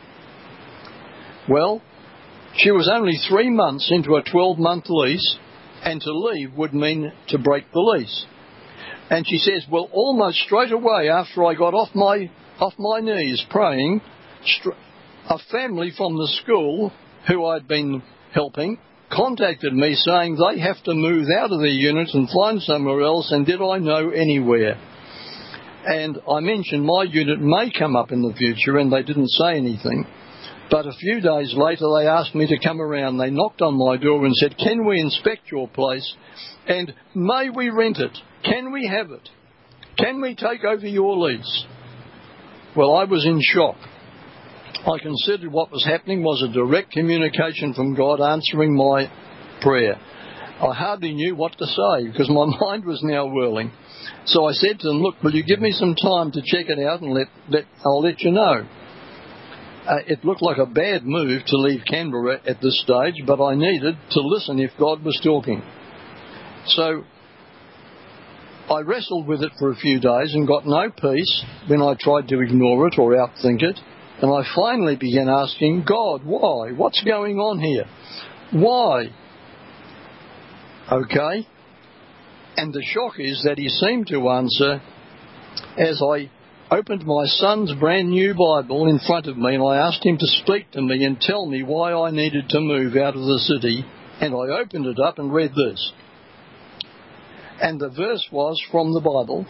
Well, 1.47 1.81
she 2.57 2.71
was 2.71 2.89
only 2.93 3.13
three 3.27 3.49
months 3.49 3.89
into 3.91 4.15
a 4.15 4.23
12 4.23 4.59
month 4.59 4.85
lease, 4.89 5.37
and 5.83 6.01
to 6.01 6.11
leave 6.11 6.53
would 6.55 6.73
mean 6.73 7.11
to 7.29 7.37
break 7.39 7.71
the 7.71 7.79
lease. 7.79 8.25
And 9.09 9.25
she 9.27 9.37
says, 9.37 9.65
Well, 9.71 9.89
almost 9.91 10.37
straight 10.39 10.71
away 10.71 11.09
after 11.09 11.45
I 11.45 11.55
got 11.55 11.73
off 11.73 11.89
my, 11.95 12.29
off 12.59 12.73
my 12.77 12.99
knees 12.99 13.43
praying, 13.49 14.01
a 15.29 15.39
family 15.51 15.91
from 15.95 16.17
the 16.17 16.27
school 16.43 16.91
who 17.27 17.45
I'd 17.45 17.67
been 17.67 18.03
helping 18.33 18.77
contacted 19.11 19.73
me 19.73 19.95
saying 19.95 20.37
they 20.37 20.59
have 20.59 20.81
to 20.83 20.93
move 20.93 21.27
out 21.39 21.51
of 21.51 21.59
their 21.59 21.67
unit 21.67 22.09
and 22.13 22.29
find 22.29 22.61
somewhere 22.61 23.01
else, 23.01 23.31
and 23.31 23.45
did 23.45 23.61
I 23.61 23.77
know 23.77 24.09
anywhere? 24.09 24.79
And 25.85 26.19
I 26.29 26.39
mentioned 26.41 26.85
my 26.85 27.03
unit 27.03 27.39
may 27.39 27.71
come 27.71 27.95
up 27.95 28.11
in 28.11 28.21
the 28.21 28.33
future, 28.33 28.77
and 28.77 28.91
they 28.91 29.03
didn't 29.03 29.29
say 29.29 29.57
anything. 29.57 30.05
But 30.69 30.85
a 30.85 30.93
few 30.93 31.19
days 31.19 31.53
later, 31.55 31.85
they 31.97 32.07
asked 32.07 32.35
me 32.35 32.45
to 32.47 32.59
come 32.59 32.79
around. 32.79 33.17
They 33.17 33.31
knocked 33.31 33.61
on 33.61 33.77
my 33.77 33.97
door 33.97 34.25
and 34.25 34.35
said, 34.35 34.57
Can 34.57 34.85
we 34.85 34.99
inspect 34.99 35.51
your 35.51 35.67
place? 35.67 36.13
And 36.67 36.93
may 37.15 37.49
we 37.49 37.69
rent 37.69 37.97
it? 37.97 38.15
Can 38.43 38.71
we 38.71 38.87
have 38.87 39.09
it? 39.11 39.27
Can 39.97 40.21
we 40.21 40.35
take 40.35 40.63
over 40.63 40.85
your 40.85 41.17
lease? 41.17 41.65
Well, 42.75 42.95
I 42.95 43.05
was 43.05 43.25
in 43.25 43.39
shock. 43.41 43.77
I 44.87 44.97
considered 45.01 45.51
what 45.51 45.71
was 45.71 45.85
happening 45.85 46.23
was 46.23 46.41
a 46.41 46.53
direct 46.53 46.91
communication 46.91 47.73
from 47.73 47.95
God 47.95 48.21
answering 48.21 48.75
my 48.75 49.11
prayer. 49.61 49.95
I 49.95 50.73
hardly 50.73 51.13
knew 51.13 51.35
what 51.35 51.57
to 51.57 51.65
say 51.65 52.07
because 52.07 52.29
my 52.29 52.45
mind 52.61 52.85
was 52.85 53.01
now 53.03 53.27
whirling. 53.27 53.71
So 54.25 54.45
I 54.45 54.53
said 54.53 54.79
to 54.79 54.87
them, 54.87 55.01
Look, 55.01 55.21
will 55.23 55.35
you 55.35 55.43
give 55.43 55.59
me 55.59 55.71
some 55.71 55.95
time 55.95 56.31
to 56.31 56.41
check 56.41 56.69
it 56.69 56.79
out 56.79 57.01
and 57.01 57.13
let, 57.13 57.27
let 57.49 57.65
I'll 57.85 58.01
let 58.01 58.21
you 58.21 58.31
know 58.31 58.65
uh, 59.89 59.97
it 60.05 60.23
looked 60.23 60.41
like 60.41 60.57
a 60.57 60.65
bad 60.65 61.03
move 61.03 61.41
to 61.45 61.57
leave 61.57 61.81
Canberra 61.89 62.39
at 62.45 62.61
this 62.61 62.79
stage, 62.83 63.15
but 63.25 63.43
I 63.43 63.55
needed 63.55 63.95
to 64.11 64.21
listen 64.21 64.59
if 64.59 64.71
God 64.79 65.03
was 65.03 65.19
talking. 65.23 65.63
So 66.67 67.03
I 68.69 68.81
wrestled 68.81 69.27
with 69.27 69.41
it 69.41 69.51
for 69.57 69.71
a 69.71 69.75
few 69.75 69.99
days 69.99 70.33
and 70.33 70.47
got 70.47 70.67
no 70.67 70.91
peace 70.91 71.43
when 71.67 71.81
I 71.81 71.95
tried 71.99 72.27
to 72.27 72.39
ignore 72.39 72.87
it 72.87 72.99
or 72.99 73.15
outthink 73.15 73.63
it. 73.63 73.79
And 74.21 74.31
I 74.31 74.43
finally 74.55 74.97
began 74.97 75.29
asking, 75.29 75.85
God, 75.87 76.25
why? 76.25 76.71
What's 76.71 77.01
going 77.03 77.37
on 77.37 77.59
here? 77.59 77.85
Why? 78.51 79.09
Okay. 80.91 81.47
And 82.57 82.73
the 82.73 82.83
shock 82.83 83.13
is 83.19 83.43
that 83.45 83.57
he 83.57 83.69
seemed 83.69 84.07
to 84.07 84.29
answer 84.29 84.81
as 85.77 86.01
I 86.01 86.29
opened 86.71 87.05
my 87.05 87.25
son's 87.25 87.73
brand 87.79 88.09
new 88.09 88.33
Bible 88.33 88.87
in 88.87 88.99
front 88.99 89.27
of 89.27 89.37
me 89.37 89.55
and 89.55 89.63
I 89.63 89.77
asked 89.77 90.05
him 90.05 90.17
to 90.17 90.27
speak 90.43 90.69
to 90.71 90.81
me 90.81 91.03
and 91.05 91.19
tell 91.19 91.45
me 91.45 91.63
why 91.63 91.93
I 91.93 92.11
needed 92.11 92.49
to 92.49 92.59
move 92.59 92.95
out 92.97 93.15
of 93.15 93.21
the 93.21 93.39
city. 93.39 93.85
And 94.19 94.33
I 94.33 94.59
opened 94.59 94.85
it 94.85 94.99
up 94.99 95.17
and 95.17 95.33
read 95.33 95.51
this. 95.51 95.93
And 97.61 97.79
the 97.79 97.89
verse 97.89 98.27
was 98.31 98.61
from 98.71 98.93
the 98.93 99.01
Bible 99.01 99.45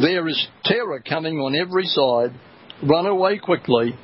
There 0.00 0.26
is 0.28 0.48
terror 0.64 1.02
coming 1.06 1.38
on 1.38 1.54
every 1.54 1.84
side. 1.86 2.38
Run 2.82 3.06
away 3.06 3.38
quickly. 3.38 3.94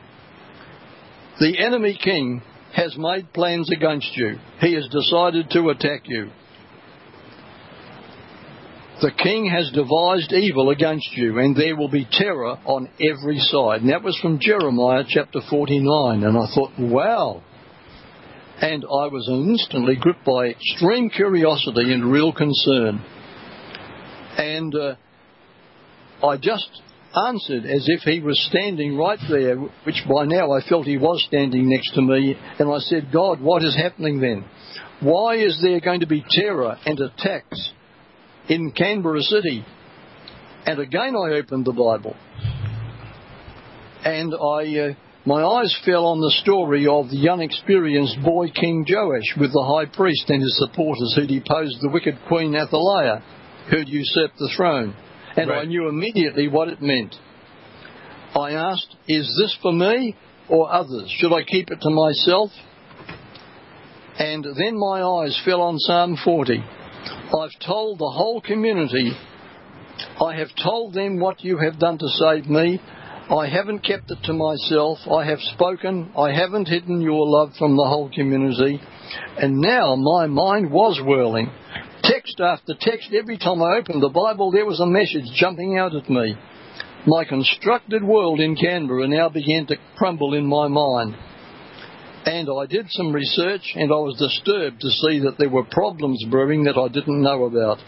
The 1.40 1.58
enemy 1.58 1.98
king 2.02 2.42
has 2.74 2.96
made 2.96 3.32
plans 3.32 3.70
against 3.72 4.16
you. 4.16 4.38
He 4.60 4.74
has 4.74 4.88
decided 4.88 5.50
to 5.50 5.70
attack 5.70 6.02
you. 6.04 6.30
The 9.00 9.12
king 9.12 9.46
has 9.46 9.70
devised 9.70 10.32
evil 10.32 10.70
against 10.70 11.08
you, 11.16 11.38
and 11.38 11.56
there 11.56 11.76
will 11.76 11.88
be 11.88 12.06
terror 12.10 12.58
on 12.64 12.88
every 13.00 13.38
side. 13.38 13.82
And 13.82 13.90
that 13.90 14.02
was 14.02 14.18
from 14.20 14.40
Jeremiah 14.40 15.04
chapter 15.08 15.40
49. 15.48 16.24
And 16.24 16.36
I 16.36 16.46
thought, 16.52 16.72
wow. 16.78 17.42
And 18.60 18.84
I 18.84 19.06
was 19.06 19.28
instantly 19.30 19.94
gripped 19.94 20.24
by 20.24 20.48
extreme 20.48 21.10
curiosity 21.10 21.92
and 21.92 22.10
real 22.10 22.32
concern. 22.32 23.04
And 24.36 24.74
uh, 24.74 24.94
I 26.26 26.36
just 26.36 26.68
answered 27.14 27.64
as 27.64 27.86
if 27.86 28.00
he 28.02 28.20
was 28.20 28.38
standing 28.50 28.96
right 28.96 29.18
there, 29.30 29.56
which 29.56 30.02
by 30.08 30.24
now 30.24 30.52
I 30.52 30.60
felt 30.68 30.86
he 30.86 30.98
was 30.98 31.24
standing 31.26 31.68
next 31.68 31.94
to 31.94 32.02
me. 32.02 32.36
And 32.58 32.70
I 32.70 32.78
said, 32.78 33.10
God, 33.12 33.40
what 33.40 33.64
is 33.64 33.76
happening 33.76 34.20
then? 34.20 34.44
Why 35.00 35.36
is 35.36 35.60
there 35.62 35.80
going 35.80 36.00
to 36.00 36.06
be 36.06 36.24
terror 36.28 36.76
and 36.84 36.98
attacks 37.00 37.72
in 38.48 38.72
Canberra 38.72 39.20
City. 39.20 39.64
And 40.66 40.80
again, 40.80 41.14
I 41.14 41.34
opened 41.34 41.64
the 41.64 41.72
Bible. 41.72 42.16
And 44.04 44.34
I, 44.34 44.78
uh, 44.78 44.94
my 45.26 45.42
eyes 45.42 45.76
fell 45.84 46.06
on 46.06 46.20
the 46.20 46.34
story 46.42 46.86
of 46.86 47.10
the 47.10 47.28
unexperienced 47.28 48.22
boy 48.22 48.48
King 48.50 48.86
Joash 48.88 49.36
with 49.38 49.52
the 49.52 49.64
high 49.64 49.86
priest 49.86 50.24
and 50.28 50.42
his 50.42 50.58
supporters 50.58 51.14
who 51.16 51.26
deposed 51.26 51.76
the 51.80 51.90
wicked 51.92 52.18
Queen 52.28 52.54
Athaliah, 52.54 53.22
who'd 53.70 53.88
usurped 53.88 54.38
the 54.38 54.50
throne. 54.56 54.94
And 55.38 55.50
right. 55.50 55.62
I 55.62 55.64
knew 55.64 55.88
immediately 55.88 56.48
what 56.48 56.68
it 56.68 56.82
meant. 56.82 57.14
I 58.34 58.52
asked, 58.52 58.96
Is 59.06 59.26
this 59.40 59.56
for 59.62 59.72
me 59.72 60.16
or 60.48 60.72
others? 60.72 61.14
Should 61.18 61.32
I 61.32 61.44
keep 61.44 61.70
it 61.70 61.80
to 61.80 61.90
myself? 61.90 62.50
And 64.18 64.44
then 64.44 64.76
my 64.76 65.00
eyes 65.00 65.40
fell 65.44 65.60
on 65.60 65.78
Psalm 65.78 66.18
40. 66.24 66.58
I've 66.58 67.66
told 67.66 67.98
the 67.98 68.10
whole 68.10 68.40
community, 68.40 69.12
I 70.20 70.34
have 70.34 70.48
told 70.60 70.94
them 70.94 71.20
what 71.20 71.44
you 71.44 71.58
have 71.58 71.78
done 71.78 71.98
to 71.98 72.08
save 72.08 72.46
me. 72.46 72.80
I 73.30 73.46
haven't 73.46 73.84
kept 73.84 74.10
it 74.10 74.18
to 74.24 74.32
myself. 74.32 74.98
I 75.08 75.24
have 75.26 75.38
spoken. 75.54 76.10
I 76.16 76.32
haven't 76.32 76.66
hidden 76.66 77.00
your 77.00 77.28
love 77.28 77.52
from 77.58 77.76
the 77.76 77.84
whole 77.84 78.10
community. 78.12 78.80
And 79.36 79.58
now 79.58 79.94
my 79.96 80.26
mind 80.26 80.72
was 80.72 81.00
whirling. 81.04 81.50
After 82.38 82.74
text, 82.78 83.08
every 83.14 83.38
time 83.38 83.62
I 83.62 83.78
opened 83.78 84.02
the 84.02 84.10
Bible, 84.10 84.50
there 84.50 84.66
was 84.66 84.80
a 84.80 84.86
message 84.86 85.24
jumping 85.34 85.78
out 85.78 85.94
at 85.94 86.10
me. 86.10 86.36
My 87.06 87.24
constructed 87.24 88.04
world 88.04 88.38
in 88.38 88.54
Canberra 88.54 89.08
now 89.08 89.30
began 89.30 89.66
to 89.66 89.76
crumble 89.96 90.34
in 90.34 90.44
my 90.44 90.68
mind. 90.68 91.16
And 92.26 92.48
I 92.50 92.66
did 92.66 92.86
some 92.90 93.14
research 93.14 93.72
and 93.74 93.90
I 93.90 93.96
was 93.96 94.18
disturbed 94.18 94.80
to 94.80 94.90
see 94.90 95.20
that 95.20 95.36
there 95.38 95.48
were 95.48 95.64
problems 95.64 96.22
brewing 96.30 96.64
that 96.64 96.76
I 96.76 96.88
didn't 96.88 97.22
know 97.22 97.44
about. 97.44 97.78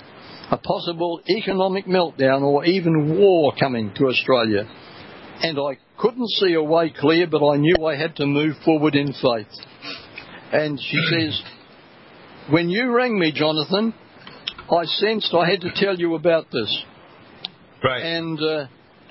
A 0.51 0.57
possible 0.57 1.21
economic 1.29 1.85
meltdown 1.85 2.41
or 2.41 2.65
even 2.65 3.19
war 3.19 3.53
coming 3.61 3.93
to 3.97 4.07
Australia. 4.07 4.65
And 5.43 5.59
I 5.59 5.79
couldn't 5.99 6.31
see 6.41 6.55
a 6.55 6.63
way 6.63 6.95
clear, 6.99 7.27
but 7.27 7.47
I 7.47 7.57
knew 7.57 7.85
I 7.85 7.97
had 7.97 8.17
to 8.17 8.27
move 8.27 8.57
forward 8.65 8.95
in 8.95 9.13
faith. 9.13 9.53
And 10.53 10.81
she 10.81 10.99
says, 11.11 11.43
When 12.49 12.71
you 12.71 12.91
rang 12.91 13.19
me, 13.19 13.33
Jonathan, 13.33 13.93
I 14.71 14.85
sensed 14.85 15.35
I 15.35 15.49
had 15.51 15.61
to 15.63 15.71
tell 15.75 15.97
you 15.99 16.15
about 16.15 16.47
this. 16.53 16.85
Right. 17.83 18.03
And 18.03 18.41
uh, 18.41 18.67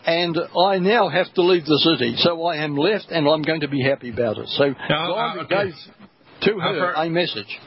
and 0.06 0.38
I 0.58 0.78
now 0.80 1.10
have 1.10 1.34
to 1.34 1.42
leave 1.42 1.66
the 1.66 1.78
city. 1.80 2.16
So 2.18 2.44
I 2.46 2.58
am 2.64 2.76
left, 2.78 3.08
and 3.10 3.28
I'm 3.28 3.42
going 3.42 3.62
to 3.62 3.68
be 3.68 3.82
happy 3.84 4.10
about 4.10 4.38
it. 4.38 4.48
So 4.50 4.74
Now, 4.90 5.08
God 5.08 5.38
uh, 5.38 5.42
okay. 5.44 5.66
gave 5.66 5.74
to 6.54 6.60
How 6.60 6.74
her 6.74 6.94
far- 6.94 7.06
a 7.06 7.10
message. 7.10 7.60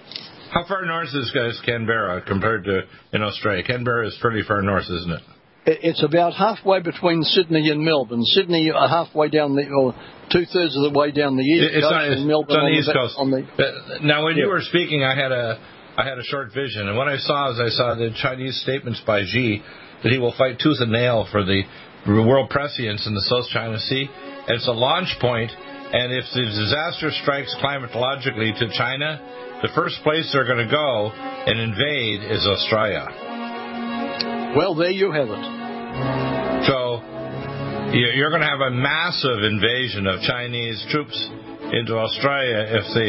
How 0.53 0.67
far 0.67 0.85
north 0.85 1.09
is 1.15 1.31
guys 1.35 1.59
Canberra 1.65 2.23
compared 2.27 2.65
to 2.65 2.83
in 3.13 3.23
Australia? 3.23 3.63
Canberra 3.65 4.07
is 4.09 4.17
pretty 4.21 4.43
far 4.47 4.63
north, 4.63 4.85
isn't 4.85 5.11
it? 5.13 5.23
It- 5.67 5.79
It's 5.83 6.03
about 6.03 6.35
halfway 6.35 6.81
between 6.81 7.23
Sydney 7.23 7.69
and 7.71 7.81
Melbourne. 7.85 8.25
Sydney 8.25 8.71
are 8.71 8.89
halfway 8.89 9.29
down 9.29 9.55
the, 9.55 9.69
or 9.71 9.95
two 10.31 10.45
thirds 10.47 10.77
of 10.77 10.83
the 10.93 10.99
way 10.99 11.11
down 11.11 11.37
the 11.37 11.43
east 11.43 11.75
it's 11.75 11.85
coast, 11.85 11.95
on, 11.95 12.05
it's, 12.13 12.21
and 12.21 12.29
Melbourne 12.29 12.57
it's 12.57 12.59
on 12.59 12.71
the 12.71 12.79
east 12.79 12.91
coast. 12.93 13.15
On 13.19 13.31
the, 13.31 14.07
now, 14.07 14.25
when 14.25 14.37
you 14.37 14.49
were 14.49 14.61
speaking, 14.63 15.05
I 15.05 15.15
had 15.15 15.33
a 15.33 15.59
I 15.95 16.09
had 16.09 16.19
a 16.19 16.25
short 16.25 16.55
vision, 16.55 16.89
and 16.89 16.97
what 16.97 17.09
I 17.09 17.19
saw 17.19 17.53
is 17.53 17.61
I 17.61 17.69
saw 17.69 17.95
the 17.95 18.11
Chinese 18.17 18.59
statements 18.63 19.03
by 19.07 19.25
Xi 19.25 19.63
that 20.03 20.11
he 20.11 20.19
will 20.19 20.33
fight 20.39 20.59
tooth 20.59 20.81
and 20.81 20.91
nail 20.91 21.29
for 21.31 21.45
the 21.45 21.63
world 22.07 22.49
prescience 22.49 23.07
in 23.07 23.15
the 23.15 23.21
South 23.29 23.47
China 23.53 23.79
Sea. 23.79 24.09
And 24.49 24.57
it's 24.57 24.67
a 24.67 24.73
launch 24.73 25.15
point, 25.21 25.53
and 25.53 26.13
if 26.13 26.25
the 26.33 26.45
disaster 26.49 27.11
strikes 27.23 27.55
climatologically 27.63 28.59
to 28.59 28.69
China, 28.73 29.21
the 29.61 29.69
first 29.75 30.03
place 30.03 30.31
they're 30.33 30.47
going 30.47 30.67
to 30.67 30.73
go 30.73 31.13
and 31.13 31.61
invade 31.61 32.25
is 32.31 32.47
Australia. 32.47 33.07
well, 34.57 34.75
there 34.75 34.91
you 34.91 35.13
have 35.13 35.29
it. 35.29 35.45
So 36.67 37.03
you- 37.93 38.13
you're 38.17 38.31
going 38.31 38.43
to 38.43 38.49
have 38.49 38.61
a 38.61 38.71
massive 38.71 39.45
invasion 39.45 40.07
of 40.07 40.21
Chinese 40.23 40.85
troops 40.91 41.17
into 41.73 41.97
Australia 41.97 42.81
if 42.81 42.85
the 42.93 43.09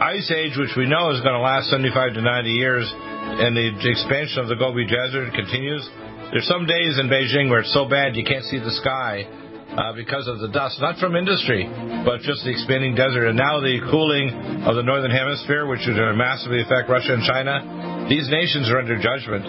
ice 0.00 0.28
age, 0.32 0.56
which 0.56 0.72
we 0.76 0.88
know 0.88 1.12
is 1.12 1.20
going 1.20 1.36
to 1.36 1.44
last 1.44 1.68
75 1.68 2.14
to 2.16 2.22
90 2.22 2.50
years, 2.50 2.88
and 2.88 3.52
the 3.56 3.76
expansion 3.84 4.40
of 4.40 4.48
the 4.48 4.56
Gobi 4.56 4.88
Desert 4.88 5.32
continues. 5.36 5.84
There's 6.32 6.48
some 6.48 6.64
days 6.64 6.96
in 6.96 7.12
Beijing 7.12 7.50
where 7.50 7.60
it's 7.60 7.74
so 7.74 7.84
bad 7.84 8.16
you 8.16 8.24
can't 8.24 8.44
see 8.48 8.58
the 8.58 8.72
sky 8.80 9.28
uh, 9.76 9.92
because 9.92 10.26
of 10.26 10.40
the 10.40 10.48
dust, 10.48 10.80
not 10.80 10.96
from 10.98 11.14
industry, 11.14 11.68
but 12.02 12.24
just 12.24 12.42
the 12.42 12.50
expanding 12.50 12.94
desert. 12.96 13.28
And 13.28 13.36
now 13.36 13.60
the 13.60 13.78
cooling 13.90 14.32
of 14.64 14.74
the 14.74 14.82
northern 14.82 15.12
hemisphere, 15.12 15.66
which 15.66 15.84
is 15.84 15.92
going 15.94 16.10
to 16.10 16.16
massively 16.16 16.62
affect 16.62 16.88
Russia 16.88 17.14
and 17.14 17.22
China. 17.22 18.08
These 18.08 18.30
nations 18.30 18.70
are 18.70 18.80
under 18.80 18.96
judgment 18.96 19.44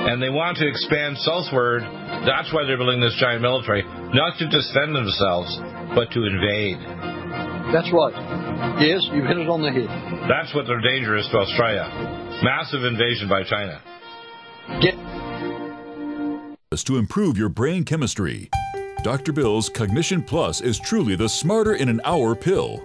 and 0.00 0.22
they 0.22 0.30
want 0.30 0.56
to 0.56 0.66
expand 0.66 1.18
southward. 1.18 1.82
That's 2.24 2.52
why 2.52 2.64
they're 2.64 2.80
building 2.80 3.00
this 3.00 3.16
giant 3.20 3.42
military, 3.42 3.84
not 4.16 4.38
to 4.38 4.48
defend 4.48 4.96
themselves, 4.96 5.52
but 5.94 6.10
to 6.12 6.24
invade. 6.24 7.19
That's 7.72 7.90
right. 7.92 8.14
Yes, 8.82 9.00
you 9.12 9.22
hit 9.24 9.38
it 9.38 9.48
on 9.48 9.62
the 9.62 9.70
head. 9.70 9.88
That's 10.28 10.54
what 10.54 10.66
their 10.66 10.80
danger 10.80 11.16
is 11.16 11.26
to 11.28 11.38
Australia. 11.38 11.86
Massive 12.42 12.84
invasion 12.84 13.28
by 13.28 13.44
China. 13.44 13.80
Get 14.82 14.94
to 16.84 16.96
improve 16.96 17.36
your 17.36 17.48
brain 17.48 17.84
chemistry. 17.84 18.48
Dr. 19.02 19.32
Bill's 19.32 19.68
Cognition 19.68 20.22
Plus 20.22 20.60
is 20.60 20.78
truly 20.80 21.16
the 21.16 21.28
smarter 21.28 21.74
in 21.74 21.88
an 21.88 22.00
hour 22.04 22.34
pill. 22.34 22.84